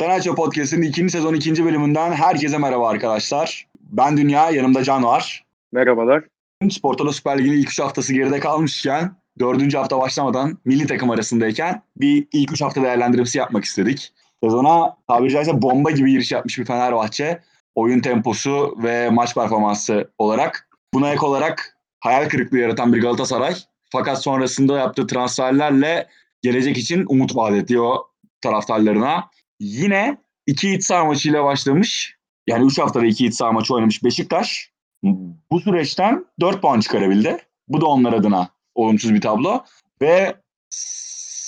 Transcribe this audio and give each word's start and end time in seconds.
Fenerbahçe 0.00 0.34
Podcast'ın 0.34 0.82
ikinci 0.82 1.12
sezon 1.12 1.34
ikinci 1.34 1.64
bölümünden 1.64 2.12
herkese 2.12 2.58
merhaba 2.58 2.88
arkadaşlar. 2.88 3.66
Ben 3.80 4.16
Dünya, 4.16 4.50
yanımda 4.50 4.84
Can 4.84 5.04
var. 5.04 5.44
Merhabalar. 5.72 6.24
Sportolo 6.70 7.12
Süper 7.12 7.38
Lig'in 7.38 7.52
ilk 7.52 7.70
üç 7.70 7.80
haftası 7.80 8.14
geride 8.14 8.40
kalmışken, 8.40 9.16
dördüncü 9.38 9.76
hafta 9.76 9.98
başlamadan 9.98 10.58
milli 10.64 10.86
takım 10.86 11.10
arasındayken 11.10 11.82
bir 11.96 12.26
ilk 12.32 12.52
üç 12.52 12.62
hafta 12.62 12.82
değerlendirmesi 12.82 13.38
yapmak 13.38 13.64
istedik. 13.64 14.12
Sezona 14.44 14.96
tabiri 15.08 15.30
caizse 15.30 15.62
bomba 15.62 15.90
gibi 15.90 16.10
giriş 16.10 16.32
yapmış 16.32 16.58
bir 16.58 16.64
Fenerbahçe. 16.64 17.40
Oyun 17.74 18.00
temposu 18.00 18.78
ve 18.82 19.10
maç 19.10 19.34
performansı 19.34 20.10
olarak. 20.18 20.68
Buna 20.94 21.10
ek 21.10 21.26
olarak 21.26 21.76
hayal 22.00 22.28
kırıklığı 22.28 22.58
yaratan 22.58 22.92
bir 22.92 23.00
Galatasaray. 23.00 23.54
Fakat 23.90 24.22
sonrasında 24.22 24.78
yaptığı 24.78 25.06
transferlerle 25.06 26.06
gelecek 26.42 26.78
için 26.78 27.06
umut 27.08 27.36
vaat 27.36 27.54
ediyor 27.54 27.96
taraftarlarına. 28.40 29.30
Yine 29.60 30.18
iki 30.46 30.74
iç 30.74 30.84
saha 30.84 31.04
maçıyla 31.04 31.44
başlamış. 31.44 32.18
Yani 32.46 32.66
3 32.66 32.78
haftada 32.78 33.06
iki 33.06 33.26
iç 33.26 33.34
saha 33.34 33.52
maçı 33.52 33.74
oynamış 33.74 34.04
Beşiktaş. 34.04 34.70
Bu 35.50 35.60
süreçten 35.60 36.26
4 36.40 36.62
puan 36.62 36.80
çıkarabildi. 36.80 37.38
Bu 37.68 37.80
da 37.80 37.86
onlar 37.86 38.12
adına 38.12 38.48
olumsuz 38.74 39.14
bir 39.14 39.20
tablo. 39.20 39.64
Ve 40.02 40.36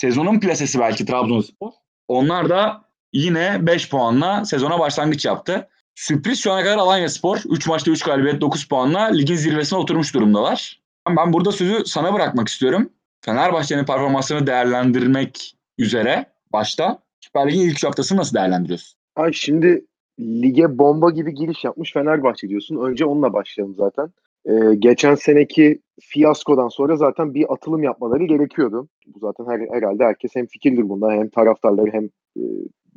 sezonun 0.01 0.41
plasesi 0.41 0.79
belki 0.79 1.05
Trabzonspor. 1.07 1.71
Onlar 2.09 2.49
da 2.49 2.85
yine 3.13 3.67
5 3.67 3.91
puanla 3.91 4.45
sezona 4.45 4.79
başlangıç 4.79 5.25
yaptı. 5.25 5.69
Sürpriz 5.95 6.41
şu 6.41 6.53
ana 6.53 6.63
kadar 6.63 6.79
Alanya 6.79 7.09
Spor. 7.09 7.41
3 7.49 7.67
maçta 7.67 7.91
3 7.91 8.03
galibiyet 8.03 8.41
9 8.41 8.69
puanla 8.69 9.01
ligin 9.01 9.37
zirvesine 9.37 9.79
oturmuş 9.79 10.15
durumdalar. 10.15 10.81
Ben 11.09 11.33
burada 11.33 11.53
sözü 11.53 11.83
sana 11.87 12.15
bırakmak 12.15 12.49
istiyorum. 12.49 12.93
Fenerbahçe'nin 13.25 13.85
performansını 13.85 14.47
değerlendirmek 14.47 15.57
üzere 15.79 16.33
başta 16.53 16.99
Süper 17.21 17.53
Lig'in 17.53 17.69
ilk 17.69 17.85
haftasını 17.85 18.19
nasıl 18.19 18.35
değerlendiriyorsun? 18.35 18.99
Ay 19.17 19.33
şimdi 19.33 19.87
lige 20.21 20.79
bomba 20.79 21.11
gibi 21.11 21.35
giriş 21.35 21.65
yapmış 21.65 21.93
Fenerbahçe 21.93 22.49
diyorsun. 22.49 22.77
Önce 22.77 23.05
onunla 23.05 23.33
başlayalım 23.33 23.75
zaten. 23.75 24.13
Ee, 24.45 24.75
geçen 24.79 25.15
seneki 25.15 25.81
fiyaskodan 26.01 26.69
sonra 26.69 26.97
zaten 26.97 27.35
bir 27.35 27.53
atılım 27.53 27.83
yapmaları 27.83 28.25
gerekiyordu. 28.25 28.89
Bu 29.07 29.19
zaten 29.19 29.45
her, 29.45 29.61
herhalde 29.61 30.05
herkes 30.05 30.31
hem 30.35 30.47
fikirdir 30.47 30.89
bunda 30.89 31.13
hem 31.13 31.29
taraftarları 31.29 31.91
hem 31.93 32.05
e, 32.37 32.43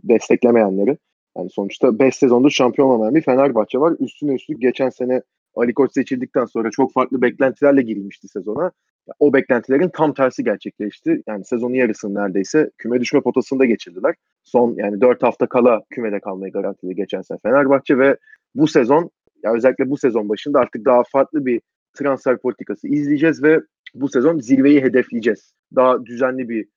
desteklemeyenleri. 0.03 0.97
Yani 1.37 1.49
sonuçta 1.49 1.99
5 1.99 2.15
sezondur 2.15 2.49
şampiyon 2.49 2.89
olmayan 2.89 3.15
bir 3.15 3.21
Fenerbahçe 3.21 3.79
var. 3.79 3.95
Üstüne 3.99 4.33
üstlük 4.33 4.61
geçen 4.61 4.89
sene 4.89 5.21
Ali 5.55 5.73
Koç 5.73 5.93
seçildikten 5.93 6.45
sonra 6.45 6.69
çok 6.71 6.93
farklı 6.93 7.21
beklentilerle 7.21 7.81
girilmişti 7.81 8.27
sezona. 8.27 8.71
O 9.19 9.33
beklentilerin 9.33 9.89
tam 9.89 10.13
tersi 10.13 10.43
gerçekleşti. 10.43 11.21
Yani 11.27 11.45
sezonun 11.45 11.73
yarısını 11.73 12.15
neredeyse 12.15 12.69
küme 12.77 13.01
düşme 13.01 13.21
potasında 13.21 13.65
geçirdiler. 13.65 14.15
Son 14.43 14.75
yani 14.77 15.01
4 15.01 15.23
hafta 15.23 15.47
kala 15.47 15.81
kümede 15.89 16.19
kalmayı 16.19 16.51
garantiledi 16.51 16.95
geçen 16.95 17.21
sene 17.21 17.37
Fenerbahçe 17.43 17.97
ve 17.97 18.17
bu 18.55 18.67
sezon 18.67 19.09
ya 19.43 19.53
özellikle 19.53 19.89
bu 19.89 19.97
sezon 19.97 20.29
başında 20.29 20.59
artık 20.59 20.85
daha 20.85 21.03
farklı 21.11 21.45
bir 21.45 21.61
transfer 21.93 22.37
politikası 22.37 22.87
izleyeceğiz 22.87 23.43
ve 23.43 23.59
bu 23.95 24.09
sezon 24.09 24.39
zirveyi 24.39 24.81
hedefleyeceğiz. 24.81 25.53
Daha 25.75 26.05
düzenli 26.05 26.49
bir 26.49 26.67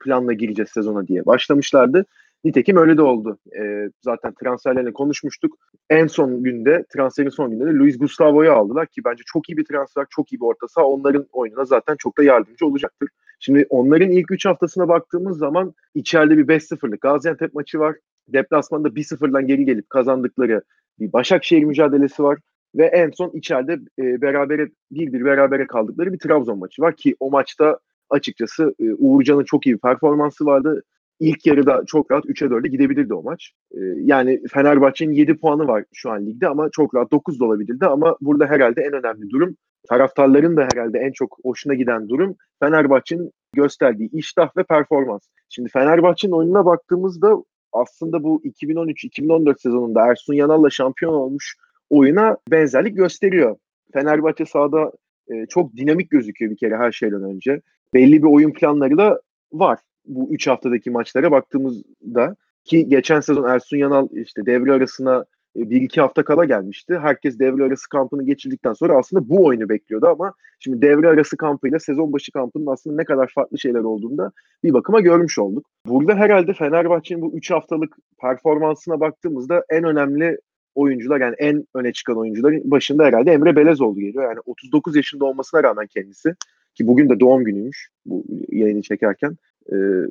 planla 0.00 0.32
gireceğiz 0.32 0.70
sezona 0.70 1.06
diye 1.06 1.26
başlamışlardı. 1.26 2.06
Nitekim 2.44 2.76
öyle 2.76 2.96
de 2.96 3.02
oldu. 3.02 3.38
E, 3.58 3.88
zaten 4.02 4.34
transferlerle 4.42 4.92
konuşmuştuk. 4.92 5.56
En 5.90 6.06
son 6.06 6.42
günde, 6.42 6.84
transferin 6.94 7.28
son 7.28 7.50
günde 7.50 7.66
de 7.66 7.70
Luis 7.70 7.98
Gustavo'yu 7.98 8.52
aldılar 8.52 8.86
ki 8.86 9.00
bence 9.04 9.22
çok 9.26 9.48
iyi 9.48 9.56
bir 9.56 9.64
transfer, 9.64 10.06
çok 10.10 10.32
iyi 10.32 10.40
bir 10.40 10.46
orta 10.46 10.68
saha. 10.68 10.84
Onların 10.84 11.26
oyununa 11.32 11.64
zaten 11.64 11.96
çok 11.98 12.18
da 12.18 12.22
yardımcı 12.22 12.66
olacaktır. 12.66 13.08
Şimdi 13.40 13.66
onların 13.68 14.10
ilk 14.10 14.30
3 14.30 14.46
haftasına 14.46 14.88
baktığımız 14.88 15.38
zaman 15.38 15.74
içeride 15.94 16.38
bir 16.38 16.46
5-0'lık 16.46 17.00
Gaziantep 17.00 17.54
maçı 17.54 17.78
var. 17.78 17.96
Deplasmanda 18.28 18.88
1-0'dan 18.88 19.46
geri 19.46 19.64
gelip 19.64 19.90
kazandıkları 19.90 20.62
bir 20.98 21.12
Başakşehir 21.12 21.64
mücadelesi 21.64 22.22
var. 22.22 22.38
Ve 22.74 22.84
en 22.86 23.10
son 23.10 23.30
içeride 23.30 23.72
e, 23.72 24.22
berabere 24.22 24.68
bir 24.90 25.12
bir 25.12 25.24
berabere 25.24 25.66
kaldıkları 25.66 26.12
bir 26.12 26.18
Trabzon 26.18 26.58
maçı 26.58 26.82
var 26.82 26.96
ki 26.96 27.16
o 27.20 27.30
maçta 27.30 27.78
açıkçası 28.10 28.74
e, 28.80 28.92
Uğurcan'ın 28.92 29.44
çok 29.44 29.66
iyi 29.66 29.74
bir 29.74 29.80
performansı 29.80 30.46
vardı 30.46 30.82
ilk 31.20 31.46
yarıda 31.46 31.82
çok 31.86 32.10
rahat 32.10 32.24
3'e 32.24 32.48
4'e 32.48 32.68
gidebilirdi 32.68 33.14
o 33.14 33.22
maç. 33.22 33.52
Ee, 33.74 33.78
yani 33.96 34.42
Fenerbahçe'nin 34.52 35.12
7 35.12 35.36
puanı 35.36 35.68
var 35.68 35.84
şu 35.94 36.10
an 36.10 36.26
ligde 36.26 36.48
ama 36.48 36.70
çok 36.70 36.94
rahat 36.94 37.12
9 37.12 37.40
da 37.40 37.44
olabilirdi 37.44 37.86
ama 37.86 38.16
burada 38.20 38.46
herhalde 38.46 38.82
en 38.82 38.92
önemli 38.92 39.30
durum 39.30 39.56
taraftarların 39.88 40.56
da 40.56 40.68
herhalde 40.72 40.98
en 40.98 41.12
çok 41.12 41.38
hoşuna 41.44 41.74
giden 41.74 42.08
durum 42.08 42.36
Fenerbahçe'nin 42.60 43.32
gösterdiği 43.54 44.10
iştah 44.12 44.56
ve 44.56 44.62
performans. 44.62 45.22
Şimdi 45.48 45.68
Fenerbahçe'nin 45.68 46.32
oyununa 46.32 46.64
baktığımızda 46.64 47.36
aslında 47.72 48.22
bu 48.22 48.42
2013-2014 48.44 49.62
sezonunda 49.62 50.06
Ersun 50.06 50.34
Yanal'la 50.34 50.70
şampiyon 50.70 51.12
olmuş 51.12 51.56
oyuna 51.90 52.36
benzerlik 52.50 52.96
gösteriyor. 52.96 53.56
Fenerbahçe 53.92 54.44
sahada 54.44 54.92
e, 55.28 55.46
çok 55.46 55.76
dinamik 55.76 56.10
gözüküyor 56.10 56.50
bir 56.50 56.56
kere 56.56 56.76
her 56.76 56.92
şeyden 56.92 57.22
önce. 57.22 57.60
Belli 57.94 58.22
bir 58.22 58.28
oyun 58.28 58.52
planları 58.52 58.98
da 58.98 59.20
var 59.52 59.78
bu 60.06 60.34
3 60.34 60.46
haftadaki 60.46 60.90
maçlara 60.90 61.30
baktığımızda 61.30 62.36
ki 62.64 62.88
geçen 62.88 63.20
sezon 63.20 63.48
Ersun 63.48 63.76
Yanal 63.76 64.08
işte 64.12 64.46
devre 64.46 64.72
arasına 64.72 65.24
e, 65.56 65.70
bir 65.70 65.82
iki 65.82 66.00
hafta 66.00 66.24
kala 66.24 66.44
gelmişti. 66.44 66.98
Herkes 66.98 67.38
devre 67.38 67.64
arası 67.64 67.88
kampını 67.88 68.26
geçirdikten 68.26 68.72
sonra 68.72 68.98
aslında 68.98 69.28
bu 69.28 69.46
oyunu 69.46 69.68
bekliyordu 69.68 70.06
ama 70.06 70.34
şimdi 70.58 70.82
devre 70.82 71.08
arası 71.08 71.36
kampıyla 71.36 71.78
sezon 71.78 72.12
başı 72.12 72.32
kampının 72.32 72.66
aslında 72.66 72.96
ne 72.96 73.04
kadar 73.04 73.32
farklı 73.34 73.58
şeyler 73.58 73.80
olduğunda 73.80 74.32
bir 74.64 74.72
bakıma 74.72 75.00
görmüş 75.00 75.38
olduk. 75.38 75.66
Burada 75.86 76.14
herhalde 76.14 76.52
Fenerbahçe'nin 76.52 77.22
bu 77.22 77.36
3 77.36 77.50
haftalık 77.50 77.96
performansına 78.20 79.00
baktığımızda 79.00 79.64
en 79.70 79.84
önemli 79.84 80.38
oyuncular 80.74 81.20
yani 81.20 81.34
en 81.38 81.64
öne 81.74 81.92
çıkan 81.92 82.16
oyuncuların 82.16 82.70
başında 82.70 83.04
herhalde 83.04 83.32
Emre 83.32 83.56
Belezoğlu 83.56 84.00
geliyor. 84.00 84.24
Yani 84.24 84.38
39 84.46 84.96
yaşında 84.96 85.24
olmasına 85.24 85.62
rağmen 85.62 85.86
kendisi 85.86 86.34
ki 86.74 86.86
bugün 86.86 87.08
de 87.08 87.20
doğum 87.20 87.44
günüymüş 87.44 87.88
bu 88.06 88.24
yayını 88.48 88.82
çekerken. 88.82 89.36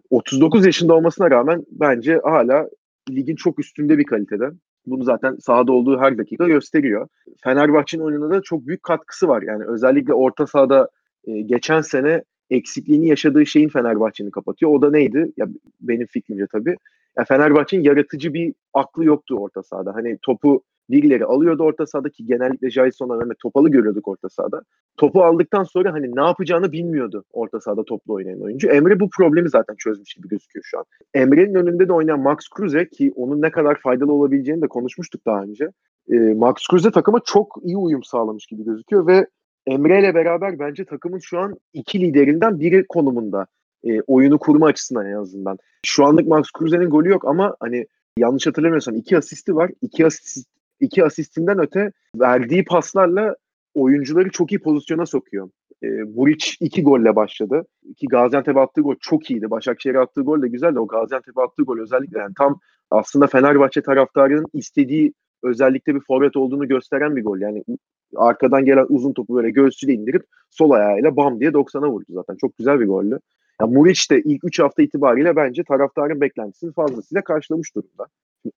39 0.10 0.66
yaşında 0.66 0.94
olmasına 0.94 1.32
rağmen 1.32 1.66
bence 1.72 2.20
hala 2.24 2.70
ligin 3.10 3.36
çok 3.36 3.60
üstünde 3.60 3.98
bir 3.98 4.06
kalitede. 4.06 4.50
Bunu 4.86 5.04
zaten 5.04 5.36
sahada 5.36 5.72
olduğu 5.72 6.00
her 6.00 6.18
dakika 6.18 6.48
gösteriyor. 6.48 7.08
Fenerbahçe'nin 7.44 8.04
oyununa 8.04 8.36
da 8.36 8.42
çok 8.42 8.68
büyük 8.68 8.84
katkısı 8.84 9.28
var. 9.28 9.42
Yani 9.42 9.66
özellikle 9.66 10.14
orta 10.14 10.48
sahada 10.48 10.90
e, 11.28 11.42
geçen 11.42 11.82
sene 11.82 12.24
eksikliğini 12.50 13.08
yaşadığı 13.08 13.46
şeyin 13.46 13.70
Fenerbahçe'ni 13.70 14.32
kapatıyor. 14.32 14.72
O 14.72 14.82
da 14.82 14.92
neydi? 14.92 15.32
Ya 15.38 15.48
benim 15.82 16.08
fikrimce 16.08 16.48
tabii. 16.52 16.76
Ya 17.18 17.24
Fenerbahçe'nin 17.24 17.84
yaratıcı 17.84 18.34
bir 18.34 18.54
aklı 18.74 19.06
yoktu 19.06 19.36
orta 19.40 19.64
sahada. 19.64 19.96
Hani 19.96 20.18
topu 20.22 20.64
birileri 20.90 21.26
alıyordu 21.26 21.64
orta 21.64 21.86
sahada 21.86 22.10
ki 22.10 22.26
genellikle 22.26 22.70
Jason'la 22.70 23.16
Mehmet 23.16 23.40
Topal'ı 23.40 23.70
görüyorduk 23.70 24.08
orta 24.08 24.30
sahada. 24.30 24.62
Topu 24.98 25.24
aldıktan 25.24 25.64
sonra 25.64 25.94
hani 25.94 26.16
ne 26.16 26.22
yapacağını 26.22 26.72
bilmiyordu 26.72 27.24
orta 27.34 27.60
sahada 27.60 27.84
toplu 27.84 28.14
oynayan 28.14 28.42
oyuncu. 28.42 28.68
Emre 28.68 29.00
bu 29.00 29.10
problemi 29.18 29.50
zaten 29.50 29.76
çözmüş 29.76 30.14
gibi 30.14 30.28
gözüküyor 30.28 30.64
şu 30.64 30.80
an. 30.80 30.86
Emre'nin 31.14 31.56
önünde 31.56 31.88
de 31.88 31.94
oynayan 31.94 32.20
Max 32.20 32.38
Kruse 32.56 32.90
ki 32.90 33.14
onun 33.16 33.42
ne 33.42 33.52
kadar 33.52 33.80
faydalı 33.80 34.14
olabileceğini 34.14 34.62
de 34.62 34.68
konuşmuştuk 34.68 35.26
daha 35.26 35.44
önce. 35.44 35.72
E, 36.12 36.16
Max 36.18 36.56
Kruse 36.70 36.92
takıma 36.92 37.20
çok 37.26 37.60
iyi 37.64 37.78
uyum 37.78 38.04
sağlamış 38.04 38.46
gibi 38.46 38.64
gözüküyor 38.64 39.08
ve 39.08 39.28
Emre 39.68 40.00
ile 40.00 40.16
beraber 40.16 40.60
bence 40.60 40.86
takımın 40.86 41.20
şu 41.20 41.40
an 41.40 41.56
iki 41.74 42.02
liderinden 42.02 42.60
biri 42.60 42.86
konumunda. 42.88 43.48
E, 43.84 44.02
oyunu 44.02 44.40
kurma 44.40 44.66
açısından 44.66 45.06
en 45.06 45.16
azından. 45.16 45.58
Şu 45.86 46.06
anlık 46.06 46.28
Max 46.28 46.52
Kruse'nin 46.52 46.90
golü 46.90 47.10
yok 47.10 47.28
ama 47.28 47.56
hani 47.60 47.86
yanlış 48.18 48.48
hatırlamıyorsam 48.48 48.96
iki 48.96 49.18
asisti 49.18 49.56
var. 49.56 49.72
İki 49.82 50.06
asist 50.06 50.48
iki 50.80 51.06
asistinden 51.06 51.60
öte 51.60 51.92
verdiği 52.16 52.66
paslarla 52.66 53.36
oyuncuları 53.74 54.30
çok 54.30 54.52
iyi 54.52 54.60
pozisyona 54.60 55.06
sokuyor. 55.06 55.50
E, 55.84 56.16
Buric 56.16 56.56
iki 56.60 56.84
golle 56.84 57.16
başladı. 57.16 57.66
Ki 57.98 58.08
Gaziantep'e 58.08 58.60
attığı 58.60 58.82
gol 58.82 58.96
çok 59.00 59.32
iyiydi. 59.32 59.50
Başakşehir'e 59.50 60.00
attığı 60.00 60.22
gol 60.22 60.42
de 60.42 60.48
güzel 60.48 60.76
de 60.76 60.80
o 60.80 60.88
Gaziantep'e 60.88 61.42
attığı 61.42 61.64
gol 61.64 61.80
özellikle 61.80 62.20
yani 62.20 62.34
tam 62.38 62.60
aslında 62.92 63.28
Fenerbahçe 63.28 63.82
taraftarının 63.82 64.46
istediği 64.54 65.14
özellikle 65.44 65.96
bir 65.96 66.02
forvet 66.08 66.38
olduğunu 66.38 66.68
gösteren 66.68 67.16
bir 67.16 67.24
gol. 67.24 67.40
Yani 67.40 67.64
arkadan 68.16 68.66
gelen 68.66 68.86
uzun 68.90 69.14
topu 69.14 69.36
böyle 69.36 69.50
göğsüyle 69.50 69.94
indirip 69.94 70.24
sol 70.50 70.72
ayağıyla 70.72 71.16
bam 71.16 71.40
diye 71.40 71.50
90'a 71.50 71.90
vurdu 71.90 72.06
zaten. 72.10 72.36
Çok 72.36 72.58
güzel 72.58 72.80
bir 72.80 72.86
goldü. 72.86 73.20
Ya 73.62 73.68
Muric 73.68 74.02
de 74.12 74.22
ilk 74.22 74.44
3 74.44 74.60
hafta 74.60 74.82
itibariyle 74.82 75.36
bence 75.36 75.64
taraftarın 75.64 76.22
beklentisini 76.22 76.74
fazlasıyla 76.74 77.24
karşılamış 77.24 77.76
durumda. 77.76 78.06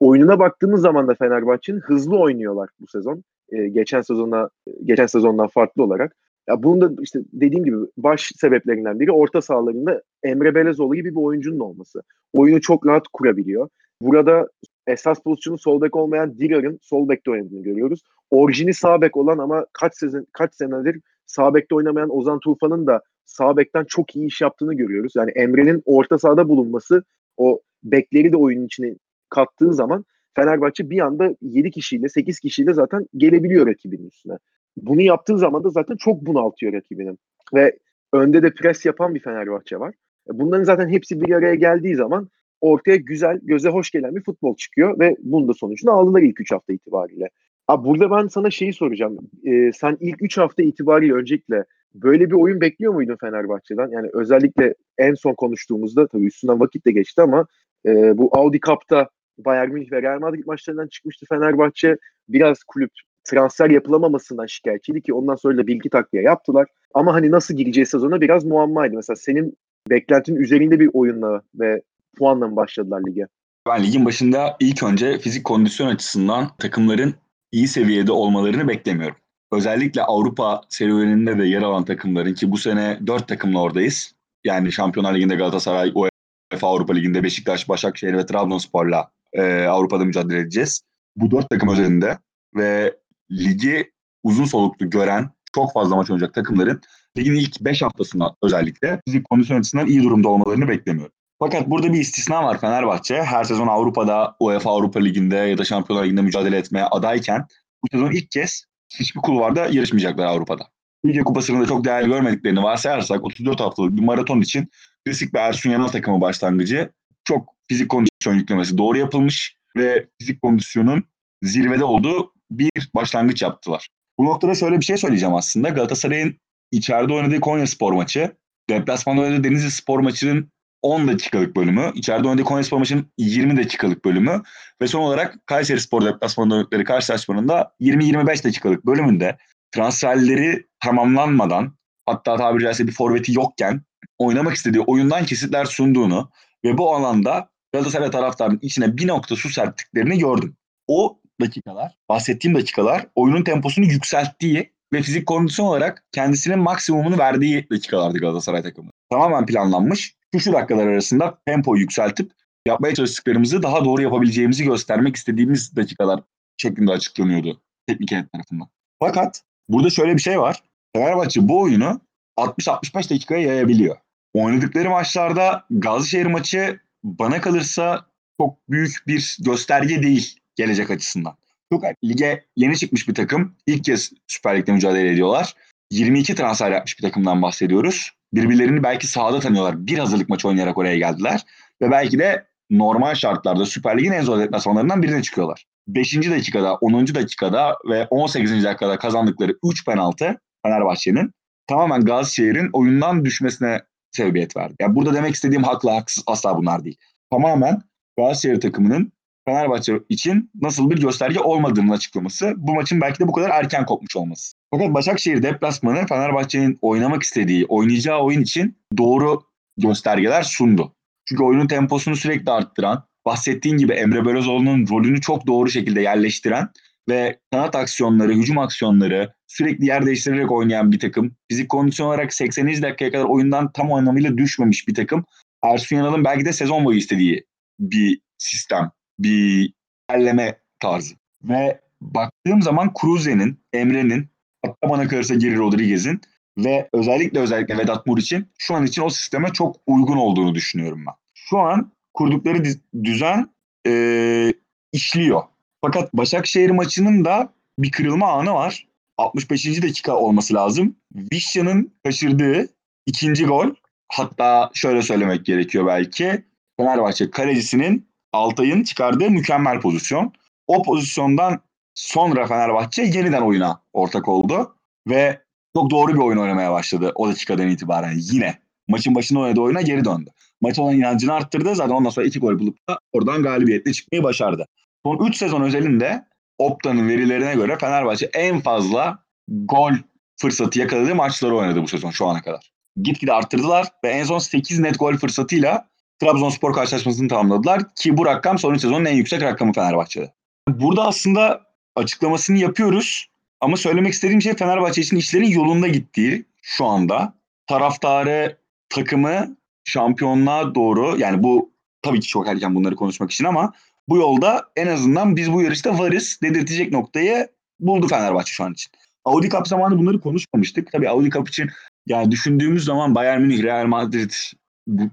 Oyununa 0.00 0.38
baktığımız 0.38 0.81
zaman 0.81 1.08
da 1.08 1.14
Fenerbahçe'nin 1.14 1.81
hızlı 1.81 2.19
oynuyorlar 2.19 2.70
bu 2.81 2.87
sezon. 2.87 3.25
Ee, 3.52 3.69
geçen 3.69 4.00
sezona 4.00 4.49
geçen 4.84 5.06
sezondan 5.06 5.49
farklı 5.49 5.82
olarak. 5.82 6.17
Ya 6.49 6.62
bunun 6.62 6.81
da 6.81 7.02
işte 7.02 7.20
dediğim 7.32 7.64
gibi 7.64 7.76
baş 7.96 8.32
sebeplerinden 8.37 9.00
biri 9.00 9.12
orta 9.12 9.43
sahalarında 9.43 10.02
Emre 10.23 10.55
Belezoğlu 10.55 10.94
gibi 10.94 11.11
bir 11.11 11.20
oyuncunun 11.20 11.61
olması. 11.61 12.02
Oyunu 12.32 12.61
çok 12.61 12.87
rahat 12.87 13.08
kurabiliyor. 13.12 13.69
Burada 14.02 14.49
esas 14.87 15.23
pozisyonu 15.23 15.58
sol 15.58 15.81
bek 15.81 15.96
olmayan 15.96 16.38
Dirar'ın 16.38 16.79
sol 16.82 17.08
bekte 17.08 17.31
oynadığını 17.31 17.62
görüyoruz. 17.62 18.02
Orijini 18.31 18.75
sağ 18.75 19.00
bek 19.00 19.17
olan 19.17 19.38
ama 19.38 19.67
kaç 19.73 19.96
sezon 19.96 20.26
kaç 20.32 20.55
senedir 20.55 21.00
sağ 21.26 21.55
bekte 21.55 21.75
oynamayan 21.75 22.17
Ozan 22.17 22.40
Tufan'ın 22.40 22.87
da 22.87 23.02
sağ 23.25 23.56
bekten 23.56 23.84
çok 23.84 24.17
iyi 24.17 24.26
iş 24.26 24.40
yaptığını 24.40 24.75
görüyoruz. 24.75 25.12
Yani 25.17 25.31
Emre'nin 25.31 25.82
orta 25.84 26.19
sahada 26.19 26.49
bulunması 26.49 27.05
o 27.37 27.61
bekleri 27.84 28.32
de 28.32 28.37
oyunun 28.37 28.67
içine 28.67 28.94
kattığın 29.32 29.70
zaman 29.70 30.05
Fenerbahçe 30.37 30.90
bir 30.90 31.00
anda 31.00 31.34
7 31.40 31.70
kişiyle 31.70 32.08
8 32.08 32.40
kişiyle 32.40 32.75
zaten 32.75 33.06
gelebiliyor 33.17 33.67
rakibinin 33.67 34.06
üstüne. 34.06 34.38
Bunu 34.76 35.00
yaptığı 35.00 35.38
zaman 35.38 35.64
da 35.64 35.70
zaten 35.70 35.96
çok 35.96 36.26
bunaltıyor 36.26 36.73
rakibinin. 36.73 37.19
Ve 37.55 37.79
önde 38.12 38.43
de 38.43 38.55
pres 38.55 38.87
yapan 38.87 39.14
bir 39.14 39.20
Fenerbahçe 39.20 39.81
var. 39.81 39.94
E, 40.31 40.38
bunların 40.38 40.64
zaten 40.64 40.88
hepsi 40.88 41.20
bir 41.20 41.32
araya 41.32 41.55
geldiği 41.55 41.96
zaman 41.96 42.29
ortaya 42.61 42.96
güzel, 42.96 43.38
göze 43.43 43.69
hoş 43.69 43.90
gelen 43.90 44.17
bir 44.17 44.23
futbol 44.23 44.56
çıkıyor 44.56 44.99
ve 44.99 45.17
bunun 45.23 45.49
da 45.49 45.55
sonucunu 45.55 45.90
aldılar 45.90 46.23
ilk 46.23 46.40
3 46.40 46.52
hafta 46.52 46.73
itibariyle. 46.73 47.29
Abi 47.69 47.88
burada 47.88 48.11
ben 48.11 48.26
sana 48.26 48.50
şeyi 48.50 48.73
soracağım. 48.73 49.19
Ee, 49.44 49.70
sen 49.73 49.96
ilk 50.00 50.23
3 50.23 50.38
hafta 50.38 50.62
itibariyle 50.62 51.14
öncelikle 51.14 51.64
böyle 51.94 52.31
bir 52.31 52.34
oyun 52.34 52.61
bekliyor 52.61 52.94
muydun 52.94 53.17
Fenerbahçe'den? 53.20 53.88
Yani 53.88 54.08
özellikle 54.12 54.75
en 54.99 55.14
son 55.14 55.34
konuştuğumuzda 55.34 56.06
tabii 56.06 56.26
üstünden 56.26 56.61
vakit 56.61 56.87
de 56.87 56.93
geçti 56.93 57.23
ama 57.23 57.46
e, 57.87 58.19
bu 58.19 58.31
Audi 58.32 58.61
Cup'ta 58.61 59.08
Bayern 59.38 59.70
Münih 59.70 59.93
ve 59.93 60.02
Real 60.02 60.20
Madrid 60.20 60.46
maçlarından 60.46 60.88
çıkmıştı 60.88 61.26
Fenerbahçe. 61.29 61.96
Biraz 62.29 62.64
kulüp 62.64 62.90
transfer 63.25 63.70
yapılamamasından 63.70 64.46
şikayetçiydi 64.46 65.02
ki 65.02 65.14
ondan 65.14 65.34
sonra 65.34 65.58
da 65.58 65.67
bilgi 65.67 65.90
takviye 65.90 66.23
yaptılar. 66.23 66.67
Ama 66.94 67.14
hani 67.14 67.31
nasıl 67.31 67.55
gireceği 67.55 67.87
sezona 67.87 68.20
biraz 68.20 68.44
muammaydı. 68.44 68.96
Mesela 68.96 69.17
senin 69.17 69.56
beklentinin 69.90 70.40
üzerinde 70.40 70.81
bir 70.81 70.90
oyunla 70.93 71.43
ve 71.55 71.82
puanla 72.19 72.49
mı 72.49 72.56
başladılar 72.56 73.02
lige? 73.08 73.26
Ben 73.69 73.82
ligin 73.82 74.05
başında 74.05 74.56
ilk 74.61 74.82
önce 74.82 75.19
fizik 75.19 75.44
kondisyon 75.44 75.88
açısından 75.88 76.49
takımların 76.58 77.14
iyi 77.52 77.69
seviyede 77.69 78.12
olmalarını 78.12 78.69
beklemiyorum. 78.69 79.17
Özellikle 79.52 80.02
Avrupa 80.02 80.61
serüveninde 80.69 81.38
de 81.38 81.44
yer 81.44 81.62
alan 81.62 81.84
takımların 81.84 82.34
ki 82.34 82.50
bu 82.50 82.56
sene 82.56 82.99
4 83.06 83.29
takımla 83.29 83.62
oradayız. 83.62 84.14
Yani 84.44 84.73
Şampiyonlar 84.73 85.14
Ligi'nde 85.14 85.34
Galatasaray, 85.34 85.93
UEFA 85.94 86.69
Avrupa 86.69 86.93
Ligi'nde 86.93 87.23
Beşiktaş, 87.23 87.69
Başakşehir 87.69 88.14
ve 88.14 88.26
Trabzonspor'la 88.26 89.11
e, 89.32 89.64
Avrupa'da 89.64 90.05
mücadele 90.05 90.38
edeceğiz. 90.38 90.82
Bu 91.17 91.31
dört 91.31 91.50
takım 91.50 91.73
üzerinde 91.73 92.19
ve 92.56 92.96
ligi 93.31 93.93
uzun 94.23 94.44
soluklu 94.44 94.90
gören 94.90 95.31
çok 95.55 95.73
fazla 95.73 95.96
maç 95.96 96.11
oynayacak 96.11 96.34
takımların 96.34 96.81
ligin 97.19 97.34
ilk 97.34 97.61
5 97.61 97.82
haftasında 97.82 98.34
özellikle 98.43 99.00
fizik 99.05 99.31
kondisyon 99.31 99.58
açısından 99.58 99.87
iyi 99.87 100.02
durumda 100.02 100.29
olmalarını 100.29 100.69
beklemiyorum. 100.69 101.12
Fakat 101.38 101.70
burada 101.70 101.93
bir 101.93 102.00
istisna 102.00 102.44
var 102.44 102.61
Fenerbahçe. 102.61 103.23
Her 103.23 103.44
sezon 103.44 103.67
Avrupa'da, 103.67 104.37
UEFA 104.40 104.70
Avrupa 104.70 105.00
Ligi'nde 105.00 105.37
ya 105.37 105.58
da 105.58 105.64
Şampiyonlar 105.64 106.05
Ligi'nde 106.05 106.23
mücadele 106.23 106.56
etmeye 106.56 106.84
adayken 106.84 107.46
bu 107.82 107.88
sezon 107.93 108.11
ilk 108.11 108.31
kez 108.31 108.64
hiçbir 108.99 109.20
kulvarda 109.20 109.67
yarışmayacaklar 109.67 110.26
Avrupa'da. 110.26 110.64
Türkiye 111.05 111.25
Kupası'nda 111.25 111.67
çok 111.67 111.84
değer 111.84 112.02
görmediklerini 112.02 112.62
varsayarsak 112.62 113.25
34 113.25 113.61
haftalık 113.61 113.96
bir 113.96 114.02
maraton 114.02 114.40
için 114.40 114.69
klasik 115.06 115.34
bir 115.34 115.38
Ersun 115.38 115.70
Yanal 115.70 115.88
takımı 115.88 116.20
başlangıcı 116.20 116.90
çok 117.25 117.55
fizik 117.68 117.88
kondisyon 117.88 118.34
yüklemesi 118.34 118.78
doğru 118.78 118.98
yapılmış 118.98 119.56
ve 119.76 120.08
fizik 120.18 120.42
kondisyonun 120.42 121.04
zirvede 121.42 121.84
olduğu 121.84 122.32
bir 122.50 122.70
başlangıç 122.94 123.42
yaptılar. 123.42 123.88
Bu 124.18 124.24
noktada 124.24 124.54
şöyle 124.54 124.80
bir 124.80 124.84
şey 124.84 124.96
söyleyeceğim 124.96 125.34
aslında. 125.34 125.68
Galatasaray'ın 125.68 126.36
içeride 126.70 127.12
oynadığı 127.12 127.40
Konya 127.40 127.66
Spor 127.66 127.92
maçı, 127.92 128.36
deplasmanda 128.70 129.20
oynadığı 129.20 129.44
Denizli 129.44 129.70
Spor 129.70 130.00
maçının 130.00 130.52
10 130.82 131.08
dakikalık 131.08 131.56
bölümü, 131.56 131.92
içeride 131.94 132.28
oynadığı 132.28 132.44
Konya 132.44 132.64
Spor 132.64 132.78
maçının 132.78 133.12
20 133.18 133.56
dakikalık 133.56 134.04
bölümü 134.04 134.42
ve 134.82 134.86
son 134.86 135.00
olarak 135.00 135.46
Kayseri 135.46 135.80
Spor 135.80 136.04
deplasmanda 136.04 136.54
oynadıkları 136.54 136.84
karşılaşmanın 136.84 137.48
da 137.48 137.74
20-25 137.80 138.44
dakikalık 138.44 138.86
bölümünde 138.86 139.36
transferleri 139.72 140.66
tamamlanmadan 140.80 141.76
hatta 142.06 142.36
tabiri 142.36 142.62
caizse 142.62 142.86
bir 142.86 142.92
forveti 142.92 143.32
yokken 143.32 143.82
oynamak 144.18 144.56
istediği 144.56 144.80
oyundan 144.80 145.24
kesitler 145.24 145.64
sunduğunu 145.64 146.30
ve 146.64 146.78
bu 146.78 146.94
alanda 146.94 147.51
Galatasaray 147.72 148.10
taraftarının 148.10 148.58
içine 148.62 148.96
bir 148.96 149.08
nokta 149.08 149.36
su 149.36 149.48
serptiklerini 149.48 150.19
gördüm. 150.19 150.56
O 150.88 151.20
dakikalar, 151.40 151.96
bahsettiğim 152.08 152.56
dakikalar 152.56 153.06
oyunun 153.14 153.44
temposunu 153.44 153.84
yükselttiği 153.84 154.72
ve 154.92 155.02
fizik 155.02 155.26
kondisyon 155.26 155.66
olarak 155.66 156.04
kendisinin 156.12 156.58
maksimumunu 156.58 157.19
verdiği 157.19 157.70
dakikalardı 157.70 158.19
Galatasaray 158.19 158.62
takımı. 158.62 158.90
Tamamen 159.10 159.46
planlanmış. 159.46 160.14
Şu 160.34 160.40
şu 160.40 160.52
dakikalar 160.52 160.86
arasında 160.86 161.38
tempoyu 161.46 161.80
yükseltip 161.80 162.32
yapmaya 162.66 162.94
çalıştıklarımızı 162.94 163.62
daha 163.62 163.84
doğru 163.84 164.02
yapabileceğimizi 164.02 164.64
göstermek 164.64 165.16
istediğimiz 165.16 165.76
dakikalar 165.76 166.20
şeklinde 166.56 166.92
açıklanıyordu 166.92 167.60
teknik 167.86 168.12
heyet 168.12 168.32
tarafından. 168.32 168.69
Fakat 169.00 169.42
burada 169.69 169.90
şöyle 169.90 170.14
bir 170.14 170.22
şey 170.22 170.40
var. 170.40 170.62
Fenerbahçe 170.96 171.48
bu 171.48 171.60
oyunu 171.60 172.00
60-65 172.38 173.10
dakikaya 173.10 173.40
yayabiliyor. 173.40 173.96
Oynadıkları 174.34 174.90
maçlarda 174.90 175.64
Gazişehir 175.70 176.26
maçı 176.26 176.80
bana 177.04 177.40
kalırsa 177.40 178.06
çok 178.40 178.70
büyük 178.70 178.96
bir 179.06 179.37
gösterge 179.40 180.02
değil 180.02 180.38
gelecek 180.56 180.90
açısından. 180.90 181.37
Çok 181.72 181.84
lige 182.04 182.44
yeni 182.56 182.76
çıkmış 182.76 183.08
bir 183.08 183.14
takım. 183.14 183.56
İlk 183.66 183.84
kez 183.84 184.12
Süper 184.26 184.58
Lig'de 184.58 184.72
mücadele 184.72 185.12
ediyorlar. 185.12 185.54
22 185.90 186.34
transfer 186.34 186.70
yapmış 186.70 186.99
bir 186.99 187.02
takımdan 187.02 187.43
bahsediyoruz. 187.43 188.10
Birbirlerini 188.32 188.82
belki 188.82 189.06
sahada 189.06 189.40
tanıyorlar. 189.40 189.87
Bir 189.87 189.99
hazırlık 189.99 190.28
maçı 190.28 190.49
oynayarak 190.49 190.78
oraya 190.78 190.99
geldiler. 190.99 191.40
Ve 191.82 191.90
belki 191.90 192.19
de 192.19 192.46
normal 192.70 193.14
şartlarda 193.14 193.66
Süper 193.66 193.98
Lig'in 193.98 194.12
en 194.12 194.22
zor 194.22 194.38
deplasmanlarından 194.38 195.02
birine 195.02 195.22
çıkıyorlar. 195.22 195.64
5. 195.88 196.31
dakikada, 196.31 196.75
10. 196.75 197.06
dakikada 197.06 197.76
ve 197.88 198.06
18. 198.10 198.64
dakikada 198.64 198.98
kazandıkları 198.98 199.56
3 199.64 199.84
penaltı 199.84 200.40
Fenerbahçe'nin 200.66 201.32
tamamen 201.66 202.05
Gazişehir'in 202.05 202.70
oyundan 202.72 203.25
düşmesine 203.25 203.81
sebebiyet 204.12 204.56
verdi. 204.56 204.74
Yani 204.80 204.94
burada 204.94 205.14
demek 205.14 205.34
istediğim 205.34 205.62
haklı 205.62 205.90
haksız 205.90 206.24
asla 206.26 206.56
bunlar 206.56 206.84
değil. 206.84 206.96
Tamamen 207.30 207.82
Galatasaray 208.16 208.60
takımının 208.60 209.12
Fenerbahçe 209.44 210.00
için 210.08 210.50
nasıl 210.60 210.90
bir 210.90 211.00
gösterge 211.00 211.40
olmadığının 211.40 211.88
açıklaması. 211.88 212.54
Bu 212.56 212.74
maçın 212.74 213.00
belki 213.00 213.20
de 213.20 213.28
bu 213.28 213.32
kadar 213.32 213.50
erken 213.50 213.86
kopmuş 213.86 214.16
olması. 214.16 214.56
Fakat 214.70 214.94
Başakşehir 214.94 215.42
deplasmanı 215.42 216.06
Fenerbahçe'nin 216.06 216.78
oynamak 216.82 217.22
istediği, 217.22 217.66
oynayacağı 217.66 218.20
oyun 218.20 218.42
için 218.42 218.78
doğru 218.98 219.42
göstergeler 219.76 220.42
sundu. 220.42 220.94
Çünkü 221.24 221.42
oyunun 221.42 221.66
temposunu 221.66 222.16
sürekli 222.16 222.50
arttıran, 222.50 223.04
bahsettiğin 223.26 223.76
gibi 223.76 223.92
Emre 223.92 224.26
Belözoğlu'nun 224.26 224.88
rolünü 224.88 225.20
çok 225.20 225.46
doğru 225.46 225.70
şekilde 225.70 226.00
yerleştiren 226.00 226.68
ve 227.08 227.38
kanat 227.52 227.76
aksiyonları, 227.76 228.32
hücum 228.32 228.58
aksiyonları 228.58 229.34
sürekli 229.52 229.87
yer 229.87 230.06
değiştirerek 230.06 230.52
oynayan 230.52 230.93
bir 230.93 230.99
takım. 230.99 231.37
Fizik 231.50 231.69
kondisyon 231.69 232.06
olarak 232.06 232.34
80. 232.34 232.82
dakikaya 232.82 233.10
kadar 233.10 233.25
oyundan 233.25 233.72
tam 233.72 233.93
anlamıyla 233.93 234.38
düşmemiş 234.38 234.88
bir 234.88 234.94
takım. 234.94 235.25
Ersun 235.62 235.96
Yanal'ın 235.96 236.25
belki 236.25 236.44
de 236.44 236.52
sezon 236.52 236.84
boyu 236.84 236.99
istediği 236.99 237.44
bir 237.81 238.20
sistem, 238.38 238.90
bir 239.19 239.72
yerleme 240.10 240.58
tarzı. 240.81 241.14
Ve 241.43 241.81
baktığım 242.00 242.62
zaman 242.62 242.94
Kruse'nin, 242.94 243.60
Emre'nin, 243.72 244.29
hatta 244.65 244.91
bana 244.91 245.08
kalırsa 245.08 245.34
Geri 245.34 245.56
Rodriguez'in 245.56 246.20
ve 246.58 246.88
özellikle 246.93 247.41
özellikle 247.41 247.79
Vedat 247.79 248.06
Muriç'in 248.06 248.48
şu 248.58 248.74
an 248.74 248.86
için 248.86 249.03
o 249.03 249.10
sisteme 249.10 249.48
çok 249.53 249.76
uygun 249.86 250.17
olduğunu 250.17 250.55
düşünüyorum 250.55 251.05
ben. 251.06 251.15
Şu 251.34 251.58
an 251.58 251.93
kurdukları 252.15 252.65
düzen 253.05 253.48
e, 253.86 254.55
işliyor. 254.93 255.43
Fakat 255.81 256.12
Başakşehir 256.12 256.70
maçının 256.70 257.24
da 257.24 257.53
bir 257.79 257.91
kırılma 257.91 258.32
anı 258.32 258.55
var. 258.55 258.86
65. 259.22 259.82
dakika 259.82 260.17
olması 260.17 260.55
lazım. 260.55 260.96
Vişya'nın 261.32 261.93
kaçırdığı 262.05 262.69
ikinci 263.06 263.44
gol 263.44 263.67
hatta 264.08 264.70
şöyle 264.74 265.02
söylemek 265.02 265.46
gerekiyor 265.46 265.86
belki. 265.86 266.44
Fenerbahçe 266.76 267.31
kalecisinin 267.31 268.08
Altay'ın 268.32 268.82
çıkardığı 268.82 269.31
mükemmel 269.31 269.81
pozisyon. 269.81 270.32
O 270.67 270.82
pozisyondan 270.82 271.60
sonra 271.94 272.46
Fenerbahçe 272.46 273.02
yeniden 273.02 273.43
oyuna 273.43 273.82
ortak 273.93 274.29
oldu 274.29 274.76
ve 275.08 275.43
çok 275.76 275.91
doğru 275.91 276.14
bir 276.14 276.19
oyun 276.19 276.38
oynamaya 276.38 276.72
başladı 276.72 277.12
o 277.14 277.29
dakikadan 277.29 277.69
itibaren 277.69 278.14
yine. 278.17 278.58
Maçın 278.88 279.14
başında 279.14 279.41
oynadığı 279.41 279.60
oyuna 279.60 279.82
geri 279.82 280.05
döndü. 280.05 280.31
Maç 280.60 280.79
olan 280.79 280.96
inancını 280.96 281.32
arttırdı. 281.32 281.74
Zaten 281.74 281.94
ondan 281.94 282.10
sonra 282.10 282.26
iki 282.26 282.38
gol 282.38 282.58
bulup 282.58 282.88
da 282.88 282.98
oradan 283.12 283.43
galibiyetle 283.43 283.93
çıkmayı 283.93 284.22
başardı. 284.22 284.67
Son 285.06 285.26
3 285.26 285.36
sezon 285.36 285.62
özelinde 285.62 286.24
Opta'nın 286.58 287.08
verilerine 287.08 287.54
göre 287.54 287.78
Fenerbahçe 287.78 288.30
en 288.34 288.60
fazla 288.60 289.18
gol 289.48 289.92
fırsatı 290.36 290.78
yakaladığı 290.78 291.14
maçları 291.14 291.56
oynadı 291.56 291.82
bu 291.82 291.88
sezon 291.88 292.10
şu 292.10 292.26
ana 292.26 292.42
kadar. 292.42 292.72
Gitgide 293.02 293.32
arttırdılar 293.32 293.88
ve 294.04 294.08
en 294.08 294.24
son 294.24 294.38
8 294.38 294.78
net 294.78 294.98
gol 294.98 295.16
fırsatıyla 295.16 295.88
Trabzonspor 296.20 296.74
karşılaşmasını 296.74 297.28
tamamladılar 297.28 297.94
ki 297.94 298.16
bu 298.16 298.26
rakam 298.26 298.58
son 298.58 298.74
sezonun 298.74 299.04
en 299.04 299.14
yüksek 299.14 299.42
rakamı 299.42 299.72
Fenerbahçe'de. 299.72 300.32
Burada 300.68 301.06
aslında 301.06 301.60
açıklamasını 301.96 302.58
yapıyoruz 302.58 303.30
ama 303.60 303.76
söylemek 303.76 304.12
istediğim 304.12 304.42
şey 304.42 304.54
Fenerbahçe 304.54 305.00
için 305.00 305.16
işlerin 305.16 305.50
yolunda 305.50 305.88
gittiği 305.88 306.44
şu 306.62 306.84
anda. 306.84 307.34
Taraftarı, 307.66 308.58
takımı 308.88 309.56
şampiyonluğa 309.84 310.74
doğru 310.74 311.18
yani 311.18 311.42
bu 311.42 311.70
tabii 312.02 312.20
ki 312.20 312.28
çok 312.28 312.48
erken 312.48 312.74
bunları 312.74 312.96
konuşmak 312.96 313.30
için 313.30 313.44
ama 313.44 313.72
bu 314.08 314.16
yolda 314.16 314.64
en 314.76 314.86
azından 314.86 315.36
biz 315.36 315.52
bu 315.52 315.62
yarışta 315.62 315.98
varız 315.98 316.38
dedirtecek 316.42 316.92
noktayı 316.92 317.48
buldu 317.80 318.08
Fenerbahçe 318.08 318.52
şu 318.52 318.64
an 318.64 318.72
için. 318.72 318.92
Audi 319.24 319.48
Cup 319.48 319.68
zamanı 319.68 319.98
bunları 319.98 320.20
konuşmamıştık. 320.20 320.92
Tabii 320.92 321.08
Audi 321.08 321.30
Cup 321.30 321.48
için 321.48 321.70
yani 322.06 322.30
düşündüğümüz 322.30 322.84
zaman 322.84 323.14
Bayern 323.14 323.40
Münih, 323.40 323.62
Real 323.62 323.86
Madrid, 323.86 324.30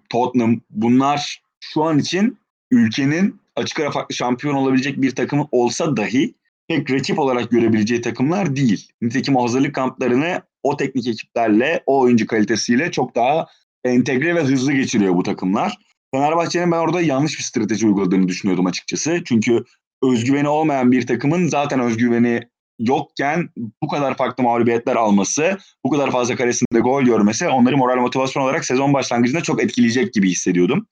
Tottenham 0.10 0.62
bunlar 0.70 1.42
şu 1.60 1.84
an 1.84 2.00
için 2.00 2.38
ülkenin 2.72 3.40
açık 3.56 3.80
ara 3.80 3.92
farklı 3.92 4.16
şampiyon 4.16 4.56
olabilecek 4.56 5.02
bir 5.02 5.16
takım 5.16 5.48
olsa 5.52 5.98
dahi 5.98 6.34
pek 6.68 6.92
rakip 6.92 7.20
olarak 7.20 7.52
görebileceği 7.52 8.02
takımlar 8.02 8.56
değil. 8.56 8.88
Nitekim 9.02 9.36
hazırlık 9.36 9.76
kamplarını 9.76 10.42
o 10.64 10.78
teknik 10.78 11.08
ekiplerle, 11.08 11.84
o 11.86 12.00
oyuncu 12.00 12.28
kalitesiyle 12.28 12.92
çok 12.92 13.16
daha 13.16 13.48
entegre 13.84 14.36
ve 14.36 14.44
hızlı 14.44 14.74
geçiriyor 14.74 15.16
bu 15.16 15.24
takımlar. 15.24 15.78
Fenerbahçe'nin 16.14 16.72
ben 16.72 16.78
orada 16.78 17.02
yanlış 17.02 17.38
bir 17.38 17.44
strateji 17.44 17.88
uyguladığını 17.88 18.28
düşünüyordum 18.28 18.66
açıkçası. 18.66 19.22
Çünkü 19.26 19.64
özgüveni 20.04 20.50
olmayan 20.50 20.92
bir 20.92 21.08
takımın 21.08 21.48
zaten 21.48 21.80
özgüveni 21.80 22.42
yokken 22.80 23.50
bu 23.84 23.88
kadar 23.88 24.18
farklı 24.18 24.44
mağlubiyetler 24.44 24.96
alması, 24.96 25.58
bu 25.86 25.90
kadar 25.90 26.12
fazla 26.12 26.36
karesinde 26.36 26.80
gol 26.80 27.04
görmesi 27.04 27.48
onları 27.48 27.78
moral 27.78 28.02
motivasyon 28.02 28.44
olarak 28.44 28.66
sezon 28.66 28.94
başlangıcında 28.94 29.44
çok 29.44 29.64
etkileyecek 29.64 30.14
gibi 30.14 30.30
hissediyordum. 30.30 30.88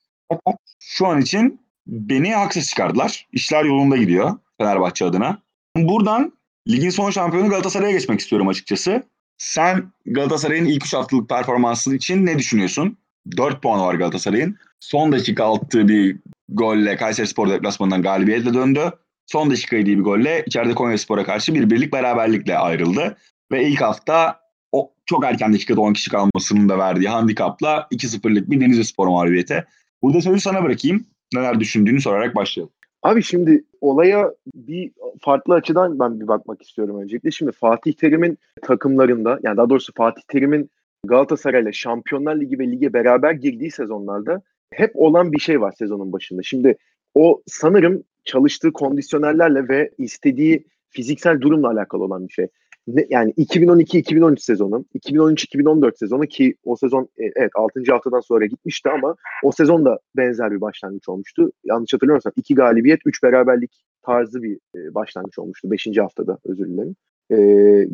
Şu 0.79 1.07
an 1.07 1.21
için 1.21 1.62
beni 1.88 2.36
haksız 2.36 2.69
çıkardılar. 2.69 3.27
İşler 3.31 3.65
yolunda 3.65 3.97
gidiyor 3.97 4.38
Fenerbahçe 4.57 5.05
adına. 5.05 5.41
Buradan 5.77 6.33
ligin 6.67 6.89
son 6.89 7.12
şampiyonu 7.12 7.50
Galatasaray'a 7.50 7.91
geçmek 7.91 8.19
istiyorum 8.19 8.47
açıkçası. 8.47 9.03
Sen 9.38 9.91
Galatasaray'ın 10.05 10.65
ilk 10.65 10.86
3 10.86 10.93
haftalık 10.93 11.29
performansı 11.29 11.95
için 11.95 12.25
ne 12.25 12.39
düşünüyorsun? 12.39 12.97
4 13.38 13.62
puan 13.62 13.81
var 13.81 13.95
Galatasaray'ın. 13.95 14.57
Son 14.79 15.12
dakika 15.12 15.53
attığı 15.53 15.88
bir 15.88 16.17
golle 16.50 16.96
Kayseri 16.96 17.27
Spor 17.27 17.50
deplasmanından 17.50 18.01
galibiyetle 18.01 18.53
döndü. 18.53 18.91
Son 19.25 19.50
dakika 19.50 19.75
yediği 19.75 19.98
bir 19.98 20.03
golle 20.03 20.43
içeride 20.46 20.74
Konya 20.74 20.98
Spor'a 20.98 21.24
karşı 21.24 21.53
bir 21.53 21.69
birlik 21.69 21.93
beraberlikle 21.93 22.57
ayrıldı. 22.57 23.17
Ve 23.51 23.67
ilk 23.67 23.81
hafta 23.81 24.39
o 24.72 24.93
çok 25.05 25.25
erken 25.25 25.53
dakikada 25.53 25.81
10 25.81 25.93
kişi 25.93 26.12
kalmasının 26.12 26.69
da 26.69 26.77
verdiği 26.77 27.10
handikapla 27.10 27.88
2-0'lık 27.91 28.51
bir 28.51 28.62
Denizli 28.62 28.86
Spor 28.86 29.07
mağlubiyeti. 29.07 29.65
Burada 30.01 30.22
sözü 30.22 30.39
sana 30.39 30.63
bırakayım. 30.63 31.05
Neler 31.34 31.60
düşündüğünü 31.60 32.01
sorarak 32.01 32.36
başlayalım. 32.36 32.74
Abi 33.03 33.24
şimdi 33.24 33.63
olaya 33.81 34.31
bir 34.55 34.91
farklı 35.22 35.53
açıdan 35.53 36.00
ben 36.00 36.19
bir 36.19 36.27
bakmak 36.27 36.62
istiyorum 36.62 37.01
öncelikle. 37.01 37.31
Şimdi 37.31 37.51
Fatih 37.51 37.93
Terim'in 37.93 38.38
takımlarında 38.62 39.39
yani 39.43 39.57
daha 39.57 39.69
doğrusu 39.69 39.93
Fatih 39.93 40.22
Terim'in 40.27 40.69
Galatasaray'la 41.05 41.72
Şampiyonlar 41.72 42.36
Ligi 42.36 42.60
ve 42.60 42.72
lige 42.72 42.93
beraber 42.93 43.31
girdiği 43.31 43.72
sezonlarda 43.72 44.41
hep 44.74 44.91
olan 44.95 45.31
bir 45.31 45.39
şey 45.39 45.62
var 45.62 45.74
sezonun 45.77 46.13
başında. 46.13 46.43
Şimdi 46.43 46.77
o 47.15 47.41
sanırım 47.47 48.03
çalıştığı 48.25 48.71
kondisyonerlerle 48.71 49.67
ve 49.67 49.91
istediği 49.97 50.65
fiziksel 50.89 51.41
durumla 51.41 51.69
alakalı 51.69 52.03
olan 52.03 52.27
bir 52.27 52.33
şey. 52.33 52.47
Ne, 52.88 53.05
yani 53.09 53.31
2012-2013 53.31 54.39
sezonu, 54.39 54.86
2013-2014 54.95 55.97
sezonu 55.97 56.25
ki 56.25 56.55
o 56.63 56.75
sezon 56.75 57.03
e, 57.03 57.24
evet 57.36 57.51
6. 57.55 57.83
haftadan 57.89 58.19
sonra 58.19 58.45
gitmişti 58.45 58.89
ama 58.89 59.15
o 59.43 59.51
sezon 59.51 59.86
da 59.86 60.00
benzer 60.17 60.51
bir 60.51 60.62
başlangıç 60.62 61.09
olmuştu. 61.09 61.51
Yanlış 61.63 61.93
hatırlamıyorsam 61.93 62.33
2 62.36 62.55
galibiyet, 62.55 63.00
3 63.05 63.24
beraberlik 63.24 63.83
tarzı 64.01 64.43
bir 64.43 64.57
e, 64.75 64.95
başlangıç 64.95 65.39
olmuştu 65.39 65.71
5. 65.71 65.88
haftada 65.97 66.38
özür 66.45 66.67
dilerim. 66.67 66.95
E, 67.31 67.38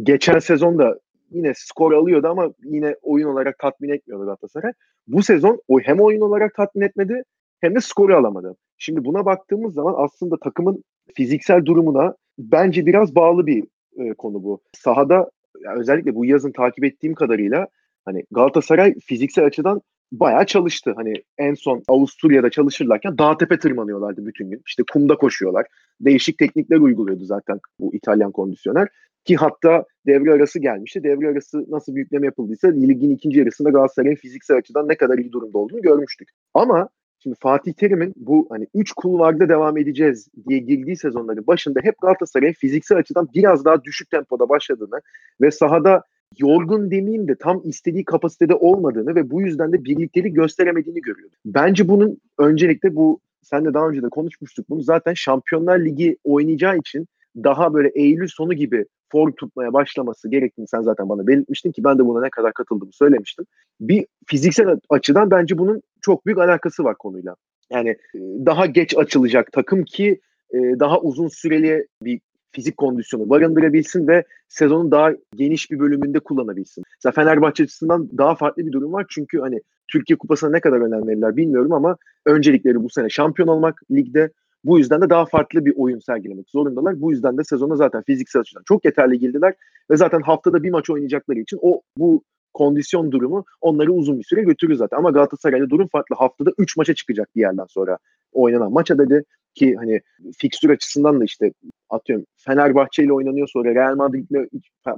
geçen 0.04 0.40
sezon 0.40 0.80
da 0.80 1.00
yine 1.34 1.54
skor 1.56 1.92
alıyordu 1.92 2.28
ama 2.28 2.54
yine 2.64 2.96
oyun 3.02 3.28
olarak 3.28 3.60
tatmin 3.60 3.90
etmiyordu 3.90 4.26
Galatasaray. 4.26 4.74
Bu 5.08 5.24
sezon 5.24 5.62
o 5.68 5.80
hem 5.80 6.00
oyun 6.00 6.22
olarak 6.22 6.56
tatmin 6.56 6.82
etmedi 6.82 7.24
hem 7.62 7.76
de 7.76 7.82
skoru 7.82 8.16
alamadı. 8.16 8.56
Şimdi 8.78 9.06
buna 9.06 9.26
baktığımız 9.26 9.74
zaman 9.74 9.96
aslında 9.98 10.38
takımın 10.38 10.84
fiziksel 11.16 11.66
durumuna 11.66 12.16
bence 12.38 12.86
biraz 12.86 13.16
bağlı 13.16 13.48
bir 13.48 13.64
e, 13.98 14.14
konu 14.14 14.44
bu. 14.44 14.62
Sahada 14.74 15.30
yani 15.64 15.80
özellikle 15.80 16.16
bu 16.16 16.26
yazın 16.26 16.52
takip 16.52 16.84
ettiğim 16.84 17.14
kadarıyla 17.14 17.68
hani 18.06 18.24
Galatasaray 18.32 18.96
fiziksel 19.00 19.46
açıdan 19.46 19.82
bayağı 20.12 20.46
çalıştı. 20.46 20.94
Hani 20.96 21.14
en 21.38 21.54
son 21.54 21.84
Avusturya'da 21.88 22.50
çalışırlarken 22.50 23.18
dağ 23.18 23.38
tepe 23.38 23.60
tırmanıyorlardı 23.60 24.26
bütün 24.26 24.50
gün. 24.50 24.62
İşte 24.66 24.84
kumda 24.94 25.16
koşuyorlar. 25.16 25.66
Değişik 26.02 26.38
teknikler 26.38 26.78
uyguluyordu 26.78 27.26
zaten 27.26 27.60
bu 27.80 27.96
İtalyan 27.96 28.32
kondisyoner. 28.32 28.88
Ki 29.26 29.36
hatta 29.36 29.86
devre 30.06 30.32
arası 30.32 30.60
gelmişti. 30.60 31.04
Devre 31.04 31.30
arası 31.30 31.66
nasıl 31.70 31.96
bir 31.96 32.00
yükleme 32.00 32.26
yapıldıysa 32.26 32.68
ligin 32.68 33.10
ikinci 33.10 33.40
yarısında 33.40 33.70
Galatasaray'ın 33.70 34.16
fiziksel 34.16 34.58
açıdan 34.58 34.88
ne 34.88 34.98
kadar 34.98 35.18
iyi 35.18 35.32
durumda 35.32 35.58
olduğunu 35.58 35.82
görmüştük. 35.82 36.30
Ama 36.54 36.90
Şimdi 37.24 37.36
Fatih 37.40 37.74
Terim'in 37.74 38.14
bu 38.18 38.48
hani 38.50 38.68
3 38.74 38.92
kulvarda 38.92 39.50
devam 39.50 39.78
edeceğiz 39.78 40.28
diye 40.48 40.60
girdiği 40.60 40.98
sezonların 40.98 41.48
başında 41.48 41.80
hep 41.84 42.02
Galatasaray'ın 42.02 42.54
fiziksel 42.54 42.98
açıdan 42.98 43.30
biraz 43.36 43.66
daha 43.66 43.84
düşük 43.84 44.12
tempoda 44.12 44.50
başladığını 44.50 45.02
ve 45.42 45.52
sahada 45.52 46.04
yorgun 46.40 46.92
demeyeyim 46.92 47.28
de 47.28 47.36
tam 47.36 47.62
istediği 47.64 48.06
kapasitede 48.06 48.56
olmadığını 48.56 49.16
ve 49.16 49.30
bu 49.30 49.42
yüzden 49.42 49.74
de 49.74 49.84
birliktelik 49.84 50.36
gösteremediğini 50.36 51.02
görüyordu. 51.02 51.36
Bence 51.46 51.88
bunun 51.88 52.18
öncelikle 52.38 52.96
bu 52.96 53.20
sen 53.42 53.66
de 53.66 53.74
daha 53.74 53.90
önce 53.90 54.02
de 54.02 54.10
konuşmuştuk 54.10 54.70
bunu 54.70 54.82
zaten 54.82 55.14
Şampiyonlar 55.14 55.80
Ligi 55.80 56.18
oynayacağı 56.24 56.78
için 56.78 57.08
daha 57.36 57.74
böyle 57.74 57.92
Eylül 57.96 58.28
sonu 58.28 58.54
gibi 58.54 58.86
form 59.12 59.32
tutmaya 59.32 59.74
başlaması 59.74 60.30
gerektiğini 60.30 60.68
sen 60.68 60.82
zaten 60.82 61.10
bana 61.10 61.28
belirtmiştin 61.28 61.72
ki 61.72 61.84
ben 61.84 62.00
de 62.00 62.06
buna 62.06 62.22
ne 62.22 62.30
kadar 62.30 62.54
katıldığımı 62.54 62.94
söylemiştim. 62.94 63.46
Bir 63.80 64.06
fiziksel 64.28 64.80
açıdan 64.90 65.32
bence 65.32 65.58
bunun 65.58 65.82
çok 66.02 66.26
büyük 66.26 66.40
alakası 66.40 66.84
var 66.84 66.96
konuyla. 66.98 67.36
Yani 67.72 67.90
e, 67.90 68.20
daha 68.20 68.66
geç 68.66 68.98
açılacak 68.98 69.52
takım 69.52 69.84
ki 69.84 70.20
e, 70.54 70.58
daha 70.58 71.00
uzun 71.00 71.28
süreli 71.28 71.88
bir 72.04 72.20
fizik 72.52 72.78
kondisyonu 72.78 73.30
barındırabilsin 73.30 74.08
ve 74.08 74.24
sezonun 74.48 74.92
daha 74.92 75.12
geniş 75.36 75.72
bir 75.72 75.80
bölümünde 75.80 76.20
kullanabilsin. 76.20 76.84
Mesela 76.98 77.14
Fenerbahçe 77.14 77.64
açısından 77.64 78.10
daha 78.18 78.36
farklı 78.36 78.66
bir 78.66 78.72
durum 78.72 78.94
var. 78.94 79.06
Çünkü 79.10 79.40
hani 79.40 79.62
Türkiye 79.88 80.18
Kupası'na 80.18 80.52
ne 80.52 80.60
kadar 80.60 80.82
önem 80.82 81.08
verirler 81.08 81.38
bilmiyorum 81.38 81.72
ama 81.72 81.98
öncelikleri 82.26 82.84
bu 82.84 82.90
sene 82.90 83.10
şampiyon 83.10 83.48
olmak 83.48 83.82
ligde 83.92 84.30
bu 84.64 84.78
yüzden 84.78 85.02
de 85.02 85.10
daha 85.10 85.26
farklı 85.26 85.66
bir 85.66 85.74
oyun 85.78 86.00
sergilemek 86.00 86.50
zorundalar. 86.50 87.02
Bu 87.02 87.12
yüzden 87.12 87.38
de 87.38 87.44
sezona 87.44 87.76
zaten 87.76 88.04
fiziksel 88.04 88.40
açıdan 88.40 88.64
çok 88.66 88.86
yeterli 88.86 89.20
girdiler 89.20 89.54
ve 89.92 89.98
zaten 89.98 90.22
haftada 90.22 90.64
bir 90.64 90.72
maç 90.72 90.90
oynayacakları 90.90 91.40
için 91.40 91.60
o 91.62 91.82
bu 91.98 92.24
kondisyon 92.54 93.12
durumu 93.12 93.46
onları 93.62 93.94
uzun 93.94 94.20
bir 94.20 94.24
süre 94.24 94.42
götürür 94.42 94.76
zaten. 94.76 94.98
Ama 94.98 95.12
Galatasaray'da 95.12 95.70
durum 95.70 95.88
farklı. 95.88 96.16
Haftada 96.16 96.52
3 96.58 96.78
maça 96.78 96.94
çıkacak 96.94 97.30
bir 97.36 97.42
yerden 97.42 97.66
sonra 97.66 97.98
oynanan 98.32 98.72
maça 98.72 98.98
dedi 98.98 99.24
ki 99.56 99.76
hani 99.76 100.02
fikstür 100.38 100.70
açısından 100.70 101.20
da 101.20 101.24
işte 101.24 101.52
atıyorum 101.94 102.26
Fenerbahçe 102.38 103.04
ile 103.04 103.14
oynanıyor 103.14 103.48
sonra 103.48 103.76
Real 103.76 103.96
Madrid 103.96 104.30
ile 104.30 104.50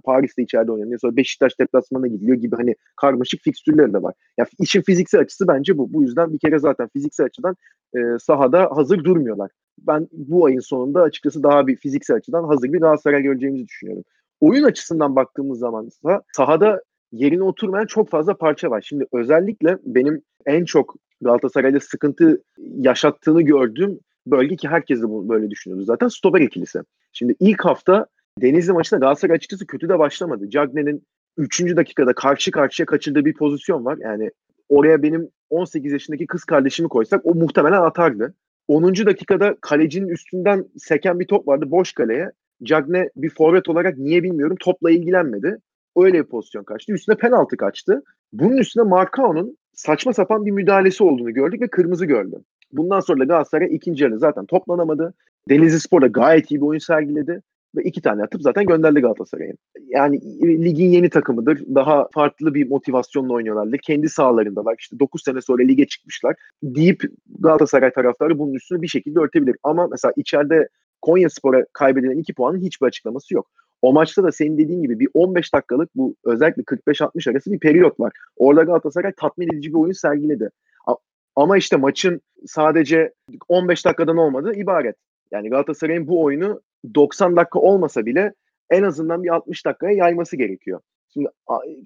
Paris'te 0.04 0.44
içeride 0.44 0.72
oynanıyor 0.72 1.00
sonra 1.00 1.16
Beşiktaş 1.16 1.60
deplasmanına 1.60 2.08
gidiyor 2.08 2.38
gibi 2.38 2.56
hani 2.56 2.75
karmaşık 2.96 3.42
fikstürleri 3.42 3.94
de 3.94 4.04
var. 4.04 4.14
Yani 4.38 4.48
işin 4.60 4.82
fiziksel 4.82 5.22
açısı 5.22 5.48
bence 5.48 5.78
bu. 5.78 5.94
Bu 5.94 6.02
yüzden 6.02 6.34
bir 6.34 6.40
kere 6.40 6.60
zaten 6.60 6.88
fiziksel 6.94 7.25
açıdan 7.25 7.56
e, 7.96 8.00
sahada 8.20 8.70
hazır 8.72 9.04
durmuyorlar. 9.04 9.52
Ben 9.80 10.08
bu 10.12 10.46
ayın 10.46 10.60
sonunda 10.60 11.02
açıkçası 11.02 11.44
daha 11.44 11.68
bir 11.68 11.75
fiziksel 11.75 12.18
açıdan 12.18 12.44
hazır 12.44 12.74
bir 12.74 12.80
Galatasaray 12.80 13.22
göreceğimizi 13.22 13.68
düşünüyorum. 13.68 14.04
Oyun 14.42 14.64
açısından 14.64 15.16
baktığımız 15.16 15.60
zaman 15.60 15.90
sahada 16.34 16.82
yerine 17.12 17.44
oturmayan 17.44 17.86
çok 17.86 18.10
fazla 18.10 18.34
parça 18.34 18.70
var. 18.70 18.82
Şimdi 18.82 19.06
özellikle 19.14 19.78
benim 19.86 20.22
en 20.46 20.66
çok 20.66 20.96
Galatasaray'da 21.22 21.80
sıkıntı 21.80 22.44
yaşattığını 22.58 23.42
gördüğüm 23.42 24.00
bölge 24.27 24.55
ki 24.55 24.67
herkes 24.67 25.01
de 25.01 25.05
böyle 25.29 25.50
düşünüyordu 25.50 25.86
zaten 25.86 26.08
stoper 26.08 26.41
ikilisi. 26.41 26.79
Şimdi 27.13 27.36
ilk 27.39 27.65
hafta 27.65 28.08
Denizli 28.41 28.74
maçında 28.74 29.00
Galatasaray 29.00 29.36
açıkçası 29.36 29.67
kötü 29.67 29.89
de 29.89 30.00
başlamadı. 30.00 30.50
Cagne'nin 30.50 31.03
3. 31.38 31.62
dakikada 31.62 32.13
karşı 32.13 32.51
karşıya 32.51 32.86
kaçırdığı 32.86 33.25
bir 33.25 33.34
pozisyon 33.34 33.86
var. 33.86 33.98
Yani 34.01 34.32
oraya 34.70 35.03
benim 35.03 35.29
18 35.50 35.91
yaşındaki 35.91 36.27
kız 36.27 36.44
kardeşimi 36.44 36.89
koysak 36.89 37.25
o 37.25 37.36
muhtemelen 37.36 37.82
atardı. 37.82 38.34
10. 38.67 38.96
dakikada 38.96 39.55
kalecinin 39.62 40.08
üstünden 40.08 40.65
seken 40.77 41.20
bir 41.20 41.27
top 41.27 41.48
vardı 41.48 41.72
boş 41.72 41.94
kaleye. 41.94 42.32
Cagne 42.63 43.10
bir 43.15 43.29
forvet 43.29 43.70
olarak 43.70 43.98
niye 43.98 44.24
bilmiyorum 44.24 44.58
topla 44.60 44.91
ilgilenmedi. 44.91 45.58
Öyle 45.98 46.20
bir 46.20 46.29
pozisyon 46.29 46.63
kaçtı. 46.63 46.94
Üstüne 46.94 47.15
penaltı 47.15 47.58
kaçtı. 47.58 48.03
Bunun 48.34 48.58
üstüne 48.58 48.84
Marcao'nun 48.84 49.58
saçma 49.74 50.13
sapan 50.13 50.46
bir 50.46 50.51
müdahalesi 50.51 51.03
olduğunu 51.03 51.34
gördük 51.34 51.62
ve 51.62 51.67
kırmızı 51.67 52.05
gördü. 52.05 52.44
Bundan 52.77 53.00
sonra 53.00 53.20
da 53.20 53.24
Galatasaray 53.24 53.75
ikinci 53.75 54.03
yarı 54.03 54.20
zaten 54.20 54.46
toplanamadı. 54.46 55.13
Denizli 55.50 55.79
Spor 55.79 56.01
da 56.01 56.08
gayet 56.08 56.51
iyi 56.51 56.62
bir 56.62 56.65
oyun 56.65 56.79
sergiledi 56.79 57.41
ve 57.75 57.84
iki 57.84 58.01
tane 58.01 58.24
atıp 58.24 58.41
zaten 58.41 58.65
gönderdi 58.65 59.00
Galatasaray'ı. 59.00 59.53
Yani 59.88 60.22
ligin 60.65 60.89
yeni 60.89 61.10
takımıdır. 61.10 61.63
Daha 61.75 62.08
farklı 62.13 62.53
bir 62.53 62.70
motivasyonla 62.70 63.34
oynuyorlar. 63.34 63.79
Kendi 63.84 64.10
sahalarındalar. 64.10 64.75
İşte 64.79 65.00
9 65.00 65.24
sene 65.24 65.41
sonra 65.41 65.63
lige 65.63 65.88
çıkmışlar. 65.88 66.36
Deyip 66.63 67.03
Galatasaray 67.39 67.91
taraftarı 67.94 68.39
bunun 68.39 68.53
üstünü 68.53 68.82
bir 68.82 68.88
şekilde 68.88 69.20
örtebilir. 69.20 69.55
Ama 69.63 69.88
mesela 69.88 70.13
içeride 70.15 70.70
Konya 71.01 71.29
Spor'a 71.29 71.65
kaybedilen 71.74 72.17
iki 72.17 72.34
puanın 72.34 72.62
hiçbir 72.62 72.88
açıklaması 72.88 73.34
yok. 73.34 73.48
O 73.82 73.94
maçta 73.94 74.24
da 74.24 74.32
senin 74.32 74.58
dediğin 74.58 74.82
gibi 74.82 75.00
bir 75.00 75.10
15 75.13 75.53
dakikalık 75.53 75.96
bu 75.96 76.15
özellikle 76.25 76.62
45-60 76.62 77.32
arası 77.32 77.51
bir 77.51 77.60
periyot 77.60 78.00
var. 78.00 78.13
Orada 78.38 78.63
Galatasaray 78.63 79.12
tatmin 79.12 79.48
edici 79.48 79.70
bir 79.70 79.77
oyun 79.77 79.91
sergiledi. 79.91 80.50
Ama 81.36 81.58
işte 81.58 81.75
maçın 81.75 82.22
sadece 82.46 83.13
15 83.48 83.86
dakikadan 83.86 84.18
olmadığı 84.18 84.54
ibaret. 84.54 84.96
Yani 85.32 85.50
Galatasaray'ın 85.50 86.08
bu 86.08 86.24
oyunu 86.24 86.62
90 86.96 87.36
dakika 87.36 87.60
olmasa 87.60 88.06
bile 88.06 88.34
en 88.70 88.84
azından 88.84 89.24
bir 89.24 89.30
60 89.30 89.65
dakikaya 89.65 89.94
yayması 89.94 90.38
gerekiyor. 90.38 90.80
Şimdi 91.13 91.27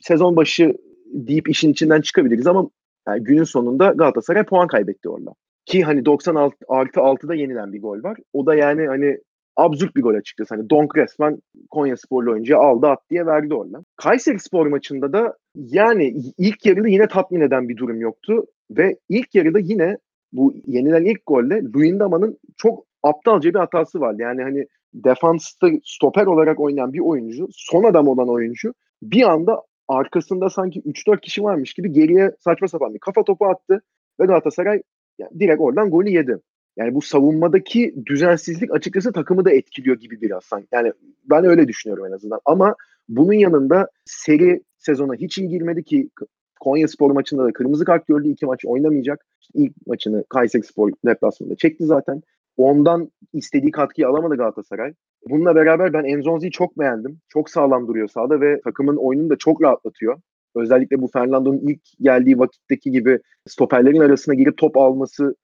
sezon 0.02 0.36
başı 0.36 0.78
deyip 1.06 1.50
işin 1.50 1.72
içinden 1.72 2.02
çıkabiliriz 2.02 2.48
ama 2.48 2.70
yani 3.08 3.24
günün 3.24 3.44
sonunda 3.44 3.88
Galatasaray 3.88 4.46
puan 4.46 4.68
kaybetti 4.68 5.10
orada. 5.10 5.32
Ki 5.66 5.84
hani 5.84 6.06
96 6.06 6.56
artı 6.68 7.00
6'da 7.00 7.36
yenilen 7.36 7.74
bir 7.74 7.82
gol 7.82 8.04
var. 8.04 8.18
O 8.34 8.46
da 8.46 8.56
yani 8.56 8.88
hani 8.88 9.18
absürt 9.60 9.96
bir 9.96 10.02
gol 10.02 10.14
açıkçası. 10.14 10.56
Hani 10.56 10.70
Donk 10.70 10.98
resmen 10.98 11.42
Konya 11.70 11.98
Sporlu 11.98 12.32
oyuncuya 12.32 12.60
aldı 12.60 12.88
at 12.88 13.00
diye 13.10 13.26
verdi 13.26 13.54
oradan. 13.54 13.86
Kayseri 13.96 14.40
Spor 14.40 14.68
maçında 14.68 15.14
da 15.14 15.38
yani 15.56 16.16
ilk 16.38 16.66
yarıda 16.66 16.88
yine 16.88 17.08
tatmin 17.08 17.42
eden 17.42 17.70
bir 17.70 17.78
durum 17.78 18.02
yoktu. 18.02 18.46
Ve 18.72 18.98
ilk 19.10 19.36
yarıda 19.36 19.60
yine 19.60 19.98
bu 20.34 20.54
yenilen 20.68 21.06
ilk 21.06 21.26
golle 21.26 21.64
Luyendama'nın 21.74 22.38
çok 22.58 22.86
aptalca 23.04 23.50
bir 23.50 23.60
hatası 23.60 24.00
vardı. 24.00 24.22
Yani 24.22 24.44
hani 24.44 24.68
defansta 24.94 25.68
stoper 25.84 26.26
olarak 26.26 26.60
oynayan 26.60 26.94
bir 26.94 27.00
oyuncu, 27.00 27.48
son 27.52 27.84
adam 27.84 28.08
olan 28.08 28.30
oyuncu 28.30 28.74
bir 29.02 29.30
anda 29.30 29.62
arkasında 29.88 30.50
sanki 30.50 30.82
3-4 30.82 31.22
kişi 31.22 31.44
varmış 31.44 31.74
gibi 31.74 31.92
geriye 31.92 32.32
saçma 32.40 32.68
sapan 32.68 32.94
bir 32.94 33.00
kafa 33.00 33.24
topu 33.24 33.46
attı 33.46 33.82
ve 34.20 34.26
Galatasaray 34.26 34.82
yani 35.20 35.40
direkt 35.40 35.62
oradan 35.62 35.90
golü 35.90 36.10
yedi. 36.10 36.38
Yani 36.80 36.96
bu 36.96 37.02
savunmadaki 37.02 37.96
düzensizlik 38.06 38.72
açıkçası 38.72 39.14
takımı 39.14 39.46
da 39.46 39.52
etkiliyor 39.52 40.00
gibi 40.00 40.22
biraz 40.22 40.44
sanki. 40.44 40.68
Yani 40.72 40.94
ben 41.30 41.46
öyle 41.46 41.68
düşünüyorum 41.68 42.06
en 42.06 42.12
azından. 42.12 42.40
Ama 42.46 42.76
bunun 43.10 43.34
yanında 43.34 43.90
seri 44.06 44.64
sezona 44.78 45.16
hiç 45.16 45.38
iyi 45.38 45.50
girmedi 45.50 45.84
ki 45.84 46.10
Konya 46.60 46.88
Spor 46.88 47.12
maçında 47.12 47.44
da 47.46 47.54
kırmızı 47.54 47.86
kart 47.86 48.08
gördü. 48.08 48.28
iki 48.28 48.46
maç 48.46 48.66
oynamayacak. 48.66 49.26
İlk 49.54 49.88
maçını 49.88 50.24
Kayseri 50.30 50.64
Spor 50.64 50.92
deplasmanında 51.06 51.56
çekti 51.56 51.86
zaten. 51.86 52.22
Ondan 52.58 53.12
istediği 53.34 53.72
katkıyı 53.72 54.08
alamadı 54.08 54.36
Galatasaray. 54.36 54.94
Bununla 55.30 55.56
beraber 55.56 55.94
ben 55.94 56.04
Enzonzi'yi 56.04 56.52
çok 56.52 56.80
beğendim. 56.80 57.20
Çok 57.30 57.50
sağlam 57.50 57.88
duruyor 57.88 58.08
sahada 58.08 58.42
ve 58.42 58.62
takımın 58.62 58.96
oyununu 58.96 59.30
da 59.30 59.36
çok 59.36 59.62
rahatlatıyor. 59.62 60.22
Özellikle 60.56 61.02
bu 61.02 61.08
Fernando'nun 61.08 61.58
ilk 61.58 61.82
geldiği 62.02 62.40
vakitteki 62.40 62.92
gibi 62.92 63.20
stoperlerin 63.48 64.00
arasına 64.00 64.36
girip 64.36 64.58
top 64.58 64.78
alması 64.78 65.36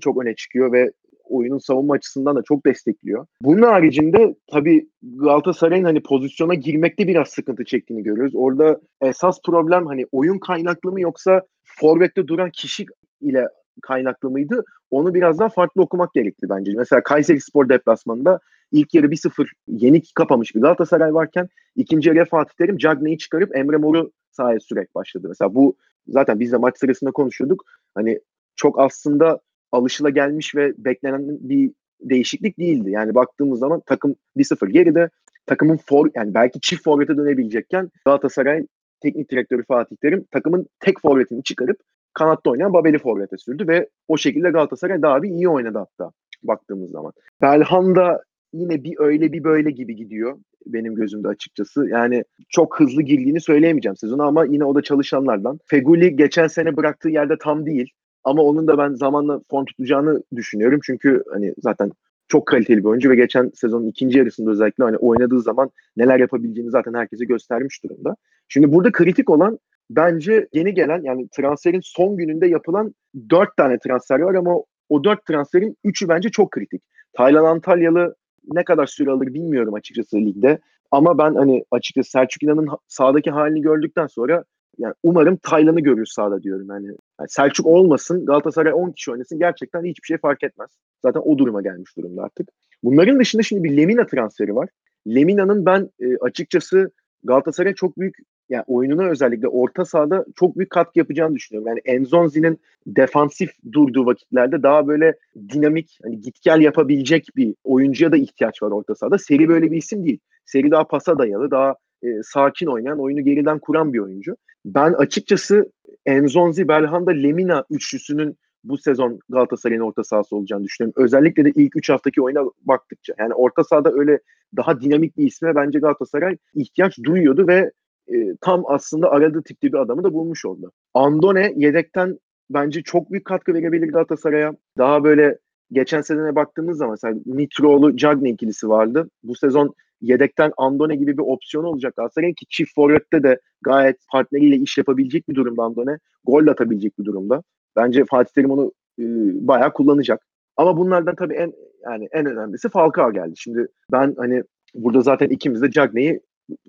çok 0.00 0.22
öne 0.22 0.34
çıkıyor 0.34 0.72
ve 0.72 0.90
oyunun 1.24 1.58
savunma 1.58 1.94
açısından 1.94 2.36
da 2.36 2.42
çok 2.42 2.66
destekliyor. 2.66 3.26
Bunun 3.42 3.62
haricinde 3.62 4.34
tabii 4.52 4.88
Galatasaray'ın 5.02 5.84
hani 5.84 6.02
pozisyona 6.02 6.54
girmekte 6.54 7.08
biraz 7.08 7.28
sıkıntı 7.28 7.64
çektiğini 7.64 8.02
görüyoruz. 8.02 8.32
Orada 8.36 8.80
esas 9.00 9.38
problem 9.46 9.86
hani 9.86 10.06
oyun 10.12 10.38
kaynaklı 10.38 10.92
mı 10.92 11.00
yoksa 11.00 11.42
forvette 11.64 12.26
duran 12.26 12.50
kişi 12.50 12.86
ile 13.20 13.48
kaynaklı 13.82 14.30
mıydı? 14.30 14.64
Onu 14.90 15.14
biraz 15.14 15.38
daha 15.38 15.48
farklı 15.48 15.82
okumak 15.82 16.14
gerekli 16.14 16.48
bence. 16.48 16.72
Mesela 16.76 17.02
Kayseri 17.02 17.40
Spor 17.40 17.68
deplasmanında 17.68 18.40
ilk 18.72 18.94
yarı 18.94 19.06
1-0 19.06 19.46
yenik 19.68 20.12
kapamış 20.14 20.54
bir 20.54 20.60
Galatasaray 20.60 21.14
varken 21.14 21.48
ikinci 21.76 22.08
yarıya 22.08 22.24
Fatih 22.24 22.54
Terim 22.54 22.78
Cagney'i 22.78 23.18
çıkarıp 23.18 23.56
Emre 23.56 23.76
Mor'u 23.76 24.12
sahaya 24.30 24.60
sürek 24.60 24.94
başladı. 24.94 25.26
Mesela 25.28 25.54
bu 25.54 25.76
zaten 26.08 26.40
biz 26.40 26.52
de 26.52 26.56
maç 26.56 26.78
sırasında 26.78 27.10
konuşuyorduk. 27.10 27.64
Hani 27.94 28.20
çok 28.56 28.80
aslında 28.80 29.40
alışıla 29.72 30.10
gelmiş 30.10 30.54
ve 30.54 30.72
beklenen 30.78 31.38
bir 31.40 31.70
değişiklik 32.00 32.58
değildi. 32.58 32.90
Yani 32.90 33.14
baktığımız 33.14 33.58
zaman 33.58 33.82
takım 33.86 34.16
1-0 34.36 34.70
geride. 34.70 35.10
Takımın 35.46 35.76
for 35.86 36.10
yani 36.14 36.34
belki 36.34 36.60
çift 36.60 36.84
forvete 36.84 37.16
dönebilecekken 37.16 37.90
Galatasaray 38.04 38.66
teknik 39.00 39.30
direktörü 39.30 39.64
Fatih 39.64 39.96
Terim 39.96 40.24
takımın 40.30 40.66
tek 40.80 41.00
forvetini 41.00 41.42
çıkarıp 41.42 41.76
kanatta 42.14 42.50
oynayan 42.50 42.72
Babel'i 42.72 42.98
forvete 42.98 43.36
sürdü 43.36 43.68
ve 43.68 43.88
o 44.08 44.16
şekilde 44.16 44.50
Galatasaray 44.50 45.02
daha 45.02 45.22
bir 45.22 45.30
iyi 45.30 45.48
oynadı 45.48 45.78
hatta 45.78 46.12
baktığımız 46.42 46.90
zaman. 46.90 47.12
Belhanda 47.42 48.22
yine 48.52 48.84
bir 48.84 48.94
öyle 48.98 49.32
bir 49.32 49.44
böyle 49.44 49.70
gibi 49.70 49.96
gidiyor 49.96 50.38
benim 50.66 50.94
gözümde 50.94 51.28
açıkçası. 51.28 51.88
Yani 51.88 52.24
çok 52.48 52.80
hızlı 52.80 53.02
girdiğini 53.02 53.40
söyleyemeyeceğim 53.40 53.96
sezonu 53.96 54.22
ama 54.22 54.44
yine 54.44 54.64
o 54.64 54.74
da 54.74 54.82
çalışanlardan. 54.82 55.58
Feguli 55.66 56.16
geçen 56.16 56.46
sene 56.46 56.76
bıraktığı 56.76 57.08
yerde 57.08 57.38
tam 57.38 57.66
değil. 57.66 57.90
Ama 58.24 58.42
onun 58.42 58.66
da 58.66 58.78
ben 58.78 58.94
zamanla 58.94 59.40
form 59.50 59.64
tutacağını 59.64 60.22
düşünüyorum. 60.36 60.80
Çünkü 60.82 61.22
hani 61.32 61.54
zaten 61.58 61.92
çok 62.28 62.46
kaliteli 62.46 62.78
bir 62.78 62.84
oyuncu 62.84 63.10
ve 63.10 63.16
geçen 63.16 63.50
sezonun 63.54 63.86
ikinci 63.86 64.18
yarısında 64.18 64.50
özellikle 64.50 64.84
hani 64.84 64.96
oynadığı 64.96 65.40
zaman 65.40 65.70
neler 65.96 66.20
yapabileceğini 66.20 66.70
zaten 66.70 66.94
herkese 66.94 67.24
göstermiş 67.24 67.84
durumda. 67.84 68.16
Şimdi 68.48 68.72
burada 68.72 68.92
kritik 68.92 69.30
olan 69.30 69.58
bence 69.90 70.48
yeni 70.52 70.74
gelen 70.74 71.02
yani 71.02 71.28
transferin 71.28 71.80
son 71.84 72.16
gününde 72.16 72.46
yapılan 72.46 72.94
dört 73.30 73.56
tane 73.56 73.78
transfer 73.78 74.20
var 74.20 74.34
ama 74.34 74.56
o 74.88 75.04
dört 75.04 75.26
transferin 75.26 75.76
üçü 75.84 76.08
bence 76.08 76.28
çok 76.30 76.50
kritik. 76.50 76.82
Taylan 77.12 77.44
Antalyalı 77.44 78.14
ne 78.52 78.64
kadar 78.64 78.86
süre 78.86 79.10
alır 79.10 79.26
bilmiyorum 79.26 79.74
açıkçası 79.74 80.16
ligde. 80.16 80.58
Ama 80.90 81.18
ben 81.18 81.34
hani 81.34 81.64
açıkçası 81.70 82.10
Selçuk 82.10 82.42
İnan'ın 82.42 82.68
sağdaki 82.88 83.30
halini 83.30 83.60
gördükten 83.60 84.06
sonra 84.06 84.44
yani 84.78 84.94
umarım 85.02 85.36
Taylan'ı 85.36 85.80
görürüz 85.80 86.12
sahada 86.12 86.42
diyorum. 86.42 86.66
Yani, 86.70 86.86
yani 86.86 87.28
Selçuk 87.28 87.66
olmasın, 87.66 88.26
Galatasaray 88.26 88.72
10 88.72 88.90
kişi 88.90 89.10
oynasın 89.10 89.38
gerçekten 89.38 89.84
hiçbir 89.84 90.06
şey 90.06 90.18
fark 90.18 90.44
etmez. 90.44 90.70
Zaten 91.02 91.20
o 91.24 91.38
duruma 91.38 91.62
gelmiş 91.62 91.96
durumda 91.96 92.22
artık. 92.22 92.48
Bunların 92.82 93.18
dışında 93.18 93.42
şimdi 93.42 93.64
bir 93.64 93.76
Lemina 93.76 94.06
transferi 94.06 94.54
var. 94.54 94.68
Lemina'nın 95.06 95.66
ben 95.66 95.90
e, 96.00 96.16
açıkçası 96.16 96.90
Galatasaray'a 97.24 97.74
çok 97.74 97.98
büyük 97.98 98.16
yani 98.48 98.64
oyununa 98.66 99.10
özellikle 99.10 99.48
orta 99.48 99.84
sahada 99.84 100.24
çok 100.36 100.58
büyük 100.58 100.70
katkı 100.70 100.98
yapacağını 100.98 101.34
düşünüyorum. 101.34 101.68
Yani 101.68 101.80
Enzonzi'nin 101.84 102.58
defansif 102.86 103.50
durduğu 103.72 104.06
vakitlerde 104.06 104.62
daha 104.62 104.86
böyle 104.86 105.14
dinamik, 105.48 105.98
hani 106.02 106.20
git 106.20 106.42
gel 106.42 106.60
yapabilecek 106.60 107.28
bir 107.36 107.54
oyuncuya 107.64 108.12
da 108.12 108.16
ihtiyaç 108.16 108.62
var 108.62 108.70
orta 108.70 108.94
sahada. 108.94 109.18
Seri 109.18 109.48
böyle 109.48 109.70
bir 109.70 109.76
isim 109.76 110.04
değil. 110.04 110.18
Seri 110.44 110.70
daha 110.70 110.84
pasa 110.84 111.18
dayalı, 111.18 111.50
daha 111.50 111.74
e, 112.02 112.08
sakin 112.22 112.66
oynayan, 112.66 113.00
oyunu 113.00 113.24
geriden 113.24 113.58
kuran 113.58 113.92
bir 113.92 113.98
oyuncu. 113.98 114.36
Ben 114.64 114.92
açıkçası 114.92 115.72
Enzonzi, 116.06 116.68
Belhanda, 116.68 117.10
Lemina 117.10 117.64
üçlüsünün 117.70 118.36
bu 118.64 118.78
sezon 118.78 119.20
Galatasaray'ın 119.28 119.80
orta 119.80 120.04
sahası 120.04 120.36
olacağını 120.36 120.64
düşünüyorum. 120.64 121.04
Özellikle 121.04 121.44
de 121.44 121.52
ilk 121.54 121.76
3 121.76 121.90
haftaki 121.90 122.22
oyuna 122.22 122.44
baktıkça. 122.62 123.14
Yani 123.18 123.34
orta 123.34 123.64
sahada 123.64 123.92
öyle 123.92 124.18
daha 124.56 124.80
dinamik 124.80 125.16
bir 125.16 125.26
isme 125.26 125.54
bence 125.54 125.78
Galatasaray 125.78 126.36
ihtiyaç 126.54 126.98
duyuyordu 127.04 127.48
ve 127.48 127.72
e, 128.08 128.36
tam 128.40 128.64
aslında 128.66 129.10
aradığı 129.10 129.42
tipte 129.42 129.72
bir 129.72 129.78
adamı 129.78 130.04
da 130.04 130.12
bulmuş 130.12 130.44
oldu. 130.44 130.72
Andone 130.94 131.52
yedekten 131.56 132.18
bence 132.50 132.82
çok 132.82 133.10
büyük 133.10 133.24
katkı 133.24 133.54
verebilir 133.54 133.88
Galatasaray'a. 133.88 134.52
Daha 134.78 135.04
böyle 135.04 135.38
geçen 135.72 136.00
sezone 136.00 136.34
baktığımız 136.34 136.78
zaman 136.78 136.92
mesela 136.92 137.20
Mitroğlu 137.26 137.96
Cagney 137.96 138.32
ikilisi 138.32 138.68
vardı. 138.68 139.10
Bu 139.22 139.34
sezon 139.34 139.74
yedekten 140.00 140.52
Andone 140.56 140.96
gibi 140.96 141.18
bir 141.18 141.22
opsiyon 141.22 141.64
olacak 141.64 141.96
Galatasaray'ın 141.96 142.34
ki 142.34 142.46
çift 142.48 142.74
forvette 142.74 143.22
de 143.22 143.40
gayet 143.62 143.96
partneriyle 144.12 144.56
iş 144.56 144.78
yapabilecek 144.78 145.28
bir 145.28 145.34
durumda 145.34 145.62
Andone. 145.62 145.98
Gol 146.24 146.46
atabilecek 146.46 146.98
bir 146.98 147.04
durumda. 147.04 147.42
Bence 147.76 148.04
Fatih 148.04 148.32
Terim 148.34 148.50
onu 148.50 148.72
e, 148.98 149.04
bayağı 149.46 149.72
kullanacak. 149.72 150.26
Ama 150.56 150.76
bunlardan 150.76 151.14
tabii 151.14 151.34
en 151.34 151.52
yani 151.84 152.08
en 152.12 152.26
önemlisi 152.26 152.68
Falcao 152.68 153.12
geldi. 153.12 153.32
Şimdi 153.36 153.66
ben 153.92 154.14
hani 154.18 154.42
burada 154.74 155.00
zaten 155.00 155.28
ikimiz 155.28 155.62
de 155.62 155.70
Cagney'i 155.70 156.20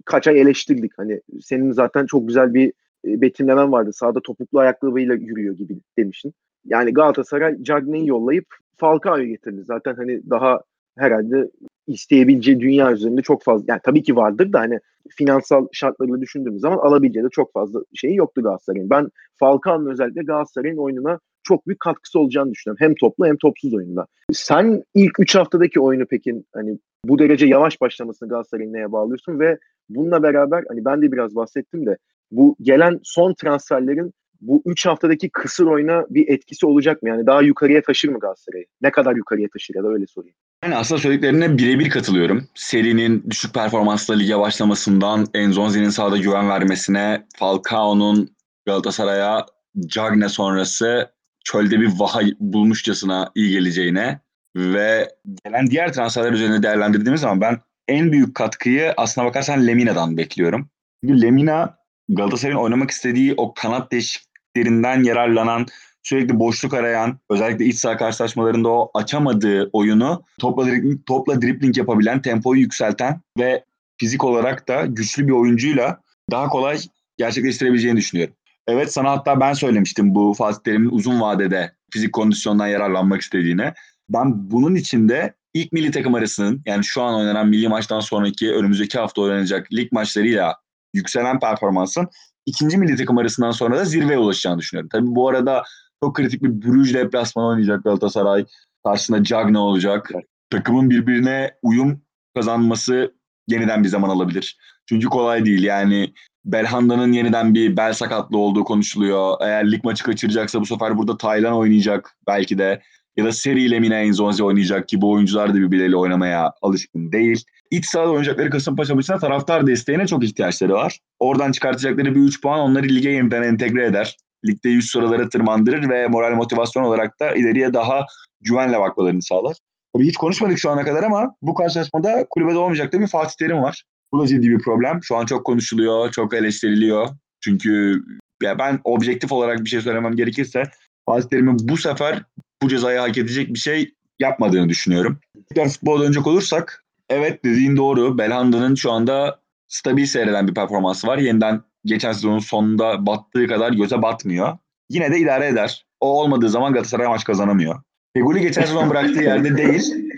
kaç 0.05 0.27
ay 0.27 0.41
eleştirdik. 0.41 0.91
Hani 0.97 1.21
senin 1.41 1.71
zaten 1.71 2.05
çok 2.05 2.27
güzel 2.27 2.53
bir 2.53 2.73
e, 3.07 3.21
betimlemen 3.21 3.71
vardı. 3.71 3.93
Sağda 3.93 4.19
topuklu 4.19 4.59
ayakkabıyla 4.59 5.15
yürüyor 5.15 5.55
gibi 5.55 5.77
demiştin. 5.97 6.33
Yani 6.65 6.93
Galatasaray 6.93 7.63
Cagney'i 7.63 8.07
yollayıp 8.07 8.45
Falcao'yu 8.77 9.27
getirdi. 9.27 9.61
Zaten 9.63 9.95
hani 9.95 10.29
daha 10.29 10.61
herhalde 10.97 11.49
isteyebileceği 11.87 12.59
dünya 12.59 12.91
üzerinde 12.91 13.21
çok 13.21 13.43
fazla 13.43 13.65
yani 13.67 13.79
tabii 13.83 14.03
ki 14.03 14.15
vardır 14.15 14.53
da 14.53 14.59
hani 14.59 14.79
finansal 15.09 15.67
şartlarıyla 15.71 16.21
düşündüğümüz 16.21 16.61
zaman 16.61 16.77
alabileceği 16.77 17.25
de 17.25 17.29
çok 17.31 17.53
fazla 17.53 17.79
şeyi 17.93 18.15
yoktu 18.15 18.43
Galatasaray'ın. 18.43 18.89
Ben 18.89 19.09
Falcao'nun 19.39 19.91
özellikle 19.91 20.21
Galatasaray'ın 20.21 20.77
oyununa 20.77 21.19
çok 21.43 21.67
büyük 21.67 21.79
katkısı 21.79 22.19
olacağını 22.19 22.51
düşünüyorum. 22.51 22.87
Hem 22.87 22.95
toplu 22.95 23.25
hem 23.25 23.37
topsuz 23.37 23.73
oyunda. 23.73 24.07
Sen 24.33 24.83
ilk 24.93 25.19
3 25.19 25.35
haftadaki 25.35 25.79
oyunu 25.79 26.05
peki 26.09 26.43
hani 26.53 26.77
bu 27.05 27.19
derece 27.19 27.45
yavaş 27.45 27.81
başlamasını 27.81 28.29
Galatasaray'ın 28.29 28.73
neye 28.73 28.91
bağlıyorsun 28.91 29.39
ve 29.39 29.57
bununla 29.89 30.23
beraber 30.23 30.63
hani 30.67 30.85
ben 30.85 31.01
de 31.01 31.11
biraz 31.11 31.35
bahsettim 31.35 31.85
de 31.85 31.97
bu 32.31 32.55
gelen 32.61 32.99
son 33.03 33.33
transferlerin 33.33 34.13
bu 34.41 34.61
3 34.65 34.85
haftadaki 34.85 35.29
kısır 35.29 35.65
oyuna 35.65 36.05
bir 36.09 36.27
etkisi 36.29 36.65
olacak 36.65 37.03
mı? 37.03 37.09
Yani 37.09 37.25
daha 37.25 37.41
yukarıya 37.41 37.81
taşır 37.81 38.09
mı 38.09 38.19
Galatasaray'ı? 38.19 38.65
Ne 38.81 38.91
kadar 38.91 39.15
yukarıya 39.15 39.47
taşır 39.53 39.75
ya 39.75 39.83
da 39.83 39.87
öyle 39.87 40.07
sorayım. 40.07 40.35
Yani 40.63 40.75
aslında 40.75 41.01
söylediklerine 41.01 41.57
birebir 41.57 41.89
katılıyorum. 41.89 42.47
Serinin 42.55 43.23
düşük 43.29 43.53
performansla 43.53 44.13
lige 44.15 44.39
başlamasından 44.39 45.27
Enzonzi'nin 45.33 45.89
sahada 45.89 46.17
güven 46.17 46.49
vermesine, 46.49 47.25
Falcao'nun 47.37 48.35
Galatasaray'a 48.65 49.45
Cagne 49.87 50.29
sonrası 50.29 51.11
çölde 51.45 51.79
bir 51.79 51.99
vaha 51.99 52.21
bulmuşçasına 52.39 53.31
iyi 53.35 53.51
geleceğine 53.51 54.19
ve 54.55 55.09
gelen 55.45 55.67
diğer 55.67 55.93
transferler 55.93 56.31
üzerine 56.31 56.63
değerlendirdiğimiz 56.63 57.21
zaman 57.21 57.41
ben 57.41 57.59
en 57.87 58.11
büyük 58.11 58.35
katkıyı 58.35 58.93
aslına 58.97 59.25
bakarsan 59.25 59.67
Lemina'dan 59.67 60.17
bekliyorum. 60.17 60.69
Çünkü 61.03 61.21
Lemina 61.21 61.77
Galatasaray'ın 62.09 62.59
oynamak 62.59 62.91
istediği 62.91 63.33
o 63.37 63.53
kanat 63.53 63.91
değişikliklerinden 63.91 65.03
yararlanan 65.03 65.65
sürekli 66.03 66.39
boşluk 66.39 66.73
arayan, 66.73 67.19
özellikle 67.29 67.65
iç 67.65 67.75
saha 67.75 67.97
karşılaşmalarında 67.97 68.69
o 68.69 68.91
açamadığı 68.93 69.69
oyunu 69.73 70.23
topla 70.39 70.65
dribling, 70.65 71.05
topla 71.05 71.41
dribling 71.41 71.77
yapabilen, 71.77 72.21
tempoyu 72.21 72.61
yükselten 72.61 73.21
ve 73.39 73.63
fizik 73.97 74.23
olarak 74.23 74.67
da 74.67 74.85
güçlü 74.85 75.27
bir 75.27 75.31
oyuncuyla 75.31 76.01
daha 76.31 76.47
kolay 76.47 76.79
gerçekleştirebileceğini 77.17 77.97
düşünüyorum. 77.97 78.35
Evet 78.67 78.93
sana 78.93 79.11
hatta 79.11 79.39
ben 79.39 79.53
söylemiştim 79.53 80.15
bu 80.15 80.33
Fatih 80.37 80.59
Terim'in 80.63 80.89
uzun 80.89 81.21
vadede 81.21 81.71
fizik 81.91 82.13
kondisyondan 82.13 82.67
yararlanmak 82.67 83.21
istediğine. 83.21 83.73
Ben 84.09 84.51
bunun 84.51 84.75
içinde 84.75 85.33
ilk 85.53 85.71
milli 85.71 85.91
takım 85.91 86.15
arasının 86.15 86.61
yani 86.65 86.83
şu 86.83 87.01
an 87.01 87.15
oynanan 87.15 87.47
milli 87.47 87.67
maçtan 87.67 87.99
sonraki 87.99 88.53
önümüzdeki 88.53 88.99
hafta 88.99 89.21
oynanacak 89.21 89.73
lig 89.73 89.91
maçlarıyla 89.91 90.55
yükselen 90.93 91.39
performansın 91.39 92.07
ikinci 92.45 92.77
milli 92.77 92.95
takım 92.95 93.17
arasından 93.17 93.51
sonra 93.51 93.77
da 93.77 93.85
zirveye 93.85 94.19
ulaşacağını 94.19 94.59
düşünüyorum. 94.59 94.89
Tabii 94.91 95.15
bu 95.15 95.29
arada 95.29 95.63
çok 96.03 96.15
kritik 96.15 96.43
bir 96.43 96.61
Bruges 96.61 96.93
deplasmanı 96.93 97.47
oynayacak 97.47 97.83
Galatasaray. 97.83 98.45
Karşısında 98.85 99.23
Cagne 99.23 99.57
olacak. 99.57 100.11
Takımın 100.49 100.89
birbirine 100.89 101.51
uyum 101.61 102.01
kazanması 102.35 103.13
yeniden 103.47 103.83
bir 103.83 103.89
zaman 103.89 104.09
alabilir. 104.09 104.57
Çünkü 104.85 105.07
kolay 105.07 105.45
değil. 105.45 105.63
Yani 105.63 106.13
Belhanda'nın 106.45 107.11
yeniden 107.11 107.53
bir 107.53 107.77
bel 107.77 107.93
sakatlığı 107.93 108.37
olduğu 108.37 108.63
konuşuluyor. 108.63 109.37
Eğer 109.41 109.71
lig 109.71 109.83
maçı 109.83 110.03
kaçıracaksa 110.03 110.61
bu 110.61 110.65
sefer 110.65 110.97
burada 110.97 111.17
Taylan 111.17 111.53
oynayacak 111.53 112.17
belki 112.27 112.57
de. 112.57 112.81
Ya 113.17 113.25
da 113.25 113.31
Seri 113.31 113.63
ile 113.63 113.79
Mina 113.79 113.95
Enzonzi 113.95 114.43
oynayacak 114.43 114.87
ki 114.87 115.01
bu 115.01 115.11
oyuncular 115.11 115.49
da 115.49 115.53
birbirleriyle 115.53 115.95
oynamaya 115.95 116.53
alışkın 116.61 117.11
değil. 117.11 117.43
İç 117.71 117.85
sahada 117.85 118.09
oynayacakları 118.09 118.49
Kasımpaşa 118.49 118.95
maçına 118.95 119.19
taraftar 119.19 119.67
desteğine 119.67 120.07
çok 120.07 120.23
ihtiyaçları 120.23 120.73
var. 120.73 120.99
Oradan 121.19 121.51
çıkartacakları 121.51 122.15
bir 122.15 122.19
3 122.19 122.41
puan 122.41 122.59
onları 122.59 122.85
lige 122.85 123.09
yeniden 123.09 123.43
entegre 123.43 123.85
eder. 123.85 124.17
Ligde 124.45 124.69
100 124.69 124.91
sıralara 124.91 125.29
tırmandırır 125.29 125.89
ve 125.89 126.07
moral 126.07 126.35
motivasyon 126.35 126.83
olarak 126.83 127.19
da 127.19 127.35
ileriye 127.35 127.73
daha 127.73 128.05
güvenle 128.41 128.79
bakmalarını 128.79 129.21
sağlar. 129.21 129.57
Tabii 129.95 130.07
hiç 130.07 130.17
konuşmadık 130.17 130.59
şu 130.59 130.69
ana 130.69 130.83
kadar 130.83 131.03
ama 131.03 131.35
bu 131.41 131.53
karşılaşmada 131.53 132.25
kulübede 132.29 132.57
olmayacak 132.57 132.93
da 132.93 132.99
bir 132.99 133.07
Fatih 133.07 133.35
Terim 133.39 133.61
var. 133.61 133.83
Bu 134.13 134.19
da 134.21 134.27
ciddi 134.27 134.49
bir 134.49 134.59
problem. 134.59 134.99
Şu 135.03 135.15
an 135.15 135.25
çok 135.25 135.45
konuşuluyor, 135.45 136.11
çok 136.11 136.33
eleştiriliyor. 136.33 137.07
Çünkü 137.41 138.01
ya 138.43 138.59
ben 138.59 138.79
objektif 138.83 139.31
olarak 139.31 139.59
bir 139.59 139.69
şey 139.69 139.81
söylemem 139.81 140.15
gerekirse 140.15 140.63
Fatih 141.05 141.29
Terim'in 141.29 141.57
bu 141.61 141.77
sefer 141.77 142.23
bu 142.61 142.69
cezayı 142.69 142.99
hak 142.99 143.17
edecek 143.17 143.53
bir 143.53 143.59
şey 143.59 143.93
yapmadığını 144.19 144.69
düşünüyorum. 144.69 145.19
Tekrar 145.49 145.69
futbola 145.69 146.03
dönecek 146.03 146.27
olursak 146.27 146.85
evet 147.09 147.45
dediğin 147.45 147.77
doğru. 147.77 148.17
Belhanda'nın 148.17 148.75
şu 148.75 148.91
anda 148.91 149.39
stabil 149.67 150.05
seyreden 150.05 150.47
bir 150.47 150.53
performansı 150.53 151.07
var. 151.07 151.17
Yeniden 151.17 151.61
geçen 151.85 152.11
sezonun 152.11 152.39
sonunda 152.39 153.05
battığı 153.05 153.47
kadar 153.47 153.71
göze 153.71 154.01
batmıyor. 154.01 154.57
Yine 154.89 155.11
de 155.11 155.19
idare 155.19 155.47
eder. 155.47 155.85
O 155.99 156.21
olmadığı 156.21 156.49
zaman 156.49 156.73
Galatasaray 156.73 157.07
maç 157.07 157.23
kazanamıyor. 157.23 157.81
Feguli 158.13 158.41
geçen 158.41 158.65
sezon 158.65 158.89
bıraktığı 158.89 159.23
yerde 159.23 159.57
değil. 159.57 160.11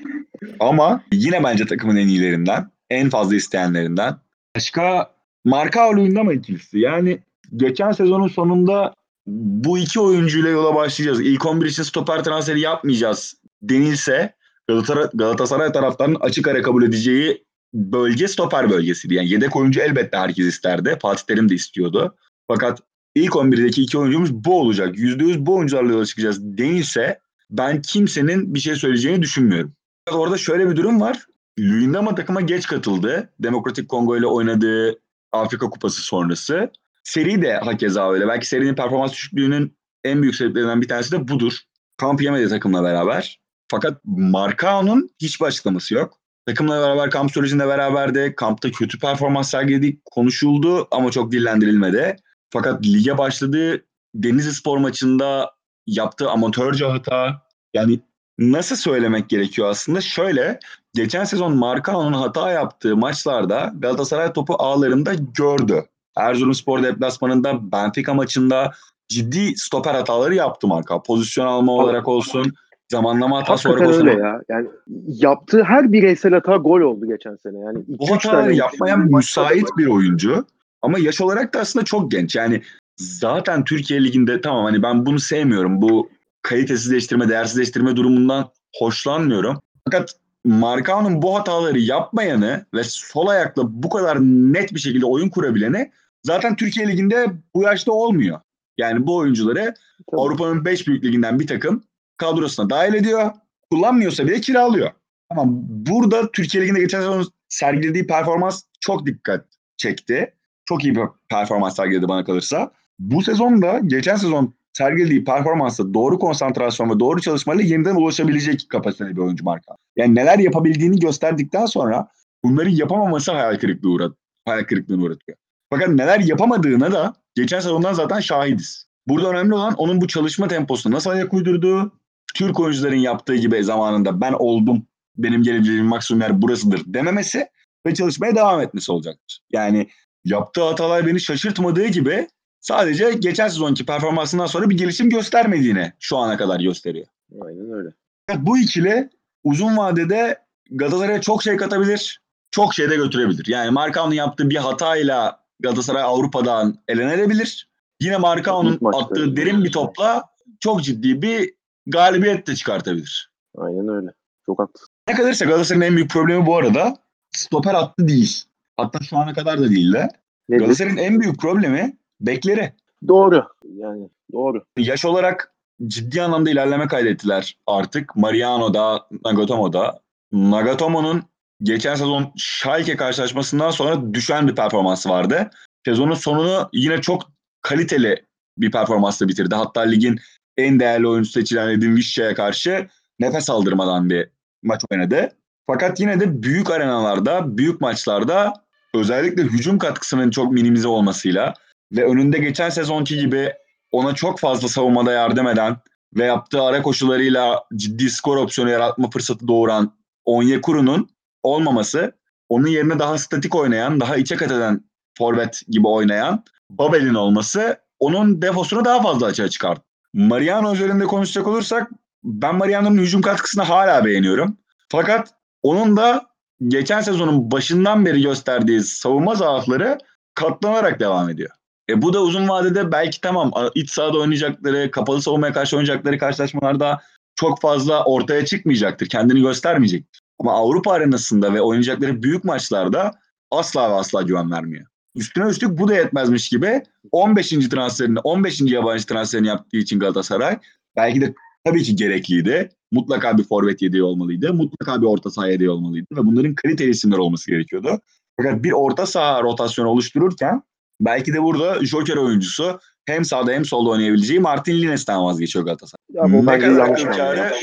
Ama 0.60 1.04
yine 1.12 1.44
bence 1.44 1.66
takımın 1.66 1.96
en 1.96 2.08
iyilerinden. 2.08 2.72
En 2.90 3.10
fazla 3.10 3.36
isteyenlerinden. 3.36 4.16
Başka 4.56 5.12
marka 5.46 5.90
oyunda 5.90 6.24
mı 6.24 6.34
ikilisi? 6.34 6.80
Yani 6.80 7.20
geçen 7.56 7.92
sezonun 7.92 8.28
sonunda 8.28 8.94
bu 9.28 9.78
iki 9.78 10.00
oyuncuyla 10.00 10.50
yola 10.50 10.76
başlayacağız. 10.76 11.22
İlk 11.22 11.46
11 11.46 11.66
için 11.66 11.84
stoper 11.84 12.24
transferi 12.24 12.60
yapmayacağız 12.60 13.36
denilse 13.62 14.34
Galatasaray, 14.68 15.08
Galatasaray 15.14 15.72
taraftarının 15.72 16.20
açık 16.20 16.48
ara 16.48 16.62
kabul 16.62 16.84
edeceği 16.84 17.44
bölge 17.74 18.28
stoper 18.28 18.70
bölgesiydi. 18.70 19.14
Yani 19.14 19.30
yedek 19.30 19.56
oyuncu 19.56 19.80
elbette 19.80 20.18
herkes 20.18 20.46
isterdi. 20.46 20.98
Fatih 21.02 21.24
Terim 21.24 21.50
de 21.50 21.56
istiyordu. 21.56 22.16
Fakat 22.48 22.80
ilk 23.16 23.34
11'deki 23.34 23.82
iki 23.82 23.98
oyuncumuz 23.98 24.34
bu 24.34 24.60
olacak. 24.60 24.96
%100 24.96 25.46
bu 25.46 25.56
oyuncularla 25.56 25.92
yola 25.92 26.06
çıkacağız 26.06 26.58
denilse 26.58 27.20
ben 27.50 27.82
kimsenin 27.82 28.54
bir 28.54 28.60
şey 28.60 28.76
söyleyeceğini 28.76 29.22
düşünmüyorum. 29.22 29.74
Orada 30.12 30.38
şöyle 30.38 30.70
bir 30.70 30.76
durum 30.76 31.02
var. 31.02 31.26
Luyendama 31.60 32.16
takıma 32.16 32.42
geç 32.42 32.68
katıldı. 32.68 33.30
Demokratik 33.40 33.90
Kongo 33.90 34.18
ile 34.18 34.28
oynadığı 34.28 35.00
Afrika 35.32 35.70
Kupası 35.70 36.02
sonrası. 36.02 36.72
Seri 37.04 37.42
de 37.42 37.54
hakeza 37.54 38.12
öyle. 38.12 38.28
Belki 38.28 38.48
serinin 38.48 38.76
performans 38.76 39.12
düşüklüğünün 39.12 39.78
en 40.04 40.22
büyük 40.22 40.36
sebeplerinden 40.36 40.82
bir 40.82 40.88
tanesi 40.88 41.12
de 41.12 41.28
budur. 41.28 41.54
Kamp 41.98 42.22
yemedi 42.22 42.50
takımla 42.50 42.84
beraber. 42.84 43.40
Fakat 43.72 44.02
Marcao'nun 44.06 45.10
hiçbir 45.22 45.46
açıklaması 45.46 45.94
yok. 45.94 46.23
Takımla 46.46 46.82
beraber 46.82 47.10
kamp 47.10 47.32
sürecinde 47.32 47.68
beraberdi. 47.68 48.34
Kampta 48.38 48.72
kötü 48.72 49.00
performans 49.00 49.50
sergiledi 49.50 50.00
konuşuldu 50.06 50.88
ama 50.92 51.12
çok 51.12 51.32
dillendirilmedi. 51.32 52.16
Fakat 52.50 52.86
lige 52.86 53.18
başladığı 53.18 53.86
Denizli 54.16 54.54
Spor 54.54 54.78
maçında 54.78 55.52
yaptığı 55.88 56.30
amatörce 56.30 56.86
hata 56.86 57.42
yani 57.74 58.00
nasıl 58.40 58.76
söylemek 58.76 59.30
gerekiyor 59.30 59.70
aslında? 59.70 60.02
Şöyle 60.02 60.60
geçen 60.94 61.24
sezon 61.24 61.56
Marcao'nun 61.56 62.14
hata 62.14 62.52
yaptığı 62.52 62.98
maçlarda 62.98 63.74
Galatasaray 63.78 64.34
topu 64.34 64.56
ağlarında 64.60 65.14
gördü. 65.14 65.86
Erzurumspor 66.18 66.84
deplasmanında 66.84 67.72
Benfica 67.72 68.14
maçında 68.14 68.72
ciddi 69.10 69.54
stoper 69.58 69.94
hataları 69.94 70.36
yaptı 70.36 70.68
Marka. 70.68 71.04
Pozisyon 71.04 71.46
alma 71.46 71.72
olarak 71.72 72.08
olsun, 72.08 72.54
zamanlama 72.94 73.42
hatası 73.42 73.70
olsun. 73.70 74.08
öyle 74.08 74.22
ya. 74.22 74.42
Yani 74.50 74.68
yaptığı 75.08 75.64
her 75.64 75.92
bireysel 75.92 76.34
hata 76.34 76.56
gol 76.56 76.82
oldu 76.82 77.08
geçen 77.08 77.36
sene. 77.36 77.60
Yani 77.60 77.80
iki, 77.88 78.00
Bu 78.00 78.04
üç 78.04 78.12
hataları 78.12 78.44
tane 78.44 78.56
yapmaya 78.56 78.98
müsait 78.98 79.68
bir 79.78 79.88
oyuncu. 79.88 80.46
Ama 80.82 81.00
yaş 81.00 81.22
olarak 81.22 81.54
da 81.54 81.60
aslında 81.60 81.86
çok 81.86 82.12
genç. 82.12 82.36
Yani 82.36 82.62
zaten 82.98 83.64
Türkiye 83.64 84.04
Ligi'nde 84.04 84.42
tamam 84.42 84.66
hani 84.66 84.84
ben 84.84 85.06
bunu 85.06 85.20
sevmiyorum. 85.20 85.82
Bu 85.82 86.10
kalitesizleştirme, 86.42 87.30
değersizleştirme 87.30 87.96
durumundan 87.96 88.50
hoşlanmıyorum. 88.76 89.62
Fakat 89.86 90.16
Marcao'nun 90.46 91.22
bu 91.22 91.36
hataları 91.36 91.80
yapmayanı 91.80 92.66
ve 92.74 92.84
sol 92.84 93.28
ayakla 93.28 93.64
bu 93.84 93.90
kadar 93.90 94.20
net 94.20 94.74
bir 94.74 94.80
şekilde 94.80 95.06
oyun 95.06 95.30
kurabileni 95.30 95.92
zaten 96.24 96.56
Türkiye 96.56 96.88
Ligi'nde 96.88 97.28
bu 97.56 97.64
yaşta 97.64 97.92
olmuyor. 97.92 98.40
Yani 98.78 99.08
bu 99.08 99.16
oyuncuları 99.16 99.74
Tabii. 100.12 100.22
Avrupa'nın 100.22 100.66
5 100.66 100.88
büyük 100.88 101.04
liginden 101.04 101.40
bir 101.40 101.48
takım 101.48 101.84
kadrosuna 102.18 102.70
dahil 102.70 102.94
ediyor. 102.94 103.32
Kullanmıyorsa 103.72 104.28
bile 104.28 104.42
kiralıyor. 104.42 104.92
Ama 105.30 105.44
burada 105.68 106.32
Türkiye 106.32 106.64
Ligi'nde 106.64 106.80
geçen 106.80 107.00
sezon 107.00 107.26
sergilediği 107.50 108.08
performans 108.08 108.64
çok 108.80 109.06
dikkat 109.06 109.46
çekti. 109.78 110.34
Çok 110.66 110.84
iyi 110.84 110.96
bir 110.96 111.04
performans 111.30 111.76
sergiledi 111.76 112.08
bana 112.08 112.24
kalırsa. 112.26 112.72
Bu 113.00 113.22
sezonda 113.22 113.80
geçen 113.88 114.16
sezon 114.16 114.54
sergilediği 114.74 115.24
performansa 115.24 115.94
doğru 115.94 116.20
konsantrasyon 116.20 116.90
ve 116.90 117.00
doğru 117.00 117.22
çalışmayla 117.22 117.64
yeniden 117.64 117.96
ulaşabilecek 117.96 118.66
kapasiteli 118.70 119.16
bir 119.16 119.22
oyuncu 119.22 119.44
marka. 119.44 119.76
Yani 119.96 120.16
neler 120.16 120.40
yapabildiğini 120.40 121.00
gösterdikten 121.00 121.66
sonra 121.66 122.08
bunları 122.44 122.70
yapamaması 122.70 123.32
hayal 123.32 123.60
kırıklığı 123.60 123.90
uğrat 123.90 124.12
hayal 124.46 124.64
kırıklığına 124.64 125.04
uğratıyor. 125.04 125.38
Fakat 125.70 125.90
neler 125.90 126.20
yapamadığına 126.20 126.92
da 126.92 127.14
geçen 127.36 127.60
sezondan 127.60 127.94
zaten 127.94 128.20
şahidiz. 128.20 128.88
Burada 129.08 129.30
önemli 129.30 129.54
olan 129.54 129.74
onun 129.74 130.02
bu 130.02 130.08
çalışma 130.08 130.48
temposunu 130.48 130.94
nasıl 130.94 131.10
ayak 131.10 131.34
uydurduğu, 131.34 131.92
Türk 132.34 132.60
oyuncuların 132.60 132.96
yaptığı 132.96 133.36
gibi 133.36 133.64
zamanında 133.64 134.22
ben 134.22 134.34
oldum, 134.34 134.86
benim 135.18 135.44
gelebileceğim 135.44 135.86
maksimum 135.86 136.22
yer 136.22 136.42
burasıdır 136.42 136.82
dememesi 136.86 137.48
ve 137.86 137.94
çalışmaya 137.94 138.36
devam 138.36 138.62
etmesi 138.62 138.92
olacaktır. 138.92 139.40
Yani 139.52 139.90
yaptığı 140.26 140.64
hatalar 140.64 141.08
beni 141.08 141.20
şaşırtmadığı 141.20 141.88
gibi 141.88 142.28
sadece 142.60 143.12
geçen 143.14 143.48
sezonki 143.48 143.86
performansından 143.86 144.46
sonra 144.46 144.70
bir 144.70 144.78
gelişim 144.78 145.10
göstermediğini 145.10 145.92
şu 146.00 146.18
ana 146.18 146.38
kadar 146.38 146.60
gösteriyor. 146.60 147.08
Aynen 147.42 147.72
öyle. 147.72 147.90
Bu 148.38 148.58
ikili 148.58 149.10
uzun 149.44 149.78
vadede 149.78 150.44
Galatasaray'a 150.72 151.22
çok 151.22 151.44
şey 151.44 151.58
katabilir, 151.58 152.22
çok 152.52 152.74
şey 152.74 152.90
de 152.90 152.96
götürebilir. 152.96 153.46
Yani 153.48 153.72
Marcao'nun 153.72 154.14
yaptığı 154.14 154.50
bir 154.50 154.56
hatayla 154.56 155.44
Galatasaray 155.60 156.04
Avrupa'dan 156.04 156.80
elenebilir. 156.88 157.70
Yine 158.00 158.18
maçta. 158.18 159.00
attığı 159.00 159.36
derin 159.36 159.64
bir 159.64 159.72
topla 159.72 160.24
çok 160.60 160.84
ciddi 160.84 161.22
bir 161.22 161.54
galibiyet 161.88 162.48
de 162.48 162.56
çıkartabilir. 162.56 163.32
Aynen 163.58 163.88
öyle. 163.88 164.10
Çok 164.46 164.60
haklısın. 164.60 164.88
Ne 165.08 165.14
kalırsa 165.14 165.46
Galatasaray'ın 165.46 165.92
en 165.92 165.96
büyük 165.96 166.10
problemi 166.10 166.46
bu 166.46 166.58
arada 166.58 166.98
stoper 167.32 167.74
hattı 167.74 168.08
değil. 168.08 168.44
Hatta 168.78 169.00
şu 169.00 169.18
ana 169.18 169.34
kadar 169.34 169.60
da 169.60 169.70
değil 169.70 169.94
de. 169.94 170.10
Galatasaray'ın 170.50 170.98
en 170.98 171.20
büyük 171.20 171.40
problemi 171.40 171.98
bekleri. 172.22 172.74
Doğru. 173.08 173.48
Yani 173.76 174.10
doğru. 174.32 174.64
Yaş 174.78 175.06
olarak 175.06 175.54
ciddi 175.88 176.22
anlamda 176.22 176.50
ilerleme 176.50 176.88
kaydettiler 176.88 177.58
artık. 177.68 178.16
Mariano'da, 178.16 179.08
Nagatomo'da. 179.26 180.00
Nagatomo'nun 180.32 181.24
geçen 181.64 181.96
sezon 181.96 182.34
Schalke 182.38 182.96
karşılaşmasından 182.96 183.72
sonra 183.72 184.14
düşen 184.14 184.48
bir 184.48 184.56
performansı 184.56 185.10
vardı. 185.10 185.52
Sezonun 185.86 186.14
sonunu 186.14 186.70
yine 186.74 187.02
çok 187.02 187.32
kaliteli 187.62 188.26
bir 188.58 188.72
performansla 188.72 189.28
bitirdi. 189.28 189.56
Hatta 189.56 189.82
ligin 189.82 190.20
en 190.58 190.80
değerli 190.80 191.08
oyuncusu 191.08 191.34
seçilen 191.34 191.70
Edin 191.70 191.96
Vişça'ya 191.96 192.36
karşı 192.36 192.88
nefes 193.20 193.50
aldırmadan 193.50 194.10
bir 194.10 194.30
maç 194.64 194.82
oynadı. 194.92 195.30
Fakat 195.68 196.00
yine 196.00 196.20
de 196.20 196.44
büyük 196.44 196.72
arenalarda, 196.72 197.58
büyük 197.58 197.82
maçlarda 197.82 198.54
özellikle 198.96 199.44
hücum 199.44 199.78
katkısının 199.78 200.30
çok 200.30 200.52
minimize 200.52 200.88
olmasıyla 200.88 201.54
ve 201.92 202.06
önünde 202.06 202.38
geçen 202.38 202.70
sezonki 202.70 203.20
gibi 203.20 203.54
ona 203.92 204.16
çok 204.16 204.40
fazla 204.40 204.68
savunmada 204.68 205.12
yardım 205.12 205.48
eden 205.48 205.78
ve 206.16 206.26
yaptığı 206.26 206.62
ara 206.62 206.82
koşularıyla 206.82 207.64
ciddi 207.76 208.10
skor 208.10 208.38
opsiyonu 208.38 208.70
yaratma 208.70 209.10
fırsatı 209.10 209.48
doğuran 209.48 209.94
Onyekuru'nun 210.26 211.10
olmaması, 211.44 212.12
onun 212.50 212.68
yerine 212.68 213.00
daha 213.00 213.18
statik 213.18 213.56
oynayan, 213.56 214.00
daha 214.00 214.18
içe 214.18 214.36
kat 214.36 214.52
eden 214.52 214.84
forvet 215.18 215.62
gibi 215.68 215.88
oynayan 215.88 216.44
Babel'in 216.70 217.14
olması 217.14 217.78
onun 218.00 218.42
defosunu 218.42 218.86
daha 218.86 219.02
fazla 219.02 219.26
açığa 219.26 219.50
çıkarttı. 219.50 219.93
Mariano 220.14 220.74
üzerinde 220.74 221.04
konuşacak 221.04 221.48
olursak 221.48 221.92
ben 222.24 222.56
Mariano'nun 222.56 222.98
hücum 222.98 223.22
katkısını 223.22 223.64
hala 223.64 224.06
beğeniyorum. 224.06 224.58
Fakat 224.90 225.34
onun 225.64 225.98
da 225.98 226.26
geçen 226.68 227.02
sezonun 227.02 227.52
başından 227.52 228.06
beri 228.06 228.22
gösterdiği 228.22 228.82
savunma 228.82 229.36
zaafları 229.36 229.98
katlanarak 230.36 231.00
devam 231.00 231.30
ediyor. 231.30 231.50
E 231.90 232.02
bu 232.02 232.14
da 232.14 232.22
uzun 232.22 232.50
vadede 232.50 232.92
belki 232.92 233.22
tamam 233.22 233.52
iç 233.76 233.92
sahada 233.92 234.18
oynayacakları, 234.18 234.92
kapalı 234.92 235.22
savunmaya 235.22 235.54
karşı 235.54 235.78
oynayacakları 235.78 236.18
karşılaşmalarda 236.18 237.02
çok 237.36 237.62
fazla 237.62 238.04
ortaya 238.04 238.46
çıkmayacaktır. 238.46 239.10
Kendini 239.10 239.42
göstermeyecektir. 239.42 240.22
Ama 240.40 240.54
Avrupa 240.54 240.92
arenasında 240.92 241.54
ve 241.54 241.62
oynayacakları 241.62 242.24
büyük 242.24 242.44
maçlarda 242.44 243.12
asla 243.52 243.90
ve 243.90 243.94
asla 243.94 244.22
güven 244.22 244.52
vermiyor. 244.52 244.86
Üstüne 245.16 245.46
üstlük 245.46 245.80
bu 245.80 245.88
da 245.88 245.96
yetmezmiş 245.96 246.50
gibi 246.50 246.84
15. 247.12 247.50
transferini, 247.50 248.20
15. 248.20 248.62
yabancı 248.62 249.06
transferini 249.06 249.48
yaptığı 249.48 249.78
için 249.78 250.00
Galatasaray 250.00 250.60
belki 250.96 251.22
de 251.22 251.34
tabii 251.66 251.84
ki 251.84 251.96
gerekliydi. 251.96 252.70
Mutlaka 252.92 253.38
bir 253.38 253.44
forvet 253.44 253.82
yedeği 253.82 254.04
olmalıydı. 254.04 254.54
Mutlaka 254.54 255.02
bir 255.02 255.08
orta 255.08 255.30
saha 255.30 255.48
yedeği 255.48 255.70
olmalıydı. 255.70 256.08
Ve 256.12 256.18
bunların 256.18 256.56
kaliteli 256.56 256.90
isimler 256.90 257.18
olması 257.18 257.52
gerekiyordu. 257.52 258.00
Fakat 258.38 258.64
bir 258.64 258.72
orta 258.72 259.06
saha 259.06 259.44
rotasyonu 259.44 259.90
oluştururken 259.90 260.62
belki 261.02 261.34
de 261.34 261.44
burada 261.44 261.86
joker 261.86 262.18
oyuncusu 262.18 262.80
hem 263.06 263.26
sağda 263.26 263.52
hem 263.52 263.66
solda 263.66 263.90
oynayabileceği 263.90 264.40
Martin 264.40 264.82
Lines'ten 264.82 265.24
vazgeçiyor 265.24 265.66
Galatasaray. 265.66 266.04
Ya 266.14 266.24
bu 266.24 266.46
ne 266.46 266.60
kadar 266.60 266.86
yanlış 266.86 267.04
akıl 267.04 267.18
kârı, 267.18 267.40
hamle. 267.40 267.56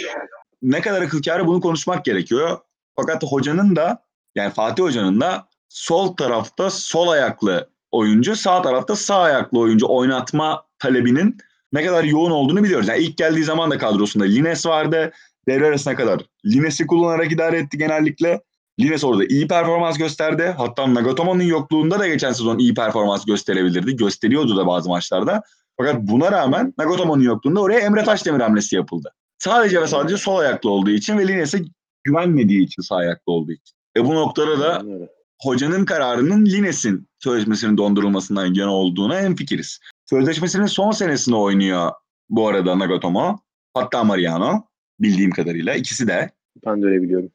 ne 0.63 0.81
kadar 0.81 1.03
akıl 1.03 1.23
kârı 1.23 1.47
bunu 1.47 1.61
konuşmak 1.61 2.05
gerekiyor. 2.05 2.59
Fakat 2.97 3.23
hocanın 3.23 3.77
da 3.77 4.03
yani 4.35 4.53
Fatih 4.53 4.83
Hoca'nın 4.83 5.21
da 5.21 5.49
sol 5.71 6.17
tarafta 6.17 6.71
sol 6.71 7.09
ayaklı 7.09 7.69
oyuncu, 7.91 8.37
sağ 8.37 8.63
tarafta 8.63 8.97
sağ 8.97 9.21
ayaklı 9.21 9.59
oyuncu 9.59 9.87
oynatma 9.89 10.65
talebinin 10.79 11.37
ne 11.73 11.85
kadar 11.85 12.05
yoğun 12.05 12.31
olduğunu 12.31 12.65
biliyoruz. 12.65 12.89
Yani 12.89 13.03
ilk 13.03 13.17
geldiği 13.17 13.45
zaman 13.45 13.71
da 13.71 13.79
kadrosunda 13.79 14.25
Lines 14.25 14.67
vardı. 14.67 15.13
Devre 15.49 15.67
arasına 15.67 15.97
kadar 15.97 16.21
Lines'i 16.47 16.87
kullanarak 16.87 17.33
idare 17.33 17.59
etti 17.59 17.79
genellikle. 17.79 18.41
Lines 18.81 19.05
orada 19.05 19.25
iyi 19.25 19.49
performans 19.49 19.99
gösterdi. 19.99 20.55
Hatta 20.57 20.95
Nagatomo'nun 20.95 21.43
yokluğunda 21.43 21.99
da 21.99 22.07
geçen 22.07 22.33
sezon 22.33 22.59
iyi 22.59 22.75
performans 22.75 23.25
gösterebilirdi. 23.25 23.97
Gösteriyordu 23.97 24.57
da 24.57 24.67
bazı 24.67 24.89
maçlarda. 24.89 25.43
Fakat 25.77 26.03
buna 26.03 26.33
rağmen 26.33 26.75
Nagatomo'nun 26.79 27.23
yokluğunda 27.23 27.61
oraya 27.61 27.81
Emre 27.81 28.05
Taşdemir 28.05 28.41
hamlesi 28.41 28.77
yapıldı. 28.77 29.13
Sadece 29.39 29.83
ve 29.83 29.87
sadece 29.87 30.17
sol 30.17 30.39
ayaklı 30.39 30.71
olduğu 30.71 30.91
için 30.91 31.19
ve 31.19 31.29
Lines'e 31.29 31.59
güvenmediği 32.05 32.65
için 32.65 32.83
sağ 32.83 32.97
ayaklı 32.97 33.33
olduğu 33.33 33.53
için. 33.53 33.77
E 33.97 34.05
bu 34.05 34.15
noktada 34.15 34.61
da. 34.61 34.83
Hocanın 35.43 35.85
kararının 35.85 36.47
Lines'in 36.47 37.09
sözleşmesinin 37.19 37.77
dondurulmasından 37.77 38.55
yana 38.55 38.75
olduğuna 38.75 39.21
hemfikiriz. 39.21 39.81
Sözleşmesinin 40.07 40.67
son 40.67 40.91
senesinde 40.91 41.37
oynuyor 41.37 41.91
bu 42.31 42.49
arada 42.49 42.79
Nagatomo. 42.79 43.39
Hatta 43.75 44.05
Mariano 44.05 44.63
bildiğim 45.01 45.31
kadarıyla 45.31 45.75
ikisi 45.75 46.09
de. 46.09 46.31
Ben 46.67 46.83
de 46.83 46.87
öyle 46.87 47.03
biliyorum. 47.03 47.31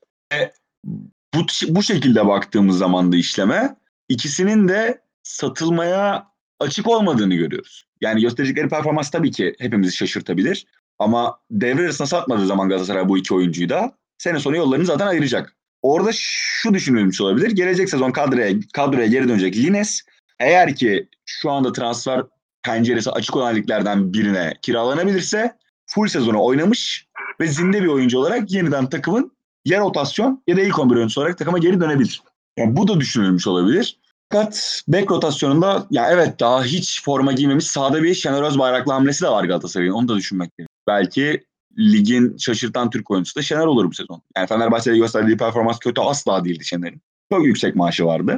Bu, 1.36 1.46
bu 1.70 1.84
şekilde 1.84 2.28
baktığımız 2.28 2.78
zaman 2.78 3.12
da 3.12 3.18
işleme 3.18 3.76
ikisinin 4.10 4.68
de 4.68 5.02
satılmaya 5.24 6.28
açık 6.60 6.88
olmadığını 6.88 7.36
görüyoruz. 7.36 7.86
Yani 8.02 8.22
gösterecekleri 8.22 8.70
performans 8.70 9.12
tabii 9.12 9.32
ki 9.32 9.56
hepimizi 9.60 9.96
şaşırtabilir. 9.96 10.66
Ama 11.00 11.40
devre 11.52 11.84
arasında 11.84 12.08
satmadığı 12.08 12.46
zaman 12.46 12.70
Galatasaray 12.70 13.10
bu 13.10 13.18
iki 13.18 13.34
oyuncuyu 13.34 13.70
da 13.70 13.98
sene 14.18 14.40
sonu 14.40 14.56
yollarını 14.56 14.86
zaten 14.86 15.08
ayıracak. 15.08 15.56
Orada 15.86 16.10
şu 16.14 16.74
düşünülmüş 16.74 17.22
olabilir. 17.22 17.52
Gelecek 17.52 17.90
sezon 17.90 18.12
kadroya, 18.12 18.54
kadroya 18.74 19.06
geri 19.06 19.30
dönecek 19.30 19.56
Lines. 19.56 20.02
Eğer 20.40 20.76
ki 20.76 21.10
şu 21.26 21.52
anda 21.52 21.72
transfer 21.72 22.24
penceresi 22.64 23.12
açık 23.12 23.36
olan 23.36 23.56
liglerden 23.56 24.14
birine 24.14 24.54
kiralanabilirse 24.62 25.56
full 25.88 26.08
sezonu 26.08 26.44
oynamış 26.44 27.08
ve 27.40 27.48
zinde 27.48 27.84
bir 27.84 27.88
oyuncu 27.88 28.20
olarak 28.20 28.52
yeniden 28.52 28.90
takımın 28.90 29.32
yer 29.66 29.80
rotasyon 29.80 30.44
ya 30.48 30.58
da 30.58 30.62
ilk 30.62 30.80
11 30.80 30.96
oyuncusu 30.96 31.22
olarak 31.22 31.38
takıma 31.38 31.58
geri 31.58 31.82
dönebilir. 31.82 32.22
Yani 32.58 32.76
bu 32.76 32.88
da 32.88 33.00
düşünülmüş 33.00 33.48
olabilir. 33.48 34.00
Fakat 34.32 34.84
back 34.88 35.12
rotasyonunda 35.12 35.88
ya 35.92 36.12
evet 36.12 36.40
daha 36.40 36.64
hiç 36.64 37.04
forma 37.04 37.32
giymemiş 37.32 37.68
sahada 37.68 38.04
bir 38.04 38.14
Şener 38.14 38.42
Özbayraklı 38.42 38.92
hamlesi 38.92 39.24
de 39.24 39.30
var 39.30 39.44
Galatasaray'ın. 39.44 39.94
Onu 39.94 40.08
da 40.08 40.16
düşünmek 40.16 40.58
gerekiyor. 40.58 40.70
Belki 40.88 41.44
ligin 41.78 42.38
şaşırtan 42.38 42.90
Türk 42.90 43.12
oyuncusu 43.12 43.40
da 43.40 43.42
Şener 43.42 43.66
olur 43.66 43.86
bu 43.86 43.94
sezon. 43.94 44.22
Yani 44.38 44.48
Fenerbahçe'de 44.48 44.98
gösterdiği 44.98 45.38
performans 45.38 45.80
kötü 45.80 46.02
asla 46.02 46.46
değildi 46.46 46.66
Şener'in. 46.66 47.02
Çok 47.32 47.46
yüksek 47.46 47.76
maaşı 47.76 48.06
vardı. 48.06 48.38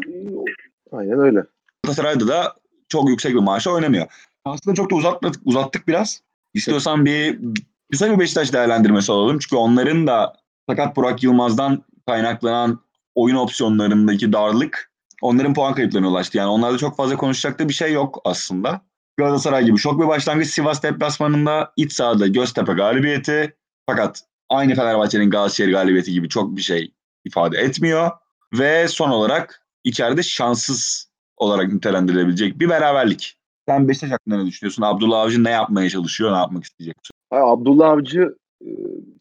Aynen 0.91 1.19
öyle. 1.19 1.43
Galatasaray'da 1.84 2.28
da 2.28 2.56
çok 2.89 3.10
yüksek 3.10 3.34
bir 3.34 3.39
maaşa 3.39 3.71
oynamıyor. 3.71 4.08
Aslında 4.45 4.76
çok 4.76 4.91
da 4.91 4.95
uzattık, 4.95 5.36
uzattık 5.45 5.88
biraz. 5.88 6.21
İstiyorsan 6.54 7.06
bir 7.06 7.39
kısa 7.91 8.12
bir 8.12 8.19
Beşiktaş 8.19 8.54
değerlendirmesi 8.54 9.12
alalım. 9.12 9.39
Çünkü 9.39 9.56
onların 9.56 10.08
da 10.08 10.34
fakat 10.67 10.95
Burak 10.95 11.23
Yılmaz'dan 11.23 11.84
kaynaklanan 12.08 12.80
oyun 13.15 13.36
opsiyonlarındaki 13.36 14.34
darlık 14.34 14.91
onların 15.21 15.54
puan 15.54 15.73
kayıplarına 15.73 16.10
ulaştı. 16.10 16.38
Yani 16.38 16.50
onlarda 16.50 16.78
çok 16.78 16.97
fazla 16.97 17.17
konuşacak 17.17 17.60
da 17.60 17.69
bir 17.69 17.73
şey 17.73 17.93
yok 17.93 18.21
aslında. 18.26 18.82
Galatasaray 19.18 19.66
gibi 19.66 19.78
şok 19.78 20.02
bir 20.02 20.08
başlangıç 20.08 20.48
Sivas 20.48 20.84
deplasmanında 20.84 21.74
iç 21.78 21.94
sahada 21.94 22.28
Göztepe 22.28 22.74
galibiyeti. 22.74 23.56
Fakat 23.86 24.24
aynı 24.50 24.76
Fenerbahçe'nin 24.76 25.30
Galatasaray 25.30 25.72
galibiyeti 25.72 26.12
gibi 26.12 26.30
çok 26.30 26.56
bir 26.56 26.62
şey 26.62 26.94
ifade 27.26 27.58
etmiyor. 27.58 28.12
Ve 28.54 28.88
son 28.88 29.10
olarak 29.10 29.68
içeride 29.84 30.24
şanssız 30.24 31.12
olarak 31.38 31.74
nitelendirilebilecek 31.74 32.60
bir 32.60 32.70
beraberlik. 32.70 33.38
Sen 33.68 33.88
Beşiktaş 33.88 34.12
hakkında 34.12 34.38
ne 34.38 34.46
düşünüyorsun? 34.46 34.84
Abdullah 34.84 35.20
Avcı 35.20 35.44
ne 35.44 35.50
yapmaya 35.50 35.90
çalışıyor, 35.90 36.32
ne 36.32 36.38
yapmak 36.38 36.64
isteyecek? 36.64 36.98
Abdullah 37.32 37.90
Avcı 37.90 38.36
e, 38.62 38.70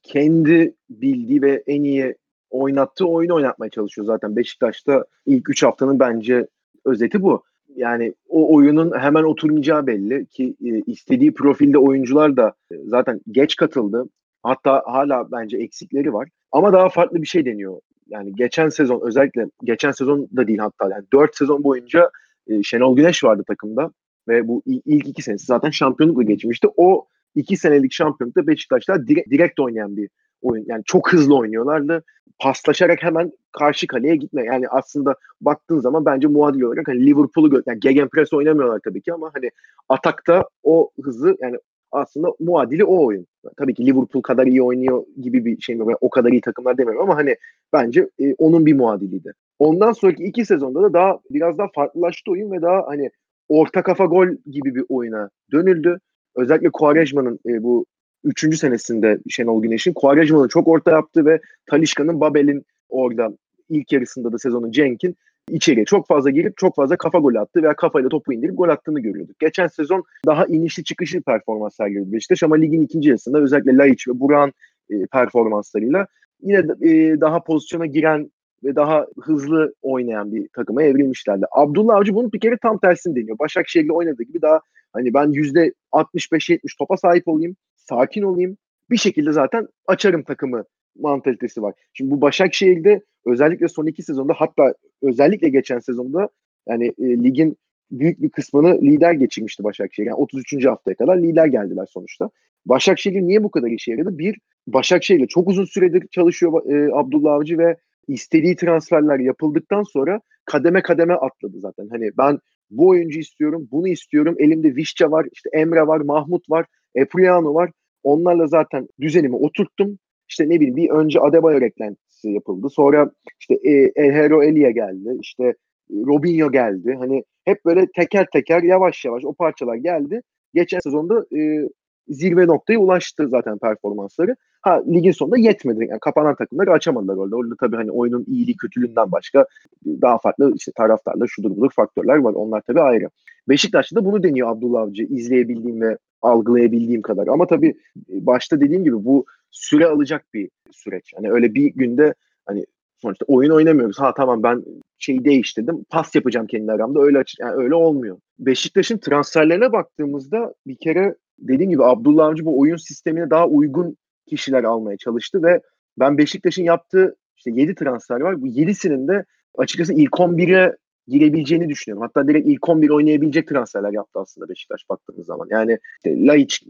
kendi 0.02 0.74
bildiği 0.90 1.42
ve 1.42 1.62
en 1.66 1.82
iyi 1.82 2.16
oynattığı 2.50 3.06
oyunu 3.06 3.34
oynatmaya 3.34 3.70
çalışıyor 3.70 4.06
zaten. 4.06 4.36
Beşiktaş'ta 4.36 5.04
ilk 5.26 5.50
3 5.50 5.62
haftanın 5.62 6.00
bence 6.00 6.46
özeti 6.84 7.22
bu. 7.22 7.42
Yani 7.76 8.14
o 8.28 8.54
oyunun 8.54 8.98
hemen 8.98 9.22
oturmayacağı 9.22 9.86
belli 9.86 10.26
ki 10.26 10.54
e, 10.64 10.68
istediği 10.86 11.34
profilde 11.34 11.78
oyuncular 11.78 12.36
da 12.36 12.52
e, 12.72 12.74
zaten 12.84 13.20
geç 13.30 13.56
katıldı. 13.56 14.04
Hatta 14.42 14.82
hala 14.86 15.32
bence 15.32 15.56
eksikleri 15.58 16.12
var. 16.12 16.28
Ama 16.52 16.72
daha 16.72 16.88
farklı 16.88 17.22
bir 17.22 17.26
şey 17.26 17.44
deniyor. 17.44 17.80
Yani 18.08 18.34
geçen 18.34 18.68
sezon 18.68 19.00
özellikle 19.06 19.46
geçen 19.64 19.90
sezon 19.90 20.28
da 20.36 20.46
değil 20.46 20.58
hatta 20.58 20.88
yani 20.90 21.04
4 21.12 21.36
sezon 21.36 21.64
boyunca 21.64 22.10
e, 22.48 22.62
Şenol 22.62 22.96
Güneş 22.96 23.24
vardı 23.24 23.44
takımda 23.48 23.90
ve 24.28 24.48
bu 24.48 24.62
il- 24.66 24.82
ilk 24.84 25.08
iki 25.08 25.22
senesi 25.22 25.46
zaten 25.46 25.70
şampiyonlukla 25.70 26.22
geçmişti. 26.22 26.68
O 26.76 27.06
iki 27.34 27.56
senelik 27.56 27.92
şampiyonlukta 27.92 28.46
Beşiktaşlar 28.46 29.06
direkt, 29.06 29.30
direkt 29.30 29.60
oynayan 29.60 29.96
bir 29.96 30.08
oyun. 30.46 30.64
Yani 30.68 30.82
çok 30.86 31.12
hızlı 31.12 31.36
oynuyorlardı. 31.36 32.04
Paslaşarak 32.38 33.02
hemen 33.02 33.32
karşı 33.52 33.86
kaleye 33.86 34.16
gitme. 34.16 34.44
Yani 34.44 34.68
aslında 34.68 35.14
baktığın 35.40 35.80
zaman 35.80 36.04
bence 36.04 36.28
muadil 36.28 36.62
olarak 36.62 36.88
hani 36.88 37.06
Liverpool'u 37.06 37.48
gö- 37.48 37.62
yani 37.66 37.80
gegenpress 37.80 38.32
oynamıyorlar 38.32 38.80
tabii 38.84 39.00
ki 39.00 39.12
ama 39.12 39.30
hani 39.34 39.50
atakta 39.88 40.44
o 40.62 40.90
hızı 41.02 41.36
yani 41.40 41.56
aslında 41.92 42.28
muadili 42.40 42.84
o 42.84 43.06
oyun. 43.06 43.26
Tabii 43.56 43.74
ki 43.74 43.86
Liverpool 43.86 44.22
kadar 44.22 44.46
iyi 44.46 44.62
oynuyor 44.62 45.04
gibi 45.22 45.44
bir 45.44 45.60
şey? 45.60 45.76
Yani 45.76 45.94
o 46.00 46.10
kadar 46.10 46.32
iyi 46.32 46.40
takımlar 46.40 46.78
demiyorum 46.78 47.02
ama 47.02 47.16
hani 47.16 47.36
bence 47.72 48.08
e, 48.20 48.34
onun 48.34 48.66
bir 48.66 48.74
muadiliydi. 48.74 49.32
Ondan 49.58 49.92
sonraki 49.92 50.24
iki 50.24 50.44
sezonda 50.44 50.82
da 50.82 50.92
daha 50.92 51.18
biraz 51.30 51.58
daha 51.58 51.68
farklılaştı 51.74 52.30
oyun 52.30 52.52
ve 52.52 52.62
daha 52.62 52.86
hani 52.86 53.10
orta 53.48 53.82
kafa 53.82 54.04
gol 54.04 54.26
gibi 54.50 54.74
bir 54.74 54.84
oyuna 54.88 55.30
dönüldü. 55.52 55.98
Özellikle 56.36 56.70
Quaresma'nın 56.72 57.38
e, 57.46 57.62
bu 57.62 57.86
üçüncü 58.26 58.56
senesinde 58.56 59.18
Şenol 59.28 59.62
Güneş'in 59.62 59.92
Quaresma'nın 59.92 60.48
çok 60.48 60.68
orta 60.68 60.90
yaptığı 60.90 61.24
ve 61.24 61.40
Talişka'nın 61.66 62.20
Babel'in 62.20 62.64
orada 62.88 63.32
ilk 63.68 63.92
yarısında 63.92 64.32
da 64.32 64.38
sezonun 64.38 64.70
Cenk'in 64.70 65.16
içeriye 65.50 65.84
çok 65.84 66.06
fazla 66.06 66.30
girip 66.30 66.56
çok 66.56 66.76
fazla 66.76 66.96
kafa 66.96 67.18
golü 67.18 67.40
attı 67.40 67.62
veya 67.62 67.76
kafayla 67.76 68.08
topu 68.08 68.32
indirip 68.32 68.58
gol 68.58 68.68
attığını 68.68 69.00
görüyorduk. 69.00 69.38
Geçen 69.38 69.66
sezon 69.66 70.04
daha 70.26 70.46
inişli 70.46 70.84
çıkışlı 70.84 71.22
performans 71.22 71.76
sergiledi 71.76 72.12
Beşiktaş 72.12 72.42
ama 72.42 72.56
ligin 72.56 72.82
ikinci 72.82 73.08
yarısında 73.08 73.38
özellikle 73.38 73.76
Laiç 73.76 74.08
ve 74.08 74.20
Burak'ın 74.20 74.52
e, 74.90 75.06
performanslarıyla 75.06 76.06
yine 76.42 76.58
e, 76.58 77.20
daha 77.20 77.42
pozisyona 77.42 77.86
giren 77.86 78.30
ve 78.64 78.76
daha 78.76 79.06
hızlı 79.22 79.74
oynayan 79.82 80.34
bir 80.34 80.48
takıma 80.48 80.82
evrilmişlerdi. 80.82 81.44
Abdullah 81.52 81.96
Avcı 81.96 82.14
bunun 82.14 82.32
bir 82.32 82.40
kere 82.40 82.56
tam 82.62 82.78
tersini 82.78 83.16
deniyor. 83.16 83.38
Başakşehir'le 83.38 83.90
oynadığı 83.90 84.22
gibi 84.22 84.42
daha 84.42 84.60
hani 84.92 85.14
ben 85.14 85.32
yüzde 85.32 85.72
65-70 85.92 86.58
topa 86.78 86.96
sahip 86.96 87.28
olayım, 87.28 87.56
sakin 87.88 88.22
olayım. 88.22 88.56
Bir 88.90 88.96
şekilde 88.96 89.32
zaten 89.32 89.68
açarım 89.86 90.22
takımı 90.22 90.64
mantalitesi 90.98 91.62
var. 91.62 91.74
Şimdi 91.92 92.10
bu 92.10 92.20
Başakşehir'de 92.20 93.02
özellikle 93.26 93.68
son 93.68 93.86
iki 93.86 94.02
sezonda 94.02 94.32
hatta 94.36 94.74
özellikle 95.02 95.48
geçen 95.48 95.78
sezonda 95.78 96.28
yani 96.68 96.86
e, 96.86 97.04
ligin 97.04 97.56
büyük 97.90 98.22
bir 98.22 98.30
kısmını 98.30 98.82
lider 98.82 99.12
geçirmişti 99.12 99.64
Başakşehir. 99.64 100.06
Yani 100.06 100.16
33. 100.16 100.66
haftaya 100.66 100.94
kadar 100.94 101.16
lider 101.16 101.46
geldiler 101.46 101.86
sonuçta. 101.90 102.30
Başakşehir 102.66 103.22
niye 103.22 103.44
bu 103.44 103.50
kadar 103.50 103.68
işe 103.68 103.92
yaradı? 103.92 104.18
Bir, 104.18 104.38
Başakşehir'le 104.66 105.26
çok 105.26 105.48
uzun 105.48 105.64
süredir 105.64 106.08
çalışıyor 106.10 106.70
e, 106.70 106.94
Abdullah 106.94 107.32
Avcı 107.32 107.58
ve 107.58 107.76
istediği 108.08 108.56
transferler 108.56 109.18
yapıldıktan 109.18 109.82
sonra 109.82 110.20
kademe 110.44 110.82
kademe 110.82 111.14
atladı 111.14 111.60
zaten. 111.60 111.88
Hani 111.88 112.10
ben 112.18 112.38
Bu 112.70 112.88
oyuncu 112.88 113.18
istiyorum, 113.18 113.68
bunu 113.70 113.88
istiyorum. 113.88 114.36
Elimde 114.38 114.76
Vişça 114.76 115.10
var, 115.10 115.26
işte 115.32 115.50
Emre 115.52 115.86
var, 115.86 116.00
Mahmut 116.00 116.50
var, 116.50 116.66
Epriano 116.96 117.54
var. 117.54 117.70
Onlarla 118.02 118.46
zaten 118.46 118.88
düzenimi 119.00 119.36
oturttum. 119.36 119.98
İşte 120.28 120.44
ne 120.48 120.54
bileyim 120.60 120.76
bir 120.76 120.90
önce 120.90 121.20
Adebayor 121.20 121.62
eklentisi 121.62 122.30
yapıldı. 122.30 122.68
Sonra 122.70 123.10
işte 123.40 123.54
e, 123.54 123.92
El 123.96 124.12
Hero 124.12 124.42
Elia 124.42 124.70
geldi. 124.70 125.16
İşte 125.20 125.44
e, 125.44 125.54
Robinho 125.90 126.52
geldi. 126.52 126.96
Hani 126.98 127.24
hep 127.44 127.64
böyle 127.64 127.86
teker 127.96 128.26
teker 128.32 128.62
yavaş 128.62 129.04
yavaş 129.04 129.24
o 129.24 129.34
parçalar 129.34 129.76
geldi. 129.76 130.22
Geçen 130.54 130.78
sezonda 130.78 131.26
e, 131.38 131.68
zirve 132.08 132.46
noktaya 132.46 132.78
ulaştı 132.78 133.28
zaten 133.28 133.58
performansları. 133.58 134.36
Ha 134.62 134.82
ligin 134.88 135.10
sonunda 135.10 135.38
yetmedi. 135.38 135.86
Yani 135.90 136.00
kapanan 136.00 136.34
takımları 136.36 136.72
açamadılar 136.72 137.16
orada. 137.16 137.36
Orada 137.36 137.54
tabii 137.60 137.76
hani 137.76 137.90
oyunun 137.90 138.24
iyiliği 138.28 138.56
kötülüğünden 138.56 139.12
başka 139.12 139.46
daha 139.86 140.18
farklı 140.18 140.52
işte 140.56 140.72
taraftarlar 140.72 141.26
şudur 141.26 141.50
budur 141.50 141.70
faktörler 141.76 142.16
var. 142.16 142.32
Onlar 142.32 142.60
tabii 142.66 142.80
ayrı. 142.80 143.08
Beşiktaş'ta 143.48 144.04
bunu 144.04 144.22
deniyor 144.22 144.50
Abdullah 144.50 144.80
Avcı 144.80 145.02
izleyebildiğim 145.02 145.80
ve 145.80 145.98
algılayabildiğim 146.22 147.02
kadar. 147.02 147.26
Ama 147.26 147.46
tabii 147.46 147.74
başta 148.08 148.60
dediğim 148.60 148.84
gibi 148.84 149.04
bu 149.04 149.26
süre 149.50 149.86
alacak 149.86 150.34
bir 150.34 150.50
süreç. 150.70 151.12
Hani 151.16 151.30
öyle 151.30 151.54
bir 151.54 151.64
günde 151.64 152.14
hani 152.46 152.66
sonuçta 152.96 153.24
oyun 153.28 153.50
oynamıyoruz. 153.50 153.98
Ha 153.98 154.14
tamam 154.14 154.42
ben 154.42 154.64
şeyi 154.98 155.24
değiştirdim. 155.24 155.84
Pas 155.90 156.14
yapacağım 156.14 156.46
kendi 156.46 156.72
aramda. 156.72 157.00
Öyle 157.00 157.22
yani 157.40 157.54
öyle 157.54 157.74
olmuyor. 157.74 158.18
Beşiktaş'ın 158.38 158.98
transferlerine 158.98 159.72
baktığımızda 159.72 160.54
bir 160.66 160.76
kere 160.76 161.14
dediğim 161.38 161.70
gibi 161.70 161.84
Abdullah 161.84 162.26
Avcı 162.26 162.44
bu 162.44 162.60
oyun 162.60 162.76
sistemine 162.76 163.30
daha 163.30 163.46
uygun 163.48 163.96
kişiler 164.26 164.64
almaya 164.64 164.96
çalıştı 164.96 165.42
ve 165.42 165.60
ben 165.98 166.18
Beşiktaş'ın 166.18 166.62
yaptığı 166.62 167.16
işte 167.36 167.50
7 167.50 167.74
transfer 167.74 168.20
var. 168.20 168.42
Bu 168.42 168.46
7'sinin 168.46 169.08
de 169.08 169.24
açıkçası 169.58 169.92
ilk 169.94 170.12
11'e 170.12 170.76
girebileceğini 171.08 171.68
düşünüyorum. 171.68 172.02
Hatta 172.02 172.28
direkt 172.28 172.48
ilk 172.48 172.68
11 172.68 172.90
oynayabilecek 172.90 173.48
transferler 173.48 173.92
yaptı 173.92 174.20
aslında 174.20 174.48
Beşiktaş 174.48 174.88
baktığımız 174.90 175.26
zaman. 175.26 175.46
Yani 175.50 175.78
işte 175.96 176.26
Laiç 176.26 176.62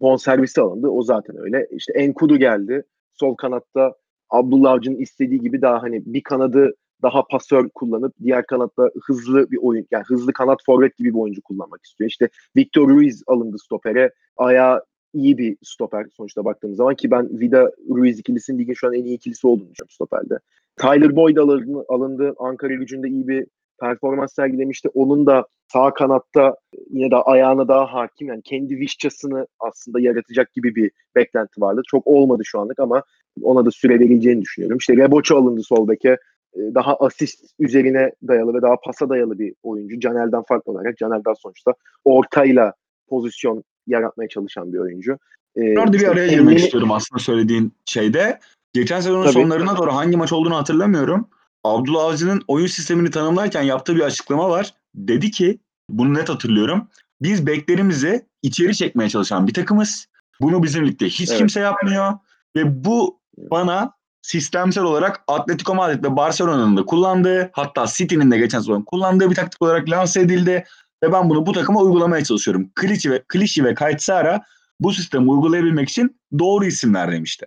bonservisi 0.00 0.60
alındı. 0.60 0.88
O 0.88 1.02
zaten 1.02 1.36
öyle. 1.38 1.68
İşte 1.70 1.92
Enkudu 1.92 2.36
geldi. 2.36 2.82
Sol 3.12 3.34
kanatta 3.34 3.94
Abdullah 4.30 4.72
Avcı'nın 4.72 4.96
istediği 4.96 5.40
gibi 5.40 5.62
daha 5.62 5.82
hani 5.82 6.02
bir 6.06 6.22
kanadı 6.22 6.74
daha 7.02 7.26
pasör 7.26 7.68
kullanıp 7.68 8.14
diğer 8.22 8.46
kanatta 8.46 8.90
hızlı 9.06 9.50
bir 9.50 9.58
oyun 9.62 9.86
yani 9.90 10.04
hızlı 10.06 10.32
kanat 10.32 10.58
forvet 10.66 10.96
gibi 10.96 11.08
bir 11.08 11.18
oyuncu 11.18 11.42
kullanmak 11.42 11.84
istiyor. 11.84 12.10
İşte 12.10 12.28
Victor 12.56 12.88
Ruiz 12.88 13.22
alındı 13.26 13.58
stopere. 13.58 14.10
Ayağı 14.36 14.84
iyi 15.14 15.38
bir 15.38 15.56
stoper 15.62 16.06
sonuçta 16.16 16.44
baktığımız 16.44 16.76
zaman 16.76 16.94
ki 16.94 17.10
ben 17.10 17.40
Vida 17.40 17.70
Ruiz 17.90 18.18
ikilisinin 18.18 18.58
ligin 18.58 18.72
şu 18.72 18.86
an 18.86 18.94
en 18.94 19.04
iyi 19.04 19.16
ikilisi 19.16 19.46
olduğunu 19.46 19.70
düşünüyorum 19.70 19.90
stoperde. 19.90 20.38
Tyler 20.76 21.16
Boyd 21.16 21.36
alındı, 21.36 21.84
alındı. 21.88 22.34
Ankara 22.38 22.74
gücünde 22.74 23.08
iyi 23.08 23.28
bir 23.28 23.46
performans 23.80 24.34
sergilemişti. 24.34 24.88
Onun 24.94 25.26
da 25.26 25.46
sağ 25.72 25.94
kanatta 25.94 26.56
yine 26.90 27.10
de 27.10 27.16
ayağına 27.16 27.68
daha 27.68 27.94
hakim 27.94 28.28
yani 28.28 28.42
kendi 28.42 28.76
vişçasını 28.76 29.46
aslında 29.60 30.00
yaratacak 30.00 30.52
gibi 30.52 30.74
bir 30.74 30.90
beklenti 31.16 31.60
vardı. 31.60 31.82
Çok 31.90 32.06
olmadı 32.06 32.42
şu 32.44 32.60
anlık 32.60 32.78
ama 32.80 33.02
ona 33.42 33.64
da 33.64 33.70
süre 33.70 34.00
verileceğini 34.00 34.42
düşünüyorum. 34.42 34.78
İşte 34.78 34.96
Reboço 34.96 35.36
alındı 35.36 35.62
sol 35.62 35.88
beke. 35.88 36.16
Daha 36.56 36.96
asist 36.96 37.44
üzerine 37.58 38.10
dayalı 38.28 38.54
ve 38.54 38.62
daha 38.62 38.76
pasa 38.84 39.08
dayalı 39.08 39.38
bir 39.38 39.54
oyuncu. 39.62 40.00
Caner'den 40.00 40.42
farklı 40.48 40.72
olarak 40.72 40.96
Caner 40.98 41.24
daha 41.24 41.34
sonuçta 41.34 41.74
ortayla 42.04 42.72
pozisyon 43.08 43.64
yaratmaya 43.86 44.28
çalışan 44.28 44.72
bir 44.72 44.78
oyuncu. 44.78 45.18
Ee, 45.56 45.78
Orada 45.78 45.92
bir 45.92 46.08
araya 46.08 46.26
girmek 46.26 46.58
istiyorum 46.58 46.92
aslında 46.92 47.22
söylediğin 47.22 47.72
şeyde. 47.84 48.38
Geçen 48.72 49.00
sezonun 49.00 49.22
Tabii. 49.22 49.32
sonlarına 49.32 49.76
doğru 49.76 49.92
hangi 49.92 50.16
maç 50.16 50.32
olduğunu 50.32 50.56
hatırlamıyorum. 50.56 51.28
Abdullah 51.64 52.04
Avcı'nın 52.04 52.42
oyun 52.48 52.66
sistemini 52.66 53.10
tanımlarken 53.10 53.62
yaptığı 53.62 53.96
bir 53.96 54.00
açıklama 54.00 54.50
var. 54.50 54.74
Dedi 54.94 55.30
ki, 55.30 55.58
bunu 55.88 56.14
net 56.14 56.28
hatırlıyorum. 56.28 56.88
Biz 57.22 57.46
beklerimizi 57.46 58.26
içeri 58.42 58.76
çekmeye 58.76 59.08
çalışan 59.08 59.46
bir 59.46 59.54
takımız. 59.54 60.06
Bunu 60.40 60.62
bizim 60.62 60.86
ligde 60.86 61.06
hiç 61.06 61.28
evet. 61.28 61.38
kimse 61.38 61.60
yapmıyor. 61.60 62.12
Ve 62.56 62.84
bu 62.84 63.20
bana 63.50 63.92
sistemsel 64.22 64.84
olarak 64.84 65.20
Atletico 65.28 65.74
Madrid 65.74 66.04
ve 66.04 66.16
Barcelona'nın 66.16 66.76
da 66.76 66.84
kullandığı 66.84 67.50
hatta 67.52 67.86
City'nin 67.86 68.30
de 68.30 68.38
geçen 68.38 68.58
sezon 68.58 68.82
kullandığı 68.82 69.30
bir 69.30 69.34
taktik 69.34 69.62
olarak 69.62 69.90
lanse 69.90 70.20
edildi. 70.20 70.64
Ve 71.02 71.12
ben 71.12 71.30
bunu 71.30 71.46
bu 71.46 71.52
takıma 71.52 71.80
uygulamaya 71.80 72.24
çalışıyorum. 72.24 72.70
Klişi 72.74 73.10
ve, 73.10 73.22
Klişi 73.28 73.64
ve 73.64 73.74
Kaytsara 73.74 74.42
bu 74.80 74.92
sistemi 74.92 75.30
uygulayabilmek 75.30 75.88
için 75.88 76.20
doğru 76.38 76.64
isimler 76.64 77.12
demişti. 77.12 77.46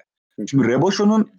Şimdi 0.50 0.68
Reboşo'nun 0.68 1.32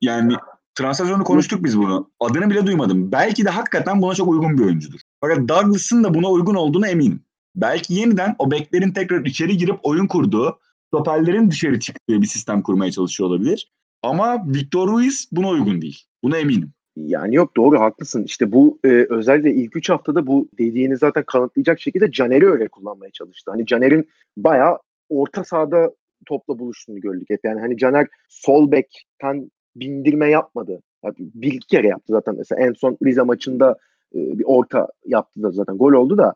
yani 0.00 0.36
transfer 0.74 1.18
konuştuk 1.18 1.64
biz 1.64 1.78
bunu. 1.78 2.10
Adını 2.20 2.50
bile 2.50 2.66
duymadım. 2.66 3.12
Belki 3.12 3.44
de 3.44 3.50
hakikaten 3.50 4.02
buna 4.02 4.14
çok 4.14 4.28
uygun 4.28 4.58
bir 4.58 4.64
oyuncudur. 4.64 5.00
Fakat 5.20 5.38
Douglas'ın 5.48 6.04
da 6.04 6.14
buna 6.14 6.30
uygun 6.30 6.54
olduğunu 6.54 6.86
eminim. 6.86 7.20
Belki 7.56 7.94
yeniden 7.94 8.36
o 8.38 8.50
beklerin 8.50 8.90
tekrar 8.90 9.24
içeri 9.24 9.56
girip 9.56 9.76
oyun 9.82 10.06
kurduğu, 10.06 10.58
stoperlerin 10.88 11.50
dışarı 11.50 11.80
çıktığı 11.80 12.22
bir 12.22 12.26
sistem 12.26 12.62
kurmaya 12.62 12.92
çalışıyor 12.92 13.28
olabilir. 13.28 13.70
Ama 14.02 14.44
Victor 14.46 14.88
Ruiz 14.88 15.28
buna 15.32 15.48
uygun 15.48 15.82
değil. 15.82 16.02
Buna 16.22 16.38
eminim. 16.38 16.72
Yani 16.96 17.34
yok 17.34 17.56
doğru 17.56 17.80
haklısın. 17.80 18.24
İşte 18.24 18.52
bu 18.52 18.78
e, 18.84 18.88
özellikle 18.88 19.54
ilk 19.54 19.76
3 19.76 19.90
haftada 19.90 20.26
bu 20.26 20.48
dediğini 20.58 20.96
zaten 20.96 21.24
kanıtlayacak 21.26 21.80
şekilde 21.80 22.10
Caner'i 22.10 22.46
öyle 22.46 22.68
kullanmaya 22.68 23.10
çalıştı. 23.10 23.50
Hani 23.50 23.66
Caner'in 23.66 24.08
bayağı 24.36 24.78
orta 25.08 25.44
sahada 25.44 25.94
topla 26.26 26.58
buluştuğunu 26.58 27.00
gördük 27.00 27.30
hep. 27.30 27.40
Yani 27.44 27.60
hani 27.60 27.78
Caner 27.78 28.06
sol 28.28 28.70
bekten 28.70 29.50
bindirme 29.76 30.30
yapmadı. 30.30 30.82
Yani 31.04 31.14
bir 31.18 31.52
iki 31.52 31.66
kere 31.66 31.88
yaptı 31.88 32.12
zaten 32.12 32.34
mesela 32.38 32.66
en 32.66 32.72
son 32.72 32.98
Rize 33.04 33.22
maçında 33.22 33.76
e, 34.14 34.38
bir 34.38 34.44
orta 34.46 34.88
yaptı 35.06 35.42
da 35.42 35.50
zaten 35.50 35.78
gol 35.78 35.92
oldu 35.92 36.18
da 36.18 36.34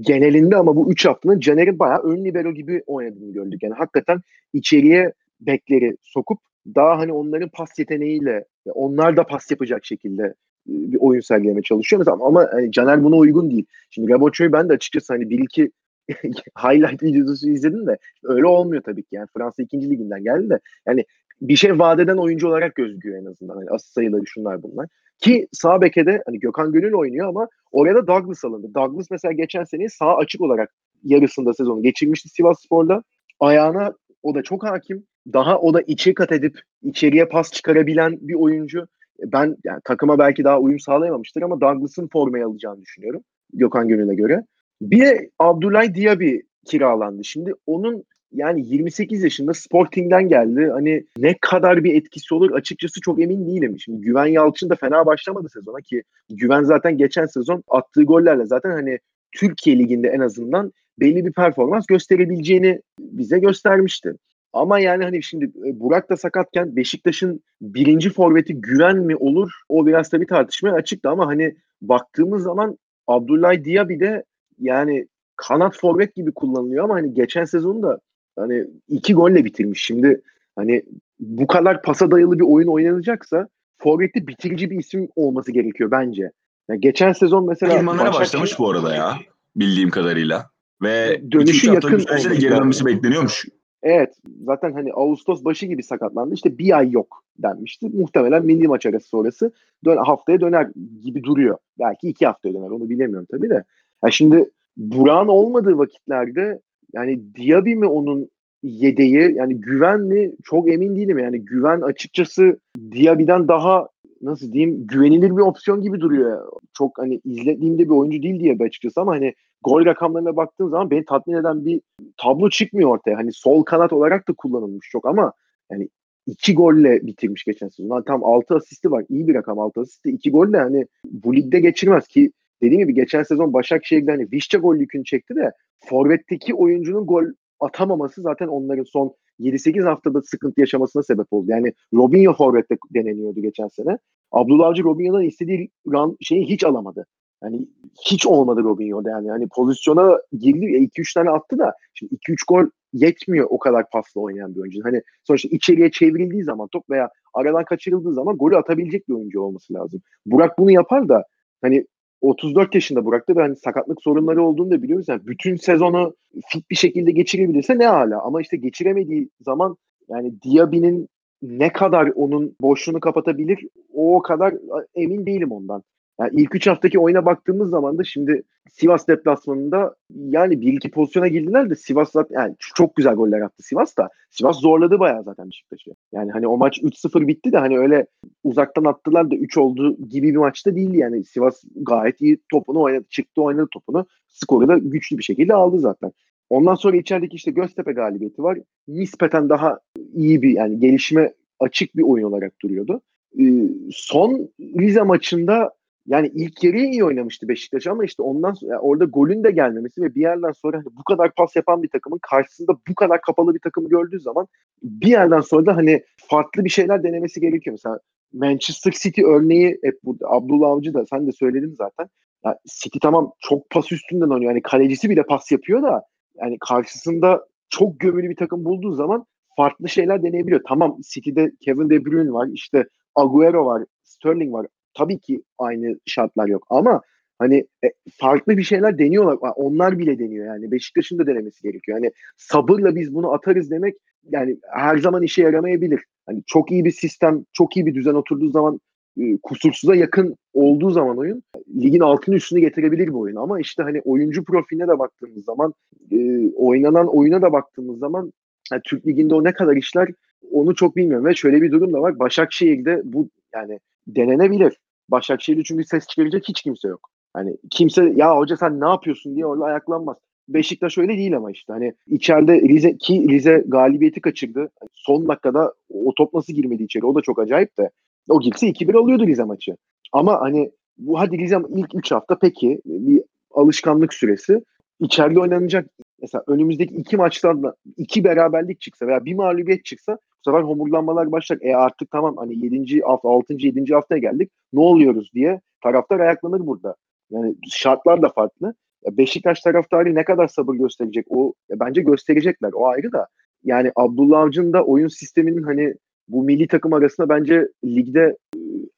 genelinde 0.00 0.56
ama 0.56 0.76
bu 0.76 0.90
3 0.90 1.06
haftanın 1.06 1.40
Caner'in 1.40 1.78
bayağı 1.78 2.02
ön 2.02 2.24
libero 2.24 2.52
gibi 2.52 2.82
oynadığını 2.86 3.32
gördük. 3.32 3.62
Yani 3.62 3.74
hakikaten 3.74 4.20
içeriye 4.52 5.12
bekleri 5.40 5.96
sokup 6.02 6.38
daha 6.74 6.98
hani 6.98 7.12
onların 7.12 7.48
pas 7.48 7.78
yeteneğiyle 7.78 8.44
onlar 8.66 9.16
da 9.16 9.24
pas 9.24 9.50
yapacak 9.50 9.84
şekilde 9.84 10.22
e, 10.68 10.72
bir 10.92 10.98
oyun 11.00 11.20
sergilemeye 11.20 11.62
çalışıyor 11.62 11.98
mesela 11.98 12.18
ama 12.20 12.48
hani 12.52 12.72
Caner 12.72 13.04
buna 13.04 13.16
uygun 13.16 13.50
değil. 13.50 13.64
Şimdi 13.90 14.08
Gaboço'yu 14.08 14.52
ben 14.52 14.68
de 14.68 14.72
açıkçası 14.72 15.12
hani 15.12 15.30
bir 15.30 15.38
iki 15.38 15.70
highlight 16.58 17.02
videosu 17.02 17.50
izledim 17.50 17.86
de 17.86 17.98
öyle 18.24 18.46
olmuyor 18.46 18.82
tabii 18.82 19.02
ki. 19.02 19.08
Yani 19.12 19.26
Fransa 19.36 19.62
2. 19.62 19.90
liginden 19.90 20.24
geldi 20.24 20.50
de 20.50 20.60
yani 20.86 21.04
bir 21.42 21.56
şey 21.56 21.78
vadeden 21.78 22.16
oyuncu 22.16 22.48
olarak 22.48 22.74
gözüküyor 22.74 23.22
en 23.22 23.24
azından. 23.24 23.56
Hani 23.56 23.70
asıl 23.70 23.92
sayıları 23.92 24.26
şunlar 24.26 24.62
bunlar. 24.62 24.86
Ki 25.18 25.48
sağ 25.52 25.80
bekede 25.80 26.22
hani 26.26 26.38
Gökhan 26.38 26.72
Gönül 26.72 26.92
oynuyor 26.92 27.28
ama 27.28 27.48
oraya 27.72 27.94
da 27.94 28.06
Douglas 28.06 28.44
alındı. 28.44 28.74
Douglas 28.74 29.10
mesela 29.10 29.32
geçen 29.32 29.64
sene 29.64 29.88
sağ 29.88 30.16
açık 30.16 30.40
olarak 30.40 30.74
yarısında 31.04 31.54
sezonu 31.54 31.82
geçirmişti 31.82 32.28
Sivas 32.28 32.62
Spor'da. 32.62 33.02
Ayağına 33.40 33.94
o 34.22 34.34
da 34.34 34.42
çok 34.42 34.64
hakim. 34.64 35.06
Daha 35.32 35.58
o 35.58 35.74
da 35.74 35.80
içe 35.80 36.14
kat 36.14 36.32
edip 36.32 36.60
içeriye 36.82 37.24
pas 37.24 37.52
çıkarabilen 37.52 38.18
bir 38.20 38.34
oyuncu. 38.34 38.86
Ben 39.24 39.56
yani 39.64 39.80
takıma 39.84 40.18
belki 40.18 40.44
daha 40.44 40.60
uyum 40.60 40.80
sağlayamamıştır 40.80 41.42
ama 41.42 41.60
Douglas'ın 41.60 42.08
formayı 42.12 42.46
alacağını 42.46 42.82
düşünüyorum. 42.82 43.22
Gökhan 43.52 43.88
Gönül'e 43.88 44.14
göre. 44.14 44.44
Bir 44.82 45.00
de 45.00 45.30
Abdullah 45.38 45.94
Diaby 45.94 46.36
kiralandı. 46.64 47.24
Şimdi 47.24 47.54
onun 47.66 48.04
yani 48.32 48.66
28 48.66 49.22
yaşında 49.22 49.54
Sporting'den 49.54 50.28
geldi. 50.28 50.70
Hani 50.72 51.04
ne 51.18 51.34
kadar 51.40 51.84
bir 51.84 51.94
etkisi 51.94 52.34
olur 52.34 52.50
açıkçası 52.50 53.00
çok 53.00 53.22
emin 53.22 53.46
değilim. 53.46 53.78
Şimdi 53.78 54.00
Güven 54.00 54.26
Yalçın 54.26 54.70
da 54.70 54.74
fena 54.74 55.06
başlamadı 55.06 55.48
sezona 55.48 55.80
ki 55.80 56.02
Güven 56.30 56.62
zaten 56.62 56.98
geçen 56.98 57.26
sezon 57.26 57.62
attığı 57.68 58.02
gollerle 58.02 58.46
zaten 58.46 58.70
hani 58.70 58.98
Türkiye 59.32 59.78
Ligi'nde 59.78 60.08
en 60.08 60.20
azından 60.20 60.72
belli 61.00 61.26
bir 61.26 61.32
performans 61.32 61.86
gösterebileceğini 61.86 62.80
bize 63.00 63.38
göstermişti. 63.38 64.14
Ama 64.52 64.78
yani 64.78 65.04
hani 65.04 65.22
şimdi 65.22 65.44
e, 65.44 65.80
Burak 65.80 66.10
da 66.10 66.16
sakatken 66.16 66.76
Beşiktaş'ın 66.76 67.40
birinci 67.62 68.10
forveti 68.10 68.54
güven 68.54 68.96
mi 68.96 69.16
olur? 69.16 69.50
O 69.68 69.86
biraz 69.86 70.10
tabii 70.10 70.26
tartışmaya 70.26 70.72
açıktı 70.72 71.08
ama 71.10 71.26
hani 71.26 71.54
baktığımız 71.82 72.42
zaman 72.42 72.78
Abdullah 73.06 73.64
Diaby 73.64 74.00
de 74.00 74.24
yani 74.58 75.06
kanat 75.36 75.76
forvet 75.76 76.14
gibi 76.14 76.32
kullanılıyor 76.32 76.84
ama 76.84 76.94
hani 76.94 77.14
geçen 77.14 77.44
sezonu 77.44 77.82
da 77.82 78.00
hani 78.36 78.64
iki 78.88 79.14
golle 79.14 79.44
bitirmiş. 79.44 79.84
Şimdi 79.84 80.20
hani 80.56 80.82
bu 81.20 81.46
kadar 81.46 81.82
pasa 81.82 82.10
dayalı 82.10 82.38
bir 82.38 82.44
oyun 82.44 82.68
oynanacaksa 82.68 83.48
forvette 83.78 84.26
bitirici 84.26 84.70
bir 84.70 84.78
isim 84.78 85.08
olması 85.16 85.52
gerekiyor 85.52 85.90
bence. 85.90 86.30
Yani 86.68 86.80
geçen 86.80 87.12
sezon 87.12 87.46
mesela 87.46 87.78
İlmanlara 87.78 88.12
başlamış 88.12 88.58
bu 88.58 88.70
arada 88.70 88.94
ya 88.94 89.18
bildiğim 89.56 89.90
kadarıyla. 89.90 90.50
Ve 90.82 91.22
dönüşü 91.32 91.66
yakın 91.74 91.98
süreçte 91.98 92.34
geri 92.34 92.56
dönmesi 92.56 92.86
bekleniyormuş. 92.86 93.44
Evet 93.82 94.14
zaten 94.44 94.72
hani 94.72 94.92
Ağustos 94.92 95.44
başı 95.44 95.66
gibi 95.66 95.82
sakatlandı. 95.82 96.34
İşte 96.34 96.58
bir 96.58 96.78
ay 96.78 96.90
yok 96.90 97.24
denmişti. 97.38 97.88
Muhtemelen 97.88 98.46
milli 98.46 98.68
maç 98.68 98.86
arası 98.86 99.08
sonrası 99.08 99.52
dön 99.84 99.96
haftaya 99.96 100.40
döner 100.40 100.68
gibi 101.02 101.24
duruyor. 101.24 101.58
Belki 101.78 102.08
iki 102.08 102.26
haftaya 102.26 102.54
döner 102.54 102.70
onu 102.70 102.90
bilemiyorum 102.90 103.26
tabii 103.30 103.50
de. 103.50 103.64
Yani 104.04 104.12
şimdi 104.12 104.50
Buran 104.76 105.28
olmadığı 105.28 105.78
vakitlerde 105.78 106.60
yani 106.92 107.34
Diaby 107.34 107.74
mi 107.74 107.86
onun 107.86 108.28
yedeği 108.62 109.34
yani 109.34 109.60
güven 109.60 110.00
mi 110.00 110.32
çok 110.44 110.72
emin 110.72 110.96
değilim 110.96 111.18
yani 111.18 111.40
güven 111.40 111.80
açıkçası 111.80 112.60
Diaby'den 112.92 113.48
daha 113.48 113.88
nasıl 114.22 114.52
diyeyim 114.52 114.86
güvenilir 114.86 115.30
bir 115.30 115.42
opsiyon 115.42 115.82
gibi 115.82 116.00
duruyor. 116.00 116.48
Çok 116.74 116.98
hani 116.98 117.20
izlediğimde 117.24 117.84
bir 117.84 117.94
oyuncu 117.94 118.22
değil 118.22 118.40
diye 118.40 118.56
açıkçası 118.60 119.00
ama 119.00 119.12
hani 119.12 119.34
gol 119.64 119.84
rakamlarına 119.84 120.36
baktığım 120.36 120.70
zaman 120.70 120.90
beni 120.90 121.04
tatmin 121.04 121.34
eden 121.34 121.64
bir 121.64 121.80
tablo 122.16 122.50
çıkmıyor 122.50 122.90
ortaya. 122.90 123.16
Hani 123.16 123.32
sol 123.32 123.62
kanat 123.62 123.92
olarak 123.92 124.28
da 124.28 124.32
kullanılmış 124.32 124.88
çok 124.90 125.06
ama 125.06 125.32
yani 125.70 125.88
iki 126.26 126.54
golle 126.54 127.06
bitirmiş 127.06 127.44
geçen 127.44 127.68
sezon. 127.68 128.02
Tam 128.02 128.24
6 128.24 128.54
asisti 128.54 128.90
var. 128.90 129.04
İyi 129.08 129.28
bir 129.28 129.34
rakam 129.34 129.58
6 129.58 129.80
asisti. 129.80 130.10
2 130.10 130.30
golle 130.30 130.58
hani 130.58 130.86
bu 131.04 131.36
ligde 131.36 131.60
geçirmez 131.60 132.06
ki 132.06 132.32
dediğim 132.62 132.80
gibi 132.80 132.94
geçen 132.94 133.22
sezon 133.22 133.52
Başakşehir'de 133.52 134.10
hani 134.10 134.28
Vişça 134.32 134.58
gol 134.58 134.76
yükünü 134.76 135.04
çekti 135.04 135.34
de 135.36 135.52
forvetteki 135.80 136.54
oyuncunun 136.54 137.06
gol 137.06 137.24
atamaması 137.60 138.22
zaten 138.22 138.48
onların 138.48 138.84
son 138.84 139.14
7-8 139.40 139.84
haftada 139.84 140.22
sıkıntı 140.22 140.60
yaşamasına 140.60 141.02
sebep 141.02 141.26
oldu. 141.30 141.46
Yani 141.50 141.72
Robinho 141.94 142.34
forvette 142.34 142.76
deneniyordu 142.94 143.42
geçen 143.42 143.68
sene. 143.68 143.98
Abdullah 144.32 144.66
Avcı 144.66 144.84
Robinho'dan 144.84 145.24
istediği 145.24 145.70
run, 145.86 146.16
şeyi 146.20 146.48
hiç 146.48 146.64
alamadı. 146.64 147.06
Yani 147.44 147.68
hiç 148.06 148.26
olmadı 148.26 148.60
Robinho'da 148.64 149.10
yani. 149.10 149.26
yani 149.26 149.48
pozisyona 149.54 150.18
girdi 150.32 150.64
2-3 150.64 151.14
tane 151.14 151.30
attı 151.30 151.58
da 151.58 151.74
şimdi 151.94 152.14
2-3 152.14 152.36
gol 152.48 152.64
yetmiyor 152.92 153.46
o 153.50 153.58
kadar 153.58 153.90
pasla 153.92 154.20
oynayan 154.20 154.54
bir 154.54 154.60
oyuncu. 154.60 154.80
Hani 154.84 155.02
sonuçta 155.24 155.48
içeriye 155.52 155.90
çevrildiği 155.90 156.44
zaman 156.44 156.68
top 156.68 156.90
veya 156.90 157.10
aradan 157.34 157.64
kaçırıldığı 157.64 158.14
zaman 158.14 158.36
golü 158.36 158.56
atabilecek 158.56 159.08
bir 159.08 159.14
oyuncu 159.14 159.40
olması 159.40 159.74
lazım. 159.74 160.00
Burak 160.26 160.58
bunu 160.58 160.70
yapar 160.70 161.08
da 161.08 161.24
hani 161.62 161.86
34 162.20 162.74
yaşında 162.74 163.04
Burak'ta 163.04 163.36
ve 163.36 163.40
hani 163.40 163.56
sakatlık 163.56 164.02
sorunları 164.02 164.42
olduğunu 164.42 164.70
da 164.70 164.82
biliyoruz. 164.82 165.08
Yani 165.08 165.26
bütün 165.26 165.56
sezonu 165.56 166.14
fit 166.48 166.70
bir 166.70 166.76
şekilde 166.76 167.10
geçirebilirse 167.10 167.78
ne 167.78 167.86
hala 167.86 168.22
ama 168.22 168.40
işte 168.40 168.56
geçiremediği 168.56 169.28
zaman 169.40 169.76
yani 170.08 170.32
Diaby'nin 170.42 171.08
ne 171.42 171.72
kadar 171.72 172.06
onun 172.14 172.56
boşluğunu 172.60 173.00
kapatabilir 173.00 173.66
o 173.94 174.22
kadar 174.22 174.54
emin 174.94 175.26
değilim 175.26 175.52
ondan. 175.52 175.82
Yani 176.20 176.30
ilk 176.32 176.54
3 176.54 176.66
haftaki 176.66 176.98
oyuna 176.98 177.26
baktığımız 177.26 177.70
zaman 177.70 177.98
da 177.98 178.04
şimdi 178.04 178.42
Sivas 178.72 179.08
deplasmanında 179.08 179.94
yani 180.14 180.60
bir 180.60 180.72
iki 180.72 180.90
pozisyona 180.90 181.28
girdiler 181.28 181.70
de 181.70 181.74
Sivas 181.74 182.12
zaten 182.12 182.34
yani 182.34 182.56
çok 182.58 182.96
güzel 182.96 183.14
goller 183.14 183.40
attı 183.40 183.62
Sivas 183.62 183.96
da. 183.96 184.08
Sivas 184.30 184.60
zorladı 184.60 185.00
bayağı 185.00 185.24
zaten 185.24 185.46
Beşiktaş'ı. 185.46 185.90
Yani 186.12 186.30
hani 186.30 186.46
o 186.46 186.56
maç 186.56 186.78
3-0 186.78 187.26
bitti 187.26 187.52
de 187.52 187.58
hani 187.58 187.78
öyle 187.78 188.06
uzaktan 188.44 188.84
attılar 188.84 189.30
da 189.30 189.36
3 189.36 189.56
oldu 189.56 189.96
gibi 190.08 190.30
bir 190.30 190.36
maçta 190.36 190.76
değildi 190.76 190.98
yani. 190.98 191.24
Sivas 191.24 191.62
gayet 191.76 192.20
iyi 192.20 192.38
topunu 192.50 192.80
oynadı. 192.80 193.04
Çıktı 193.10 193.42
oynadı 193.42 193.68
topunu. 193.72 194.06
Skoru 194.28 194.68
da 194.68 194.78
güçlü 194.78 195.18
bir 195.18 195.22
şekilde 195.22 195.54
aldı 195.54 195.78
zaten. 195.78 196.12
Ondan 196.50 196.74
sonra 196.74 196.96
içerideki 196.96 197.36
işte 197.36 197.50
Göztepe 197.50 197.92
galibiyeti 197.92 198.42
var. 198.42 198.58
Nispeten 198.88 199.48
daha 199.48 199.78
iyi 200.14 200.42
bir 200.42 200.50
yani 200.50 200.80
gelişme 200.80 201.32
açık 201.60 201.96
bir 201.96 202.02
oyun 202.02 202.24
olarak 202.24 202.52
duruyordu. 202.62 203.00
Ee, 203.38 203.42
son 203.90 204.48
Rize 204.60 205.02
maçında 205.02 205.70
yani 206.06 206.30
ilk 206.34 206.64
yarıyı 206.64 206.90
iyi 206.90 207.04
oynamıştı 207.04 207.48
Beşiktaş 207.48 207.86
ama 207.86 208.04
işte 208.04 208.22
ondan 208.22 208.52
sonra 208.52 208.72
yani 208.72 208.80
orada 208.80 209.04
golün 209.04 209.44
de 209.44 209.50
gelmemesi 209.50 210.02
ve 210.02 210.14
bir 210.14 210.20
yerden 210.20 210.52
sonra 210.52 210.76
hani 210.76 210.96
bu 210.98 211.04
kadar 211.04 211.34
pas 211.34 211.56
yapan 211.56 211.82
bir 211.82 211.88
takımın 211.88 212.18
karşısında 212.22 212.72
bu 212.88 212.94
kadar 212.94 213.20
kapalı 213.20 213.54
bir 213.54 213.60
takım 213.60 213.88
gördüğü 213.88 214.20
zaman 214.20 214.48
bir 214.82 215.06
yerden 215.06 215.40
sonra 215.40 215.66
da 215.66 215.76
hani 215.76 216.04
farklı 216.16 216.64
bir 216.64 216.70
şeyler 216.70 217.02
denemesi 217.02 217.40
gerekiyor. 217.40 217.74
Mesela 217.74 217.98
Manchester 218.32 218.92
City 218.92 219.22
örneği 219.22 219.78
hep 219.82 219.98
burada. 220.04 220.26
Abdullah 220.28 220.68
Avcı 220.68 220.94
da 220.94 221.06
sen 221.06 221.26
de 221.26 221.32
söyledin 221.32 221.74
zaten. 221.78 222.08
Yani 222.44 222.56
City 222.66 222.98
tamam 223.02 223.32
çok 223.38 223.70
pas 223.70 223.92
üstünden 223.92 224.28
oynuyor. 224.28 224.52
Yani 224.52 224.62
kalecisi 224.62 225.10
bile 225.10 225.22
pas 225.22 225.52
yapıyor 225.52 225.82
da 225.82 226.02
yani 226.36 226.56
karşısında 226.60 227.46
çok 227.68 228.00
gömülü 228.00 228.30
bir 228.30 228.36
takım 228.36 228.64
bulduğu 228.64 228.92
zaman 228.92 229.26
farklı 229.56 229.88
şeyler 229.88 230.22
deneyebiliyor. 230.22 230.60
Tamam 230.68 230.96
City'de 231.12 231.52
Kevin 231.60 231.90
De 231.90 232.04
Bruyne 232.04 232.32
var, 232.32 232.48
işte 232.52 232.84
Agüero 233.14 233.66
var, 233.66 233.84
Sterling 234.02 234.52
var 234.52 234.66
tabii 234.94 235.18
ki 235.18 235.42
aynı 235.58 235.98
şartlar 236.06 236.48
yok 236.48 236.66
ama 236.70 237.00
hani 237.38 237.66
e, 237.84 237.88
farklı 238.12 238.56
bir 238.56 238.62
şeyler 238.62 238.98
deniyorlar. 238.98 239.52
Onlar 239.56 239.98
bile 239.98 240.18
deniyor 240.18 240.46
yani. 240.46 240.70
Beşiktaş'ın 240.70 241.18
da 241.18 241.26
denemesi 241.26 241.62
gerekiyor. 241.62 241.98
Yani 241.98 242.12
sabırla 242.36 242.94
biz 242.94 243.14
bunu 243.14 243.32
atarız 243.32 243.70
demek 243.70 243.94
yani 244.30 244.56
her 244.72 244.98
zaman 244.98 245.22
işe 245.22 245.42
yaramayabilir. 245.42 246.04
Hani 246.26 246.42
çok 246.46 246.70
iyi 246.70 246.84
bir 246.84 246.90
sistem, 246.90 247.44
çok 247.52 247.76
iyi 247.76 247.86
bir 247.86 247.94
düzen 247.94 248.14
oturduğu 248.14 248.50
zaman 248.50 248.80
e, 249.20 249.38
kusursuza 249.42 249.94
yakın 249.94 250.36
olduğu 250.52 250.90
zaman 250.90 251.18
oyun 251.18 251.42
ligin 251.68 252.00
altını 252.00 252.34
üstünü 252.34 252.60
getirebilir 252.60 253.06
bir 253.06 253.12
oyun 253.12 253.36
ama 253.36 253.60
işte 253.60 253.82
hani 253.82 254.00
oyuncu 254.04 254.44
profiline 254.44 254.88
de 254.88 254.98
baktığımız 254.98 255.44
zaman 255.44 255.74
e, 256.10 256.48
oynanan 256.56 257.16
oyuna 257.16 257.42
da 257.42 257.52
baktığımız 257.52 257.98
zaman 257.98 258.32
yani 258.72 258.82
Türk 258.84 259.06
liginde 259.06 259.34
o 259.34 259.44
ne 259.44 259.52
kadar 259.52 259.76
işler 259.76 260.08
onu 260.50 260.74
çok 260.74 260.96
bilmiyorum 260.96 261.26
ve 261.26 261.34
şöyle 261.34 261.62
bir 261.62 261.72
durum 261.72 261.92
da 261.92 262.00
var. 262.00 262.18
Başakşehir'de 262.18 263.00
bu 263.04 263.28
yani 263.54 263.80
denenebilir. 264.06 264.76
Başakşehir'de 265.08 265.62
çünkü 265.64 265.84
ses 265.84 266.06
çıkaracak 266.06 266.48
hiç 266.48 266.62
kimse 266.62 266.88
yok. 266.88 267.10
Hani 267.32 267.56
kimse 267.70 268.12
ya 268.16 268.36
hoca 268.36 268.56
sen 268.56 268.80
ne 268.80 268.88
yapıyorsun 268.88 269.34
diye 269.34 269.46
orada 269.46 269.64
ayaklanmaz. 269.64 270.16
Beşiktaş 270.48 270.98
öyle 270.98 271.18
değil 271.18 271.36
ama 271.36 271.50
işte 271.50 271.72
hani 271.72 271.92
içeride 272.06 272.60
Rize 272.60 272.96
ki 272.96 273.26
Rize 273.28 273.64
galibiyeti 273.66 274.20
kaçırdı. 274.20 274.70
Son 274.92 275.28
dakikada 275.28 275.74
o 275.90 276.14
top 276.14 276.34
nasıl 276.34 276.52
girmedi 276.52 276.82
içeri 276.82 277.06
o 277.06 277.14
da 277.14 277.20
çok 277.20 277.38
acayip 277.38 277.78
de. 277.78 277.90
O 278.28 278.40
girse 278.40 278.68
2-1 278.68 278.98
alıyordu 278.98 279.26
Rize 279.26 279.44
maçı. 279.44 279.76
Ama 280.12 280.40
hani 280.40 280.70
bu 280.98 281.20
hadi 281.20 281.38
Rize 281.38 281.58
ilk 281.68 281.94
3 281.94 282.12
hafta 282.12 282.38
peki 282.38 282.80
bir 282.84 283.22
alışkanlık 283.50 284.14
süresi. 284.14 284.64
İçeride 285.00 285.40
oynanacak 285.40 285.90
mesela 286.22 286.44
önümüzdeki 286.46 286.94
iki 286.94 287.16
maçtan 287.16 287.62
da 287.62 287.76
iki 287.96 288.24
beraberlik 288.24 288.80
çıksa 288.80 289.06
veya 289.06 289.24
bir 289.24 289.34
mağlubiyet 289.34 289.84
çıksa 289.84 290.18
bu 290.46 290.50
sefer 290.50 290.62
homurlanmalar 290.62 291.32
başlayacak. 291.32 291.66
E 291.66 291.76
artık 291.76 292.10
tamam 292.10 292.36
hani 292.36 292.64
7. 292.64 293.00
hafta 293.00 293.28
6. 293.28 293.54
7. 293.58 293.94
haftaya 293.94 294.18
geldik. 294.18 294.50
Ne 294.72 294.80
oluyoruz 294.80 295.30
diye 295.34 295.60
taraftar 295.82 296.20
ayaklanır 296.20 296.66
burada. 296.66 296.94
Yani 297.30 297.54
şartlar 297.70 298.22
da 298.22 298.28
farklı. 298.28 298.74
Beşiktaş 299.10 299.60
taraftarı 299.60 300.14
ne 300.14 300.24
kadar 300.24 300.48
sabır 300.48 300.74
gösterecek 300.74 301.26
o 301.30 301.54
bence 301.70 302.02
gösterecekler 302.02 302.70
o 302.72 302.86
ayrı 302.86 303.12
da. 303.12 303.26
Yani 303.64 303.92
Abdullah 303.96 304.40
Avcı'nın 304.40 304.72
da 304.72 304.84
oyun 304.84 305.08
sisteminin 305.08 305.62
hani 305.62 305.94
bu 306.28 306.42
milli 306.42 306.68
takım 306.68 306.92
arasında 306.92 307.28
bence 307.28 307.68
ligde 307.84 308.36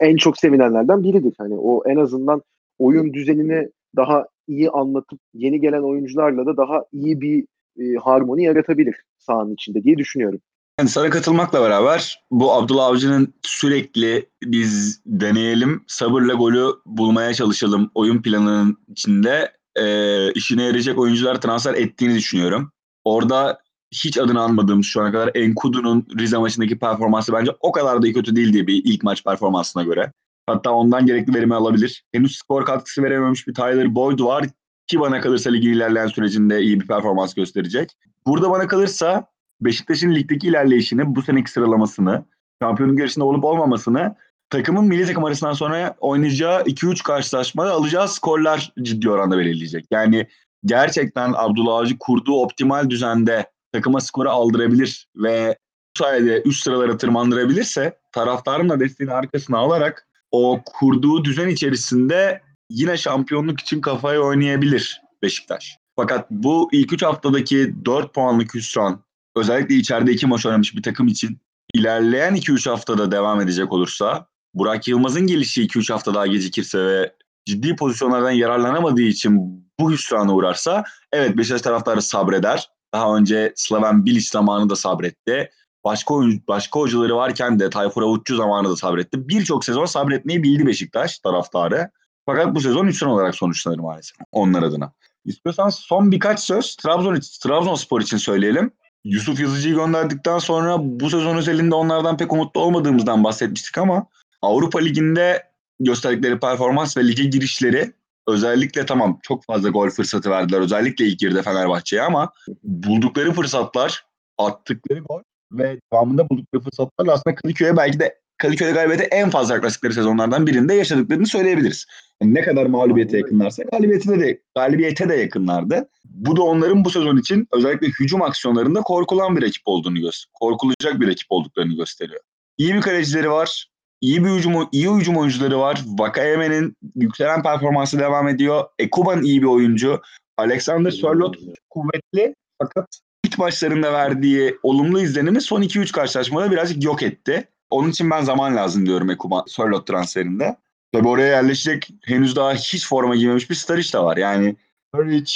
en 0.01 0.17
çok 0.17 0.39
sevinenlerden 0.39 1.03
biridir. 1.03 1.35
Hani 1.39 1.55
o 1.59 1.83
en 1.87 1.97
azından 1.97 2.43
oyun 2.79 3.13
düzenini 3.13 3.69
daha 3.97 4.27
iyi 4.49 4.71
anlatıp 4.71 5.19
yeni 5.35 5.61
gelen 5.61 5.83
oyuncularla 5.83 6.47
da 6.47 6.57
daha 6.57 6.85
iyi 6.93 7.21
bir 7.21 7.45
e, 7.81 7.95
harmoni 7.95 8.45
yaratabilir 8.45 9.03
sahanın 9.19 9.55
içinde 9.55 9.83
diye 9.83 9.97
düşünüyorum. 9.97 10.41
Yani 10.79 10.89
sana 10.89 11.11
katılmakla 11.11 11.63
beraber 11.63 12.25
bu 12.31 12.53
Abdullah 12.53 12.87
Avcı'nın 12.87 13.35
sürekli 13.43 14.29
biz 14.45 15.01
deneyelim, 15.07 15.85
sabırla 15.87 16.35
golü 16.35 16.73
bulmaya 16.87 17.35
çalışalım 17.35 17.91
oyun 17.95 18.23
planının 18.23 18.79
içinde 18.89 19.53
e, 19.77 20.33
işine 20.33 20.63
yarayacak 20.63 20.99
oyuncular 20.99 21.41
transfer 21.41 21.75
ettiğini 21.75 22.15
düşünüyorum. 22.15 22.73
Orada 23.05 23.63
hiç 23.95 24.19
adını 24.19 24.41
almadığımız 24.41 24.87
şu 24.87 25.01
ana 25.03 25.13
kadar 25.13 25.31
Enkudu'nun 25.35 26.07
Rize 26.19 26.39
maçındaki 26.39 26.79
performansı 26.79 27.33
bence 27.33 27.53
o 27.61 27.73
kadar 27.73 28.03
da 28.03 28.13
kötü 28.13 28.37
değildi 28.37 28.67
bir 28.67 28.83
ilk 28.85 29.03
maç 29.03 29.25
performansına 29.25 29.83
göre. 29.83 30.13
Hatta 30.47 30.71
ondan 30.71 31.07
gerekli 31.07 31.35
verimi 31.35 31.55
alabilir. 31.55 32.05
Henüz 32.13 32.37
skor 32.37 32.65
katkısı 32.65 33.03
verememiş 33.03 33.47
bir 33.47 33.55
Tyler 33.55 33.95
Boyd 33.95 34.21
var 34.21 34.47
ki 34.87 35.01
bana 35.01 35.21
kalırsa 35.21 35.51
ligin 35.51 35.73
ilerleyen 35.73 36.07
sürecinde 36.07 36.61
iyi 36.61 36.81
bir 36.81 36.87
performans 36.87 37.35
gösterecek. 37.35 37.91
Burada 38.27 38.51
bana 38.51 38.67
kalırsa 38.67 39.33
Beşiktaş'ın 39.65 40.15
ligdeki 40.15 40.49
ilerleyişini, 40.49 41.17
bu 41.17 41.23
seneki 41.23 41.51
sıralamasını, 41.51 42.25
şampiyonun 42.63 42.97
yarışında 42.97 43.25
olup 43.25 43.45
olmamasını 43.45 44.17
takımın 44.51 44.85
milli 44.85 45.07
takım 45.07 45.25
arasından 45.25 45.53
sonra 45.53 45.97
oynayacağı 46.01 46.63
2-3 46.63 47.03
karşılaşmada 47.03 47.73
alacağı 47.73 48.09
skorlar 48.09 48.73
ciddi 48.83 49.11
oranda 49.11 49.39
belirleyecek. 49.39 49.87
Yani 49.91 50.27
gerçekten 50.65 51.33
Abdullah 51.37 51.75
Avcı 51.75 51.99
kurduğu 51.99 52.35
optimal 52.35 52.91
düzende 52.91 53.47
takıma 53.73 54.01
skoru 54.01 54.31
aldırabilir 54.31 55.09
ve 55.17 55.57
bu 55.97 55.99
sayede 55.99 56.43
üst 56.43 56.63
sıralara 56.63 56.97
tırmandırabilirse 56.97 57.99
taraftarın 58.13 58.69
da 58.69 58.81
desteğini 58.81 59.13
arkasına 59.13 59.59
alarak 59.59 60.09
o 60.31 60.61
kurduğu 60.65 61.25
düzen 61.25 61.49
içerisinde 61.49 62.43
yine 62.71 62.97
şampiyonluk 62.97 63.61
için 63.61 63.81
kafayı 63.81 64.21
oynayabilir 64.21 65.03
Beşiktaş. 65.23 65.79
Fakat 65.97 66.31
bu 66.31 66.69
ilk 66.73 66.93
3 66.93 67.03
haftadaki 67.03 67.85
4 67.85 68.15
puanlık 68.15 68.55
hüsran 68.55 69.03
özellikle 69.37 69.75
içeride 69.75 70.13
iki 70.13 70.27
maç 70.27 70.47
oynamış 70.47 70.77
bir 70.77 70.83
takım 70.83 71.07
için 71.07 71.41
ilerleyen 71.75 72.35
2-3 72.35 72.71
haftada 72.71 73.11
devam 73.11 73.41
edecek 73.41 73.73
olursa 73.73 74.27
Burak 74.55 74.89
Yılmaz'ın 74.89 75.27
gelişi 75.27 75.67
2-3 75.67 75.93
hafta 75.93 76.15
daha 76.15 76.27
gecikirse 76.27 76.79
ve 76.79 77.13
ciddi 77.47 77.77
pozisyonlardan 77.77 78.31
yararlanamadığı 78.31 79.03
için 79.03 79.63
bu 79.81 79.93
hüsrana 79.93 80.35
uğrarsa 80.35 80.85
evet 81.13 81.37
Beşiktaş 81.37 81.63
taraftarı 81.63 82.03
sabreder. 82.03 82.69
Daha 82.95 83.17
önce 83.17 83.53
Slaven 83.57 84.05
Bilic 84.05 84.29
zamanı 84.33 84.71
da 84.71 84.77
sabretti. 84.77 85.51
Başka 85.85 86.15
başka 86.49 86.81
hocaları 86.81 87.17
varken 87.17 87.61
de 87.61 87.71
Tayfur 87.71 88.03
Avutçu 88.03 88.37
zamanı 88.37 88.71
da 88.71 88.77
sabretti. 88.77 89.29
Birçok 89.29 89.65
sezon 89.65 89.85
sabretmeyi 89.85 90.43
bildi 90.43 90.67
Beşiktaş 90.67 91.19
taraftarı. 91.19 91.91
Fakat 92.27 92.55
bu 92.55 92.61
sezon 92.61 92.87
hüsran 92.87 93.11
olarak 93.11 93.35
sonuçlanır 93.35 93.79
maalesef 93.79 94.19
onlar 94.33 94.63
adına. 94.63 94.93
İstiyorsanız 95.25 95.75
son 95.75 96.11
birkaç 96.13 96.41
söz 96.41 96.77
Trabzon, 96.77 97.21
Trabzonspor 97.43 98.01
için 98.01 98.17
söyleyelim. 98.17 98.73
Yusuf 99.05 99.41
Yazıcı'yı 99.41 99.75
gönderdikten 99.75 100.39
sonra 100.39 100.77
bu 100.81 101.11
sezon 101.11 101.37
özelinde 101.37 101.75
onlardan 101.75 102.17
pek 102.17 102.33
umutlu 102.33 102.61
olmadığımızdan 102.61 103.25
bahsetmiştik 103.25 103.79
ama 103.79 104.07
Avrupa 104.43 104.79
Ligi'nde 104.79 105.43
gösterdikleri 105.81 106.41
performans 106.41 106.97
ve 106.97 107.09
lige 107.09 107.25
girişleri 107.25 107.93
özellikle 108.29 108.87
tamam 108.87 109.19
çok 109.23 109.45
fazla 109.45 109.69
gol 109.69 109.91
fırsatı 109.91 110.31
verdiler. 110.31 110.61
Özellikle 110.61 111.07
ilk 111.07 111.23
yarıda 111.23 111.43
Fenerbahçe'ye 111.43 112.03
ama 112.03 112.33
buldukları 112.63 113.33
fırsatlar, 113.33 114.05
attıkları 114.39 115.01
gol 115.01 115.23
ve 115.53 115.81
devamında 115.93 116.29
buldukları 116.29 116.63
fırsatlar 116.63 117.07
aslında 117.07 117.35
Kadıköy'e 117.35 117.77
belki 117.77 118.01
de 118.01 118.19
Kadıköy'de 118.39 118.73
galibiyete 118.73 119.05
en 119.05 119.31
fazla 119.31 119.55
yaklaştıkları 119.55 119.93
sezonlardan 119.93 120.47
birinde 120.47 120.75
yaşadıklarını 120.75 121.27
söyleyebiliriz. 121.27 121.87
Yani 122.23 122.35
ne 122.35 122.43
kadar 122.43 122.67
mağlubiyete 122.67 123.19
yakınlarsa 123.19 123.63
galibiyete 123.63 124.21
de 124.21 124.41
galibiyete 124.55 125.09
de 125.09 125.15
yakınlardı. 125.15 125.89
Bu 126.05 126.37
da 126.37 126.43
onların 126.43 126.85
bu 126.85 126.91
sezon 126.91 127.17
için 127.17 127.49
özellikle 127.53 127.87
hücum 127.87 128.23
aksiyonlarında 128.23 128.81
korkulan 128.81 129.37
bir 129.37 129.43
ekip 129.43 129.63
olduğunu 129.65 130.01
gösteriyor. 130.01 130.33
Korkulacak 130.41 131.01
bir 131.01 131.09
ekip 131.09 131.27
olduklarını 131.31 131.77
gösteriyor. 131.77 132.21
İyi 132.59 132.75
bir 132.75 132.81
kalecileri 132.81 133.31
var. 133.31 133.69
İyi 134.01 134.25
bir 134.25 134.31
hücum, 134.31 134.69
iyi 134.73 134.91
hücum 134.91 135.17
oyuncuları 135.17 135.59
var. 135.59 135.85
Vakayeme'nin 135.87 136.77
yükselen 136.97 137.43
performansı 137.43 137.99
devam 137.99 138.29
ediyor. 138.29 138.65
Ekuban 138.79 139.23
iyi 139.23 139.43
bir 139.43 139.47
oyuncu. 139.47 140.01
Alexander 140.37 140.91
Sörloth 140.91 141.39
kuvvetli 141.71 142.35
fakat 142.59 142.89
ilk 143.25 143.39
maçlarında 143.39 143.93
verdiği 143.93 144.59
olumlu 144.63 145.01
izlenimi 145.01 145.41
son 145.41 145.63
2-3 145.63 145.93
karşılaşmada 145.93 146.51
birazcık 146.51 146.85
yok 146.85 147.03
etti. 147.03 147.49
Onun 147.71 147.91
için 147.91 148.11
ben 148.11 148.23
zaman 148.23 148.57
lazım 148.57 148.87
diyorum 148.87 149.11
Ekuban 149.11 149.45
Sörloth 149.47 149.87
transferinde. 149.87 150.57
Tabi 150.93 151.09
oraya 151.09 151.27
yerleşecek 151.27 151.89
henüz 152.05 152.37
daha 152.37 152.55
hiç 152.55 152.89
forma 152.89 153.17
giymemiş 153.17 153.51
bir 153.51 153.55
Staric 153.55 153.93
de 153.93 153.99
var. 153.99 154.17
Yani 154.17 154.57
Staric, 154.89 155.33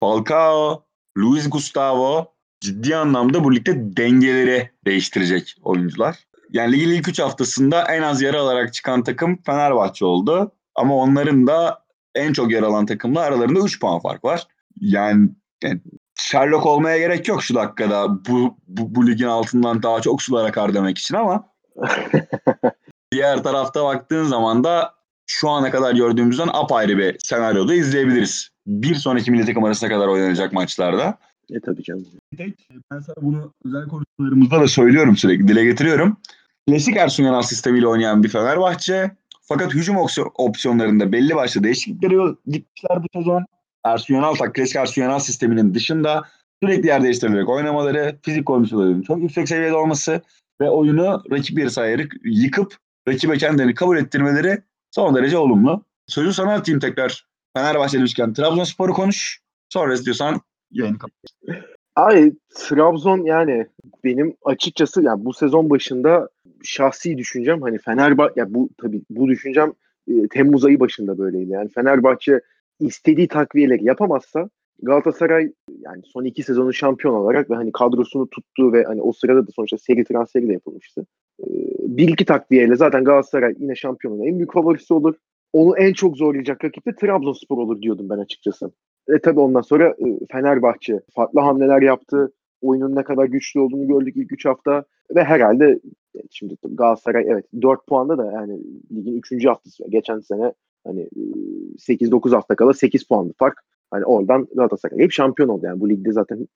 Falcao, 0.00 0.84
Luis 1.18 1.50
Gustavo 1.50 2.32
ciddi 2.60 2.96
anlamda 2.96 3.44
bu 3.44 3.54
ligde 3.54 3.96
dengeleri 3.96 4.70
değiştirecek 4.86 5.56
oyuncular. 5.62 6.18
Yani 6.50 6.72
ligin 6.72 6.88
ilk 6.88 7.08
3 7.08 7.18
haftasında 7.18 7.84
en 7.84 8.02
az 8.02 8.22
yara 8.22 8.40
alarak 8.40 8.74
çıkan 8.74 9.04
takım 9.04 9.42
Fenerbahçe 9.46 10.04
oldu. 10.04 10.52
Ama 10.74 10.96
onların 10.96 11.46
da 11.46 11.84
en 12.14 12.32
çok 12.32 12.52
yer 12.52 12.62
alan 12.62 12.86
takımla 12.86 13.20
aralarında 13.20 13.60
3 13.60 13.80
puan 13.80 14.00
fark 14.00 14.24
var. 14.24 14.46
Yani, 14.80 15.28
yani 15.62 15.80
Sherlock 16.14 16.66
olmaya 16.66 16.98
gerek 16.98 17.28
yok 17.28 17.42
şu 17.42 17.54
dakikada 17.54 18.08
bu, 18.26 18.56
bu, 18.66 18.94
bu 18.94 19.06
ligin 19.06 19.26
altından 19.26 19.82
daha 19.82 20.00
çok 20.00 20.22
sular 20.22 20.44
akar 20.44 20.74
demek 20.74 20.98
için 20.98 21.14
ama 21.14 21.48
diğer 23.12 23.42
tarafta 23.42 23.84
baktığın 23.84 24.24
zaman 24.24 24.64
da 24.64 24.94
şu 25.26 25.48
ana 25.48 25.70
kadar 25.70 25.94
gördüğümüzden 25.94 26.48
apayrı 26.52 26.98
bir 26.98 27.16
senaryoda 27.18 27.74
izleyebiliriz. 27.74 28.48
Bir 28.66 28.94
sonraki 28.94 29.30
milli 29.30 29.46
takım 29.46 29.64
arasına 29.64 29.88
kadar 29.88 30.08
oynanacak 30.08 30.52
maçlarda. 30.52 31.18
E 31.50 31.60
tabii 31.60 31.82
canım. 31.82 32.06
Ben 32.38 33.00
sana 33.00 33.16
bunu 33.22 33.52
özel 33.64 33.88
konuşmalarımızda 33.88 34.60
da 34.60 34.68
söylüyorum 34.68 35.16
sürekli, 35.16 35.48
dile 35.48 35.64
getiriyorum. 35.64 36.16
Klasik 36.68 36.96
Ersun 36.96 37.24
Yanal 37.24 37.42
sistemiyle 37.42 37.86
oynayan 37.86 38.22
bir 38.22 38.28
Fenerbahçe. 38.28 39.10
Fakat 39.42 39.74
hücum 39.74 39.96
opsiyonlarında 40.34 41.12
belli 41.12 41.34
başlı 41.34 41.64
değişiklikleri 41.64 42.36
gitmişler 42.46 43.02
bu 43.02 43.18
sezon. 43.18 43.44
Ersun 43.84 44.14
Yanal, 44.14 44.34
klasik 44.34 44.76
Ersun 44.76 45.02
Yanal 45.02 45.18
sisteminin 45.18 45.74
dışında 45.74 46.22
sürekli 46.62 46.86
yer 46.86 47.02
değiştirilerek 47.02 47.48
oynamaları, 47.48 48.18
fizik 48.22 48.46
kondisyonlarının 48.46 49.02
çok 49.02 49.22
yüksek 49.22 49.48
seviyede 49.48 49.74
olması 49.74 50.22
ve 50.60 50.70
oyunu 50.70 51.22
rakip 51.30 51.58
yarı 51.58 51.70
sahaya 51.70 51.98
yıkıp 52.24 52.76
rakibe 53.12 53.38
kendilerini 53.38 53.74
kabul 53.74 53.96
ettirmeleri 53.96 54.58
son 54.90 55.14
derece 55.14 55.38
olumlu. 55.38 55.84
Sözü 56.06 56.32
sana 56.32 56.52
atayım 56.52 56.80
tekrar. 56.80 57.26
Fenerbahçe 57.56 57.98
demişken 57.98 58.32
Trabzonspor'u 58.32 58.92
konuş. 58.92 59.40
Sonra 59.68 59.94
istiyorsan 59.94 60.40
yayını 60.70 60.98
kapat. 60.98 61.20
Ay 61.96 62.32
Trabzon 62.54 63.24
yani 63.24 63.66
benim 64.04 64.36
açıkçası 64.44 65.02
yani 65.02 65.24
bu 65.24 65.32
sezon 65.32 65.70
başında 65.70 66.28
şahsi 66.62 67.18
düşüncem 67.18 67.62
hani 67.62 67.78
Fenerbahçe 67.78 68.40
ya 68.40 68.54
bu 68.54 68.70
tabii 68.82 69.02
bu 69.10 69.28
düşüncem 69.28 69.72
e, 70.08 70.28
Temmuz 70.28 70.64
ayı 70.64 70.80
başında 70.80 71.18
böyleydi. 71.18 71.50
Yani 71.50 71.68
Fenerbahçe 71.68 72.40
istediği 72.80 73.28
takviyeleri 73.28 73.84
yapamazsa 73.84 74.48
Galatasaray 74.82 75.52
yani 75.80 76.02
son 76.04 76.24
iki 76.24 76.42
sezonun 76.42 76.70
şampiyon 76.70 77.14
olarak 77.14 77.50
ve 77.50 77.54
hani 77.54 77.72
kadrosunu 77.72 78.30
tuttuğu 78.30 78.72
ve 78.72 78.84
hani 78.84 79.02
o 79.02 79.12
sırada 79.12 79.46
da 79.46 79.50
sonuçta 79.56 79.78
seri 79.78 80.04
transferi 80.04 80.48
de 80.48 80.52
yapılmıştı. 80.52 81.06
Ee, 81.40 81.46
bir 81.78 82.08
iki 82.08 82.24
takviyeyle 82.24 82.76
zaten 82.76 83.04
Galatasaray 83.04 83.54
yine 83.58 83.74
şampiyonun 83.74 84.26
en 84.26 84.38
büyük 84.38 84.52
favorisi 84.52 84.94
olur. 84.94 85.14
Onu 85.52 85.78
en 85.78 85.92
çok 85.92 86.16
zorlayacak 86.16 86.64
rakip 86.64 86.86
de 86.86 86.94
Trabzonspor 86.94 87.58
olur 87.58 87.82
diyordum 87.82 88.10
ben 88.10 88.18
açıkçası. 88.18 88.70
E 89.08 89.18
tabii 89.18 89.40
ondan 89.40 89.60
sonra 89.60 89.88
e, 89.88 90.26
Fenerbahçe 90.32 91.00
farklı 91.14 91.40
hamleler 91.40 91.82
yaptı. 91.82 92.32
Oyunun 92.62 92.96
ne 92.96 93.04
kadar 93.04 93.24
güçlü 93.24 93.60
olduğunu 93.60 93.88
gördük 93.88 94.16
ilk 94.16 94.32
3 94.32 94.44
hafta. 94.44 94.84
Ve 95.14 95.24
herhalde 95.24 95.80
şimdi 96.30 96.56
Galatasaray 96.62 97.24
evet 97.28 97.44
4 97.62 97.86
puanda 97.86 98.18
da 98.18 98.32
yani 98.32 98.60
ligin 98.92 99.22
3. 99.32 99.46
haftası. 99.46 99.84
Geçen 99.88 100.20
sene 100.20 100.52
hani 100.86 101.08
8-9 101.78 102.34
hafta 102.34 102.56
kala 102.56 102.72
8 102.72 103.04
puanlı 103.04 103.32
fark. 103.38 103.62
Hani 103.90 104.04
oradan 104.04 104.48
Galatasaray 104.54 104.98
hep 104.98 105.12
şampiyon 105.12 105.48
oldu. 105.48 105.66
Yani 105.66 105.80
bu 105.80 105.88
ligde 105.88 106.12
zaten 106.12 106.48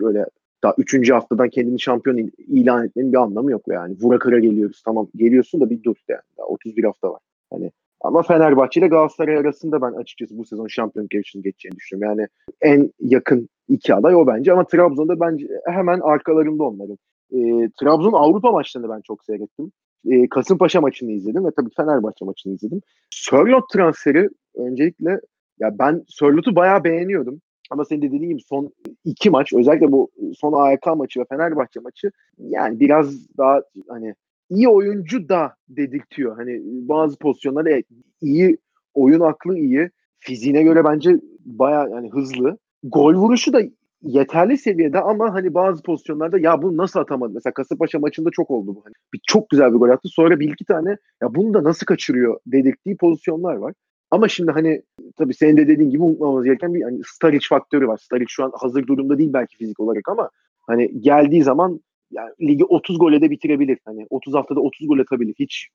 böyle 0.00 0.26
daha 0.64 0.74
3. 0.78 1.10
haftadan 1.10 1.48
kendini 1.48 1.80
şampiyon 1.80 2.30
ilan 2.38 2.86
etmenin 2.86 3.12
bir 3.12 3.18
anlamı 3.18 3.50
yok 3.50 3.62
yani. 3.68 3.96
Vura 4.00 4.18
kıra 4.18 4.38
geliyoruz. 4.38 4.82
Tamam 4.84 5.08
geliyorsun 5.16 5.60
da 5.60 5.70
bir 5.70 5.82
dur 5.82 5.96
yani. 6.08 6.20
Daha 6.38 6.46
31 6.46 6.84
hafta 6.84 7.12
var. 7.12 7.20
Hani 7.52 7.70
ama 8.00 8.22
Fenerbahçe 8.22 8.80
ile 8.80 8.88
Galatasaray 8.88 9.36
arasında 9.36 9.82
ben 9.82 9.92
açıkçası 9.92 10.38
bu 10.38 10.44
sezon 10.44 10.66
şampiyon 10.66 11.08
yarışını 11.12 11.42
geçeceğini 11.42 11.76
düşünüyorum. 11.76 12.18
Yani 12.18 12.28
en 12.60 12.92
yakın 13.00 13.48
iki 13.68 13.94
aday 13.94 14.14
o 14.14 14.26
bence 14.26 14.52
ama 14.52 14.66
Trabzon'da 14.66 15.20
bence 15.20 15.46
hemen 15.66 16.00
arkalarında 16.00 16.64
onların. 16.64 16.98
E, 17.32 17.70
Trabzon 17.80 18.12
Avrupa 18.12 18.50
maçlarını 18.50 18.88
ben 18.90 19.00
çok 19.00 19.24
seyrettim. 19.24 19.72
E, 20.10 20.28
Kasımpaşa 20.28 20.80
maçını 20.80 21.10
izledim 21.10 21.44
ve 21.44 21.50
tabii 21.56 21.70
Fenerbahçe 21.76 22.24
maçını 22.24 22.54
izledim. 22.54 22.80
Sörlot 23.10 23.64
transferi 23.72 24.28
öncelikle 24.54 25.20
ya 25.60 25.78
ben 25.78 26.04
Sörlot'u 26.08 26.56
bayağı 26.56 26.84
beğeniyordum. 26.84 27.40
Ama 27.70 27.84
senin 27.84 28.02
de 28.02 28.06
dediğin 28.06 28.30
gibi 28.30 28.42
son 28.42 28.72
iki 29.04 29.30
maç 29.30 29.52
özellikle 29.52 29.92
bu 29.92 30.10
son 30.36 30.52
AYK 30.52 30.86
maçı 30.96 31.20
ve 31.20 31.24
Fenerbahçe 31.24 31.80
maçı 31.80 32.10
yani 32.38 32.80
biraz 32.80 33.36
daha 33.38 33.62
hani 33.88 34.14
iyi 34.50 34.68
oyuncu 34.68 35.28
da 35.28 35.54
dedirtiyor. 35.68 36.36
Hani 36.36 36.60
bazı 36.64 37.18
pozisyonlarda 37.18 37.70
evet, 37.70 37.86
iyi 38.20 38.58
oyun 38.94 39.20
aklı 39.20 39.58
iyi. 39.58 39.90
Fiziğine 40.18 40.62
göre 40.62 40.84
bence 40.84 41.20
baya 41.44 41.88
yani 41.88 42.10
hızlı. 42.10 42.58
Gol 42.82 43.14
vuruşu 43.14 43.52
da 43.52 43.60
yeterli 44.02 44.58
seviyede 44.58 45.00
ama 45.00 45.34
hani 45.34 45.54
bazı 45.54 45.82
pozisyonlarda 45.82 46.38
ya 46.38 46.62
bunu 46.62 46.76
nasıl 46.76 47.00
atamadı? 47.00 47.32
Mesela 47.34 47.52
Kasımpaşa 47.52 47.98
maçında 47.98 48.30
çok 48.32 48.50
oldu 48.50 48.74
bu. 48.74 48.82
Hani 48.84 48.94
bir, 49.14 49.20
çok 49.26 49.50
güzel 49.50 49.72
bir 49.72 49.78
gol 49.78 49.88
attı. 49.88 50.08
Sonra 50.08 50.40
bir 50.40 50.52
iki 50.52 50.64
tane 50.64 50.96
ya 51.22 51.34
bunu 51.34 51.54
da 51.54 51.64
nasıl 51.64 51.86
kaçırıyor 51.86 52.40
dedirttiği 52.46 52.96
pozisyonlar 52.96 53.54
var. 53.54 53.74
Ama 54.14 54.28
şimdi 54.28 54.50
hani 54.50 54.82
tabii 55.16 55.34
senin 55.34 55.56
de 55.56 55.68
dediğin 55.68 55.90
gibi 55.90 56.02
unutmamamız 56.02 56.44
gereken 56.44 56.74
bir 56.74 56.82
hani 56.82 57.00
Staric 57.06 57.46
faktörü 57.48 57.88
var. 57.88 57.96
Staric 57.96 58.26
şu 58.28 58.44
an 58.44 58.52
hazır 58.54 58.86
durumda 58.86 59.18
değil 59.18 59.32
belki 59.32 59.56
fizik 59.56 59.80
olarak 59.80 60.08
ama 60.08 60.30
hani 60.66 61.00
geldiği 61.00 61.42
zaman 61.42 61.80
yani 62.10 62.30
ligi 62.40 62.64
30 62.64 62.98
gole 62.98 63.20
de 63.20 63.30
bitirebilir. 63.30 63.78
Hani 63.84 64.06
30 64.10 64.34
haftada 64.34 64.60
30 64.60 64.88
gol 64.88 64.98
atabilir. 64.98 65.34
Hiç 65.38 65.68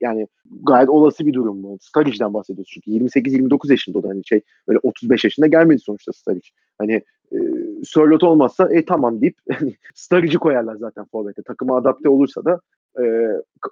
yani 0.00 0.26
gayet 0.62 0.88
olası 0.88 1.26
bir 1.26 1.32
durum 1.32 1.62
bu. 1.62 1.78
Staric'den 1.80 2.34
bahsediyoruz 2.34 2.70
çünkü 2.74 2.90
28-29 2.90 3.70
yaşında 3.70 3.98
o 3.98 4.02
da 4.02 4.08
hani 4.08 4.26
şey 4.26 4.40
öyle 4.68 4.78
35 4.82 5.24
yaşında 5.24 5.46
gelmedi 5.46 5.78
sonuçta 5.78 6.12
Staric. 6.12 6.48
Hani 6.78 7.02
e, 7.32 7.36
Sörlot 7.84 8.22
olmazsa 8.22 8.74
e 8.74 8.84
tamam 8.84 9.20
deyip 9.20 9.36
hani 9.52 9.74
Staric'i 9.94 10.38
koyarlar 10.38 10.76
zaten 10.76 11.04
forvete. 11.12 11.42
Takıma 11.42 11.76
adapte 11.76 12.08
olursa 12.08 12.44
da 12.44 12.60
e, 13.02 13.04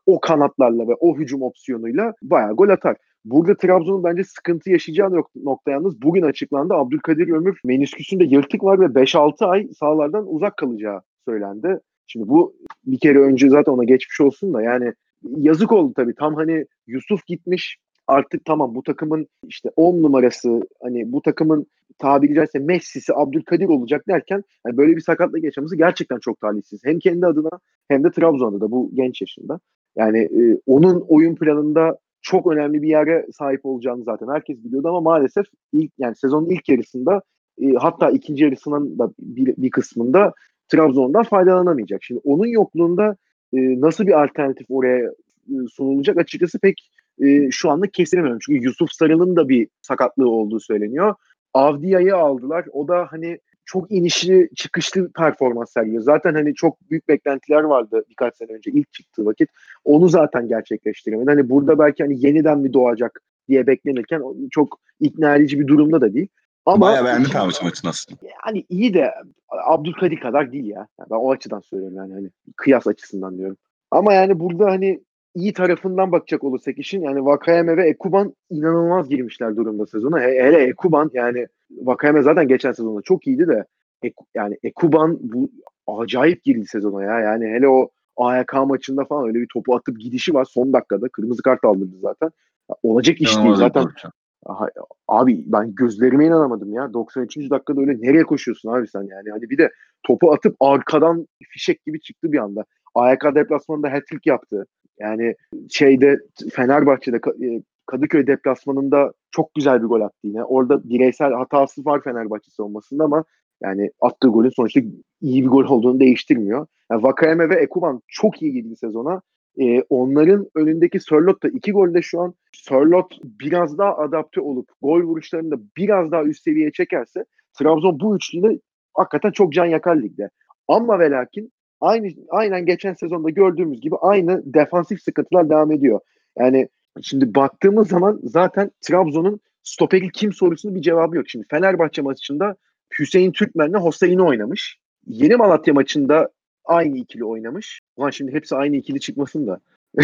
o 0.07 0.21
kanatlarla 0.21 0.89
ve 0.89 0.95
o 0.95 1.17
hücum 1.17 1.43
opsiyonuyla 1.43 2.15
bayağı 2.23 2.53
gol 2.53 2.69
atar. 2.69 2.97
Burada 3.25 3.57
Trabzon'un 3.57 4.05
bence 4.05 4.25
sıkıntı 4.25 4.71
yaşayacağı 4.71 5.11
nokta 5.37 5.71
yalnız 5.71 6.03
bugün 6.03 6.23
açıklandı. 6.23 6.75
Abdülkadir 6.75 7.29
Ömür 7.29 7.61
menisküsünde 7.65 8.25
yırtık 8.25 8.65
var 8.65 8.81
ve 8.81 8.85
5-6 8.85 9.47
ay 9.47 9.69
sahalardan 9.79 10.35
uzak 10.35 10.57
kalacağı 10.57 11.03
söylendi. 11.25 11.81
Şimdi 12.07 12.29
bu 12.29 12.55
bir 12.87 12.99
kere 12.99 13.19
önce 13.19 13.49
zaten 13.49 13.73
ona 13.73 13.85
geçmiş 13.85 14.21
olsun 14.21 14.55
da 14.55 14.63
yani 14.63 14.93
yazık 15.37 15.73
oldu 15.73 15.93
tabii. 15.97 16.15
Tam 16.15 16.35
hani 16.35 16.67
Yusuf 16.87 17.27
gitmiş 17.27 17.79
artık 18.07 18.45
tamam 18.45 18.75
bu 18.75 18.83
takımın 18.83 19.27
işte 19.49 19.71
10 19.77 20.03
numarası 20.03 20.61
hani 20.83 21.13
bu 21.13 21.23
takımın 21.23 21.67
tabiri 21.99 22.35
caizse 22.35 22.59
Messi'si 22.59 23.15
Abdülkadir 23.15 23.69
olacak 23.69 24.09
derken 24.09 24.45
yani 24.67 24.77
böyle 24.77 24.97
bir 24.97 25.01
sakatlık 25.01 25.45
yaşaması 25.45 25.77
gerçekten 25.77 26.19
çok 26.19 26.41
talihsiz. 26.41 26.81
Hem 26.85 26.99
kendi 26.99 27.27
adına 27.27 27.51
hem 27.89 28.05
de 28.05 28.11
Trabzon'da 28.11 28.61
da 28.61 28.71
bu 28.71 28.91
genç 28.95 29.21
yaşında. 29.21 29.61
Yani 29.97 30.19
e, 30.19 30.59
onun 30.67 31.01
oyun 31.09 31.35
planında 31.35 31.99
çok 32.25 32.53
önemli 32.53 32.83
bir 32.83 32.89
yere 32.89 33.27
sahip 33.33 33.67
olacağını 33.67 34.05
zaten 34.05 34.29
herkes 34.29 34.65
biliyordu 34.65 34.89
ama 34.89 35.01
maalesef 35.01 35.47
ilk 35.73 35.93
yani 35.99 36.17
sezonun 36.17 36.51
ilk 36.51 36.69
yarısında 36.69 37.23
e, 37.63 37.73
hatta 37.75 38.11
ikinci 38.11 38.45
yarısının 38.45 38.99
da 38.99 39.11
bir, 39.19 39.55
bir 39.57 39.71
kısmında 39.71 40.33
Trabzon'dan 40.69 41.23
faydalanamayacak. 41.23 42.03
Şimdi 42.05 42.21
onun 42.25 42.47
yokluğunda 42.47 43.17
e, 43.53 43.81
nasıl 43.81 44.07
bir 44.07 44.25
alternatif 44.25 44.67
oraya 44.71 45.05
e, 45.49 45.55
sunulacak 45.73 46.19
açıkçası 46.19 46.59
pek 46.59 46.91
e, 47.23 47.51
şu 47.51 47.71
anlık 47.71 47.95
kestiremiyorum. 47.95 48.41
Çünkü 48.47 48.65
Yusuf 48.65 48.93
Sarıl'ın 48.93 49.37
da 49.37 49.49
bir 49.49 49.69
sakatlığı 49.83 50.31
olduğu 50.31 50.61
söyleniyor. 50.61 51.15
Avdia'yı 51.55 52.17
aldılar. 52.17 52.65
O 52.73 52.89
da 52.89 53.07
hani 53.11 53.39
çok 53.65 53.91
inişli 53.93 54.49
çıkışlı 54.57 55.13
performans 55.13 55.73
sergiliyor. 55.73 56.03
Zaten 56.03 56.35
hani 56.35 56.55
çok 56.55 56.91
büyük 56.91 57.09
beklentiler 57.09 57.61
vardı 57.63 58.05
birkaç 58.11 58.37
sene 58.37 58.53
önce 58.53 58.71
ilk 58.71 58.93
çıktığı 58.93 59.25
vakit. 59.27 59.49
Onu 59.85 60.09
zaten 60.09 60.49
gerçekleştiremedi. 60.49 61.31
Hani 61.31 61.51
burada 61.51 61.79
belki 61.79 62.03
hani 62.03 62.27
yeniden 62.27 62.59
mi 62.59 62.73
doğacak 62.73 63.21
diye 63.49 63.67
beklenirken 63.67 64.23
çok 64.51 64.81
ikna 65.01 65.37
edici 65.37 65.61
bir 65.61 65.67
durumda 65.67 66.01
da 66.01 66.15
değil. 66.15 66.29
Ama 66.67 66.87
Bayağı 66.87 67.05
beğendim 67.05 67.31
Fenerbahçe 67.31 67.65
maçını 67.65 67.91
aslında. 67.91 68.21
yani 68.47 68.65
iyi 68.69 68.95
de 68.95 69.15
Abdülkadir 69.49 70.21
kadar 70.21 70.53
değil 70.53 70.65
ya. 70.67 70.87
Yani 70.99 71.09
ben 71.11 71.17
o 71.17 71.31
açıdan 71.33 71.61
söylüyorum 71.61 71.97
yani 71.97 72.13
hani 72.15 72.31
kıyas 72.57 72.87
açısından 72.87 73.39
diyorum. 73.39 73.57
Ama 73.91 74.13
yani 74.13 74.41
burada 74.41 74.65
hani 74.67 75.01
iyi 75.35 75.53
tarafından 75.53 76.13
bakacak 76.13 76.45
olursak 76.45 76.79
işin 76.79 77.03
yani 77.03 77.25
Vakayeme 77.25 77.77
ve 77.77 77.89
Ekuban 77.89 78.35
inanılmaz 78.51 79.09
girmişler 79.09 79.57
durumda 79.57 79.87
sezona. 79.87 80.21
He- 80.21 80.43
hele 80.45 80.59
Ekuban 80.63 81.11
yani 81.15 81.47
Vakayeme 81.71 82.23
zaten 82.23 82.49
geçen 82.49 82.73
sezonda 82.73 83.03
çok 83.03 83.27
iyiydi 83.27 83.49
de 83.49 83.65
Ek- 84.03 84.15
yani 84.35 84.59
Ekuban 84.63 85.19
bu 85.23 85.51
acayip 85.87 86.45
girdi 86.45 86.67
sezona 86.67 87.03
ya. 87.03 87.21
Yani 87.21 87.47
hele 87.47 87.69
o 87.69 87.91
AYK 88.17 88.53
maçında 88.67 89.05
falan 89.05 89.27
öyle 89.29 89.39
bir 89.39 89.49
topu 89.53 89.77
atıp 89.77 90.01
gidişi 90.01 90.35
var 90.35 90.45
son 90.45 90.73
dakikada. 90.73 91.09
Kırmızı 91.09 91.43
kart 91.43 91.65
aldırdı 91.65 91.97
zaten. 92.03 92.31
Ya 92.71 92.77
olacak 92.83 93.21
iş 93.21 93.29
değil 93.29 93.39
İnanılmaz 93.41 93.59
bir 93.59 93.81
zaten. 93.81 94.13
Aha, 94.47 94.69
abi 95.09 95.45
ben 95.47 95.75
gözlerime 95.75 96.27
inanamadım 96.27 96.73
ya. 96.73 96.93
93. 96.93 97.51
dakikada 97.51 97.81
öyle 97.81 98.01
nereye 98.01 98.23
koşuyorsun 98.23 98.69
abi 98.69 98.89
sen 98.89 99.03
yani? 99.03 99.31
Hani 99.31 99.51
bir 99.51 99.59
de 99.59 99.71
topu 100.03 100.33
atıp 100.33 100.57
arkadan 100.61 101.29
fişek 101.49 101.85
gibi 101.85 102.01
çıktı 102.01 102.33
bir 102.33 102.39
anda. 102.39 102.65
AYK 102.95 103.35
deplasmanında 103.35 103.93
hat-trick 103.93 104.31
yaptı. 104.31 104.67
Yani 104.99 105.35
şeyde 105.71 106.19
Fenerbahçe'de 106.53 107.17
e, 107.47 107.63
Kadıköy 107.87 108.27
deplasmanında 108.27 109.13
çok 109.31 109.55
güzel 109.55 109.83
bir 109.83 109.87
gol 109.87 110.01
attı 110.01 110.19
yine. 110.25 110.45
Orada 110.45 110.89
bireysel 110.89 111.33
hatası 111.33 111.85
var 111.85 112.03
Fenerbahçe 112.05 112.51
savunmasında 112.51 113.05
ama 113.05 113.25
yani 113.63 113.91
attığı 114.01 114.29
golün 114.29 114.51
sonuçta 114.57 114.81
iyi 115.21 115.43
bir 115.43 115.49
gol 115.49 115.65
olduğunu 115.65 116.01
değiştirmiyor. 116.01 116.67
Yani 116.91 117.03
Vakayeme 117.03 117.49
ve 117.49 117.55
Ekuban 117.55 118.01
çok 118.09 118.43
iyi 118.43 118.53
girdi 118.53 118.77
sezona. 118.77 119.23
Ee, 119.61 119.83
onların 119.89 120.47
önündeki 120.55 121.01
Sörlot 121.01 121.43
da 121.43 121.49
iki 121.49 121.73
golde 121.73 122.03
şu 122.03 122.21
an 122.21 122.35
Sörlot 122.53 123.19
biraz 123.25 123.79
daha 123.79 123.97
adapte 123.97 124.41
olup 124.41 124.69
gol 124.83 125.03
vuruşlarını 125.03 125.51
da 125.51 125.57
biraz 125.77 126.13
daha 126.13 126.25
üst 126.25 126.43
seviyeye 126.43 126.73
çekerse 126.73 127.25
Trabzon 127.59 128.01
bu 128.01 128.17
üçlüyle 128.17 128.59
hakikaten 128.95 129.31
çok 129.31 129.53
can 129.53 129.67
yakar 129.67 129.97
ligde. 129.97 130.31
Ama 130.69 130.99
ve 130.99 131.11
lakin 131.11 131.53
aynı 131.81 132.09
aynen 132.31 132.67
geçen 132.67 132.95
sezonda 132.95 133.31
gördüğümüz 133.31 133.81
gibi 133.81 133.97
aynı 133.97 134.43
defansif 134.55 135.03
sıkıntılar 135.03 135.51
devam 135.51 135.73
ediyor. 135.73 136.01
Yani 136.39 136.69
şimdi 137.03 137.35
baktığımız 137.35 137.89
zaman 137.89 138.21
zaten 138.25 138.71
Trabzon'un 138.81 139.41
stoperi 139.63 140.11
kim 140.11 140.33
sorusunu 140.33 140.75
bir 140.75 140.83
cevabı 140.83 141.17
yok. 141.17 141.29
Şimdi 141.29 141.47
Fenerbahçe 141.51 142.03
maçında 142.03 142.57
Hüseyin 142.99 143.33
Türkmen'le 143.33 143.75
Hosseini 143.75 144.23
oynamış. 144.23 144.79
Yeni 145.07 145.37
Malatya 145.37 145.75
maçında 145.75 146.31
aynı 146.65 146.99
ikili 146.99 147.25
oynamış. 147.25 147.81
Ulan 147.97 148.11
şimdi 148.11 148.33
hepsi 148.33 148.57
aynı 148.57 148.77
ikili 148.77 149.01
çıkmasın 149.01 149.47
da. 149.47 149.61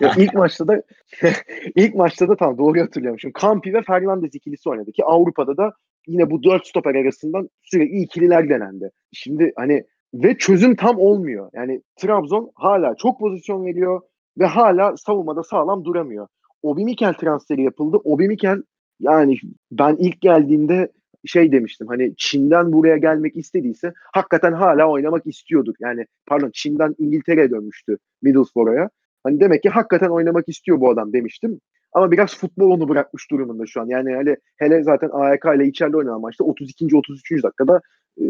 ya 0.00 0.12
ilk 0.16 0.34
maçta 0.34 0.68
da 0.68 0.82
ilk 1.74 1.94
maçta 1.94 2.28
da 2.28 2.36
tam 2.36 2.58
doğru 2.58 2.80
hatırlıyorum. 2.80 3.20
Şimdi 3.20 3.32
Kampi 3.32 3.74
ve 3.74 3.82
Fernandes 3.82 4.34
ikilisi 4.34 4.68
oynadı 4.68 4.92
ki 4.92 5.04
Avrupa'da 5.04 5.56
da 5.56 5.72
yine 6.06 6.30
bu 6.30 6.42
dört 6.42 6.66
stoper 6.66 6.94
arasından 6.94 7.50
sürekli 7.62 7.98
ikililer 7.98 8.48
denendi. 8.48 8.90
Şimdi 9.12 9.52
hani 9.56 9.84
ve 10.14 10.38
çözüm 10.38 10.76
tam 10.76 10.98
olmuyor. 10.98 11.50
Yani 11.54 11.82
Trabzon 11.96 12.50
hala 12.54 12.94
çok 12.94 13.20
pozisyon 13.20 13.66
veriyor 13.66 14.00
ve 14.38 14.46
hala 14.46 14.96
savunmada 14.96 15.42
sağlam 15.42 15.84
duramıyor. 15.84 16.28
Obi 16.62 16.84
Mikel 16.84 17.14
transferi 17.14 17.62
yapıldı. 17.62 17.96
Obi 18.04 18.28
Mikel 18.28 18.62
yani 19.00 19.38
ben 19.72 19.96
ilk 19.98 20.20
geldiğinde 20.20 20.92
şey 21.26 21.52
demiştim 21.52 21.86
hani 21.86 22.14
Çin'den 22.16 22.72
buraya 22.72 22.96
gelmek 22.96 23.36
istediyse 23.36 23.92
hakikaten 24.12 24.52
hala 24.52 24.90
oynamak 24.90 25.26
istiyorduk. 25.26 25.76
Yani 25.80 26.06
pardon 26.26 26.50
Çin'den 26.54 26.94
İngiltere'ye 26.98 27.50
dönmüştü 27.50 27.98
Middlesbrough'a. 28.22 28.90
Hani 29.24 29.40
demek 29.40 29.62
ki 29.62 29.68
hakikaten 29.68 30.08
oynamak 30.08 30.48
istiyor 30.48 30.80
bu 30.80 30.90
adam 30.90 31.12
demiştim. 31.12 31.60
Ama 31.92 32.10
biraz 32.10 32.36
futbol 32.36 32.70
onu 32.70 32.88
bırakmış 32.88 33.30
durumunda 33.30 33.66
şu 33.66 33.80
an. 33.80 33.86
Yani 33.86 34.10
hele, 34.10 34.36
hele 34.56 34.82
zaten 34.82 35.10
AYK 35.12 35.44
ile 35.56 35.66
içeride 35.66 35.96
oynanan 35.96 36.20
maçta 36.20 36.44
32. 36.44 36.96
33. 36.96 37.42
dakikada 37.42 37.80
e, 38.20 38.24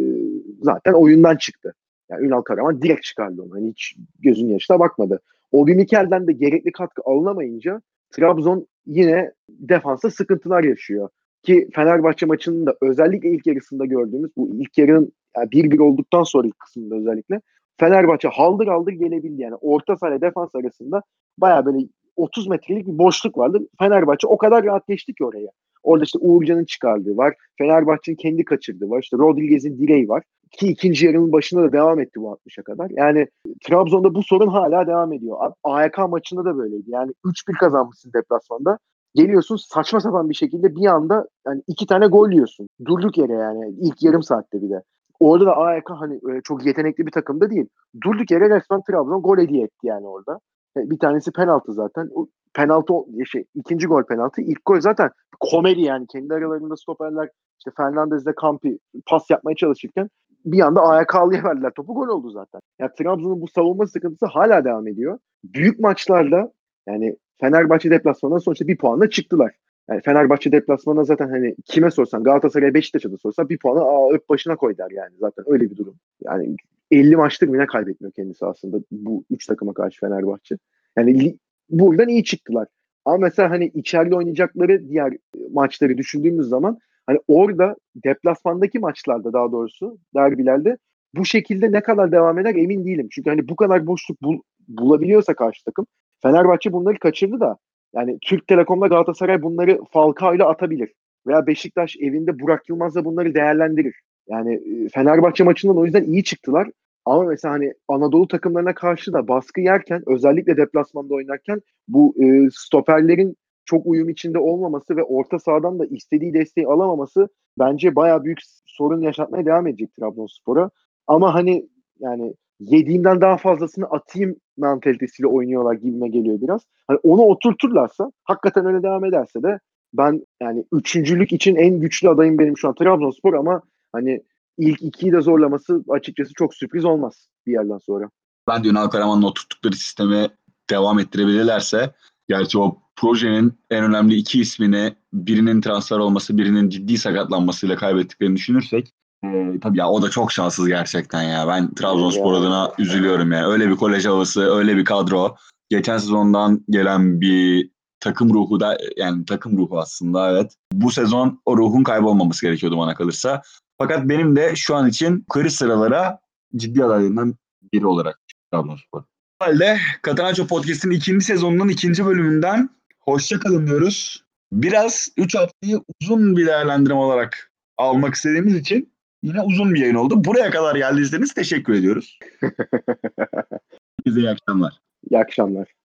zaten 0.63 0.93
oyundan 0.93 1.37
çıktı. 1.37 1.75
Yani 2.11 2.27
Ünal 2.27 2.43
Karaman 2.43 2.83
direkt 2.83 3.03
çıkardı 3.03 3.43
onu. 3.43 3.55
Hani 3.55 3.69
hiç 3.69 3.97
gözün 4.19 4.49
yaşına 4.49 4.79
bakmadı. 4.79 5.21
Obi 5.53 5.75
Mikel'den 5.75 6.27
de 6.27 6.33
gerekli 6.33 6.73
katkı 6.73 7.03
alınamayınca 7.05 7.81
Trabzon 8.11 8.67
yine 8.87 9.33
defansa 9.49 10.11
sıkıntılar 10.11 10.65
yaşıyor. 10.65 11.09
Ki 11.43 11.69
Fenerbahçe 11.75 12.27
maçının 12.27 12.67
da 12.67 12.75
özellikle 12.83 13.31
ilk 13.31 13.47
yarısında 13.47 13.87
gördüğümüz 13.87 14.31
bu 14.37 14.51
ilk 14.55 14.79
yarının 14.79 15.13
yani 15.37 15.49
1-1 15.49 15.83
olduktan 15.83 16.23
sonra 16.23 16.47
ilk 16.47 16.59
kısmında 16.59 16.97
özellikle 16.97 17.41
Fenerbahçe 17.81 18.29
haldır 18.29 18.67
haldır 18.67 18.93
gelebildi. 18.93 19.43
Yani 19.43 19.55
orta 19.55 19.97
saha 19.97 20.21
defans 20.21 20.55
arasında 20.55 21.03
baya 21.39 21.67
böyle 21.67 21.79
30 22.17 22.49
metrelik 22.49 22.87
bir 22.87 22.99
boşluk 22.99 23.39
vardı. 23.39 23.59
Fenerbahçe 23.79 24.27
o 24.27 24.39
kadar 24.39 24.65
rahat 24.65 24.87
geçti 24.87 25.15
ki 25.15 25.25
oraya. 25.25 25.49
Orada 25.83 26.05
işte 26.05 26.19
Uğurcan'ın 26.23 26.65
çıkardığı 26.65 27.17
var. 27.17 27.35
Fenerbahçe'nin 27.59 28.17
kendi 28.17 28.45
kaçırdığı 28.45 28.91
var. 28.91 29.03
İşte 29.03 29.17
Rodriguez'in 29.17 29.79
direği 29.79 30.09
var. 30.09 30.23
Ki 30.51 30.69
ikinci 30.69 31.07
yarının 31.07 31.33
başında 31.33 31.63
da 31.63 31.73
devam 31.73 32.01
etti 32.01 32.21
bu 32.21 32.27
60'a 32.27 32.63
kadar. 32.63 32.91
Yani 32.91 33.27
Trabzon'da 33.65 34.15
bu 34.15 34.23
sorun 34.23 34.49
hala 34.49 34.87
devam 34.87 35.13
ediyor. 35.13 35.37
AYK 35.65 35.99
maçında 35.99 36.45
da 36.45 36.59
böyleydi. 36.59 36.91
Yani 36.91 37.13
3-1 37.25 37.59
kazanmışsın 37.59 38.13
deplasmanda. 38.13 38.79
Geliyorsun 39.15 39.57
saçma 39.57 40.01
sapan 40.01 40.31
bir 40.31 40.35
şekilde 40.35 40.77
bir 40.77 40.87
anda 40.87 41.29
yani 41.47 41.63
iki 41.67 41.87
tane 41.87 42.07
gol 42.07 42.31
yiyorsun. 42.31 42.69
Durduk 42.85 43.19
yere 43.19 43.33
yani 43.33 43.75
ilk 43.81 44.03
yarım 44.03 44.23
saatte 44.23 44.63
bir 44.63 44.71
de. 44.71 44.83
Orada 45.21 45.47
da 45.47 45.57
AYK 45.57 45.91
hani 45.91 46.21
çok 46.45 46.67
yetenekli 46.67 47.07
bir 47.07 47.13
takım 47.13 47.41
da 47.41 47.51
değil. 47.51 47.67
Durduk 48.05 48.31
yere 48.31 48.51
resmen 48.51 48.83
Trabzon 48.91 49.23
gol 49.23 49.39
hediye 49.39 49.65
etti 49.65 49.87
yani 49.87 50.07
orada. 50.07 50.41
Bir 50.77 50.99
tanesi 50.99 51.33
penaltı 51.33 51.73
zaten. 51.73 52.11
Penaltı 52.59 52.93
şey 53.31 53.45
ikinci 53.55 53.87
gol 53.87 54.03
penaltı. 54.03 54.41
İlk 54.41 54.65
gol 54.67 54.81
zaten 54.81 55.11
komedi 55.41 55.81
yani 55.81 56.07
kendi 56.07 56.35
aralarında 56.35 56.77
stoperler 56.77 57.29
işte 57.59 57.71
Fernandez'le 57.77 58.35
Kampi 58.37 58.79
pas 59.07 59.31
yapmaya 59.31 59.55
çalışırken 59.55 60.11
bir 60.45 60.61
anda 60.61 60.83
AYK'lıya 60.83 61.45
verdiler 61.45 61.71
topu 61.71 61.95
gol 61.95 62.09
oldu 62.09 62.31
zaten. 62.31 62.61
Yani 62.79 62.91
Trabzon'un 62.99 63.41
bu 63.41 63.49
savunma 63.49 63.87
sıkıntısı 63.87 64.27
hala 64.27 64.65
devam 64.65 64.89
ediyor. 64.89 65.19
Büyük 65.45 65.81
maçlarda 65.81 66.53
yani 66.87 67.17
Fenerbahçe 67.41 67.91
deplasmanına 67.91 68.41
sonuçta 68.41 68.69
bir 68.69 68.79
puanla 68.79 69.11
çıktılar. 69.11 69.55
Yani 69.91 70.01
Fenerbahçe 70.05 70.53
deplasmanına 70.53 71.05
zaten 71.05 71.29
hani 71.29 71.55
kime 71.65 71.91
sorsan 71.91 72.25
Galatasaray 72.25 72.75
Beşiktaş'a 72.75 73.13
da 73.13 73.17
sorsan 73.17 73.49
bir 73.49 73.59
puanı 73.59 73.81
aa, 73.81 74.13
öp 74.13 74.29
başına 74.29 74.57
koy 74.57 74.77
der 74.79 74.91
yani 74.91 75.15
zaten 75.19 75.45
öyle 75.49 75.71
bir 75.71 75.77
durum. 75.77 75.95
Yani 76.21 76.57
50 76.91 77.17
maçtır 77.17 77.49
mı 77.49 77.59
ne 77.59 77.67
kaybetmiyor 77.67 78.13
kendisi 78.13 78.47
aslında 78.47 78.79
bu 78.91 79.25
üç 79.31 79.47
takıma 79.47 79.75
karşı 79.75 80.01
Fenerbahçe. 80.01 80.57
Yani 80.97 81.37
buradan 81.71 82.09
iyi 82.09 82.25
çıktılar. 82.25 82.69
Ama 83.05 83.17
mesela 83.17 83.51
hani 83.51 83.71
içeride 83.75 84.15
oynayacakları 84.15 84.89
diğer 84.89 85.13
maçları 85.53 85.99
düşündüğümüz 85.99 86.49
zaman 86.49 86.79
hani 87.07 87.19
orada 87.29 87.77
deplasmandaki 88.05 88.79
maçlarda 88.79 89.33
daha 89.33 89.53
doğrusu 89.53 89.99
derbilerde 90.15 90.79
bu 91.15 91.25
şekilde 91.25 91.73
ne 91.73 91.81
kadar 91.81 92.13
devam 92.13 92.39
eder 92.39 92.55
emin 92.55 92.85
değilim. 92.85 93.09
Çünkü 93.11 93.31
hani 93.31 93.49
bu 93.49 93.57
kadar 93.57 93.87
boşluk 93.87 94.23
bul, 94.23 94.39
bulabiliyorsa 94.69 95.35
karşı 95.35 95.65
takım 95.65 95.87
Fenerbahçe 96.23 96.73
bunları 96.73 96.99
kaçırdı 96.99 97.41
da 97.41 97.57
yani 97.95 98.19
Türk 98.23 98.47
Telekom'la 98.47 98.87
Galatasaray 98.87 99.43
bunları 99.43 99.81
Falcao 99.93 100.35
ile 100.35 100.45
atabilir. 100.45 100.93
Veya 101.27 101.47
Beşiktaş 101.47 101.97
evinde 101.97 102.39
Burak 102.39 102.69
Yılmaz'la 102.69 103.05
bunları 103.05 103.35
değerlendirir. 103.35 103.95
Yani 104.29 104.61
Fenerbahçe 104.95 105.45
maçından 105.45 105.77
o 105.77 105.85
yüzden 105.85 106.05
iyi 106.05 106.25
çıktılar. 106.25 106.69
Ama 107.09 107.25
mesela 107.25 107.55
hani 107.55 107.73
Anadolu 107.89 108.29
takımlarına 108.29 108.75
karşı 108.75 109.13
da 109.13 109.29
baskı 109.29 109.61
yerken 109.61 110.03
özellikle 110.07 110.57
deplasmanda 110.57 111.15
oynarken 111.15 111.61
bu 111.89 112.15
e, 112.23 112.49
stoperlerin 112.53 113.37
çok 113.65 113.87
uyum 113.87 114.09
içinde 114.09 114.39
olmaması 114.39 114.97
ve 114.97 115.03
orta 115.03 115.39
sahadan 115.39 115.79
da 115.79 115.87
istediği 115.87 116.35
desteği 116.35 116.67
alamaması 116.67 117.29
bence 117.59 117.97
baya 117.97 118.25
büyük 118.25 118.39
sorun 118.67 119.01
yaşatmaya 119.01 119.47
devam 119.47 119.67
edecek 119.67 119.95
Trabzonspor'a. 119.95 120.71
Ama 121.07 121.35
hani 121.35 121.69
yani 122.01 122.35
yediğimden 122.61 123.21
daha 123.21 123.37
fazlasını 123.37 123.85
atayım 123.87 124.37
mentalitesiyle 124.57 125.29
oynuyorlar 125.29 125.75
gibime 125.75 126.09
geliyor 126.09 126.41
biraz. 126.41 126.63
Hani 126.87 126.99
onu 127.03 127.23
oturturlarsa 127.23 128.13
hakikaten 128.25 128.67
öyle 128.67 128.83
devam 128.83 129.05
ederse 129.05 129.43
de 129.43 129.59
ben 129.93 130.27
yani 130.43 130.65
üçüncülük 130.73 131.33
için 131.33 131.57
en 131.57 131.81
güçlü 131.81 132.09
adayım 132.09 132.39
benim 132.39 132.57
şu 132.57 132.69
an 132.69 132.75
Trabzonspor 132.75 133.35
ama 133.35 133.63
hani 133.93 134.23
ilk 134.59 134.83
ikiyi 134.83 135.13
de 135.13 135.21
zorlaması 135.21 135.85
açıkçası 135.89 136.33
çok 136.35 136.55
sürpriz 136.55 136.85
olmaz 136.85 137.29
bir 137.47 137.53
yerden 137.53 137.79
sonra. 137.79 138.11
Ben 138.49 138.65
de 138.65 138.69
Ünal 138.69 138.87
Karaman'la 138.87 139.27
oturttukları 139.27 139.77
sisteme 139.77 140.29
devam 140.71 140.99
ettirebilirlerse 140.99 141.95
gerçi 142.29 142.59
o 142.59 142.79
projenin 142.97 143.53
en 143.71 143.85
önemli 143.85 144.15
iki 144.15 144.41
ismini 144.41 144.95
birinin 145.13 145.61
transfer 145.61 145.99
olması 145.99 146.39
birinin 146.39 146.69
ciddi 146.69 146.99
sakatlanmasıyla 146.99 147.77
kaybettiklerini 147.77 148.37
düşünürsek 148.37 148.93
ee, 149.25 149.61
tabii 149.63 149.79
ya 149.79 149.89
o 149.89 150.03
da 150.03 150.11
çok 150.11 150.33
şanssız 150.33 150.69
gerçekten 150.69 151.23
ya. 151.23 151.49
Ben 151.49 151.75
Trabzonspor 151.75 152.33
Ya. 152.33 152.39
adına 152.39 152.73
üzülüyorum 152.79 153.33
yani. 153.33 153.47
Öyle 153.47 153.69
bir 153.71 153.77
kolej 153.77 154.07
havası, 154.07 154.41
öyle 154.41 154.77
bir 154.77 154.85
kadro. 154.85 155.37
Geçen 155.69 155.99
sezondan 155.99 156.65
gelen 156.71 157.21
bir 157.21 157.71
takım 158.01 158.35
ruhu 158.35 158.61
da 158.61 158.79
yani 158.97 159.25
takım 159.25 159.59
ruhu 159.59 159.79
aslında 159.79 160.31
evet. 160.31 160.55
Bu 160.73 160.91
sezon 160.91 161.41
o 161.47 161.57
ruhun 161.57 161.83
kaybolmaması 161.83 162.47
gerekiyordu 162.47 162.79
bana 162.79 162.95
kalırsa. 162.95 163.43
Fakat 163.79 164.09
benim 164.09 164.37
de 164.37 164.57
şu 164.57 164.77
an 164.77 164.89
için 164.89 165.15
yukarı 165.15 165.51
sıralara 165.51 166.21
ciddi 166.57 166.85
adaylarından 166.85 167.35
biri 167.73 167.87
olarak 167.87 168.21
Trabzonspor. 168.53 169.03
Halde 169.39 169.79
Katanaccio 170.03 170.47
Podcast'in 170.47 170.91
ikinci 170.91 171.25
sezonunun 171.25 171.69
ikinci 171.69 172.07
bölümünden 172.07 172.71
hoşça 173.01 173.41
kalın 173.41 173.67
diyoruz. 173.67 174.25
Biraz 174.53 175.09
3 175.17 175.35
haftayı 175.35 175.81
uzun 176.03 176.37
bir 176.37 176.47
değerlendirme 176.47 176.99
olarak 176.99 177.53
almak 177.77 178.15
istediğimiz 178.15 178.55
için 178.55 178.93
yine 179.23 179.43
uzun 179.43 179.75
bir 179.75 179.81
yayın 179.81 179.95
oldu. 179.95 180.25
Buraya 180.25 180.51
kadar 180.51 180.77
geldiyseniz 180.77 181.35
teşekkür 181.35 181.75
ediyoruz. 181.75 182.19
Size 184.07 184.21
iyi 184.21 184.31
akşamlar. 184.31 184.81
İyi 185.11 185.19
akşamlar. 185.19 185.78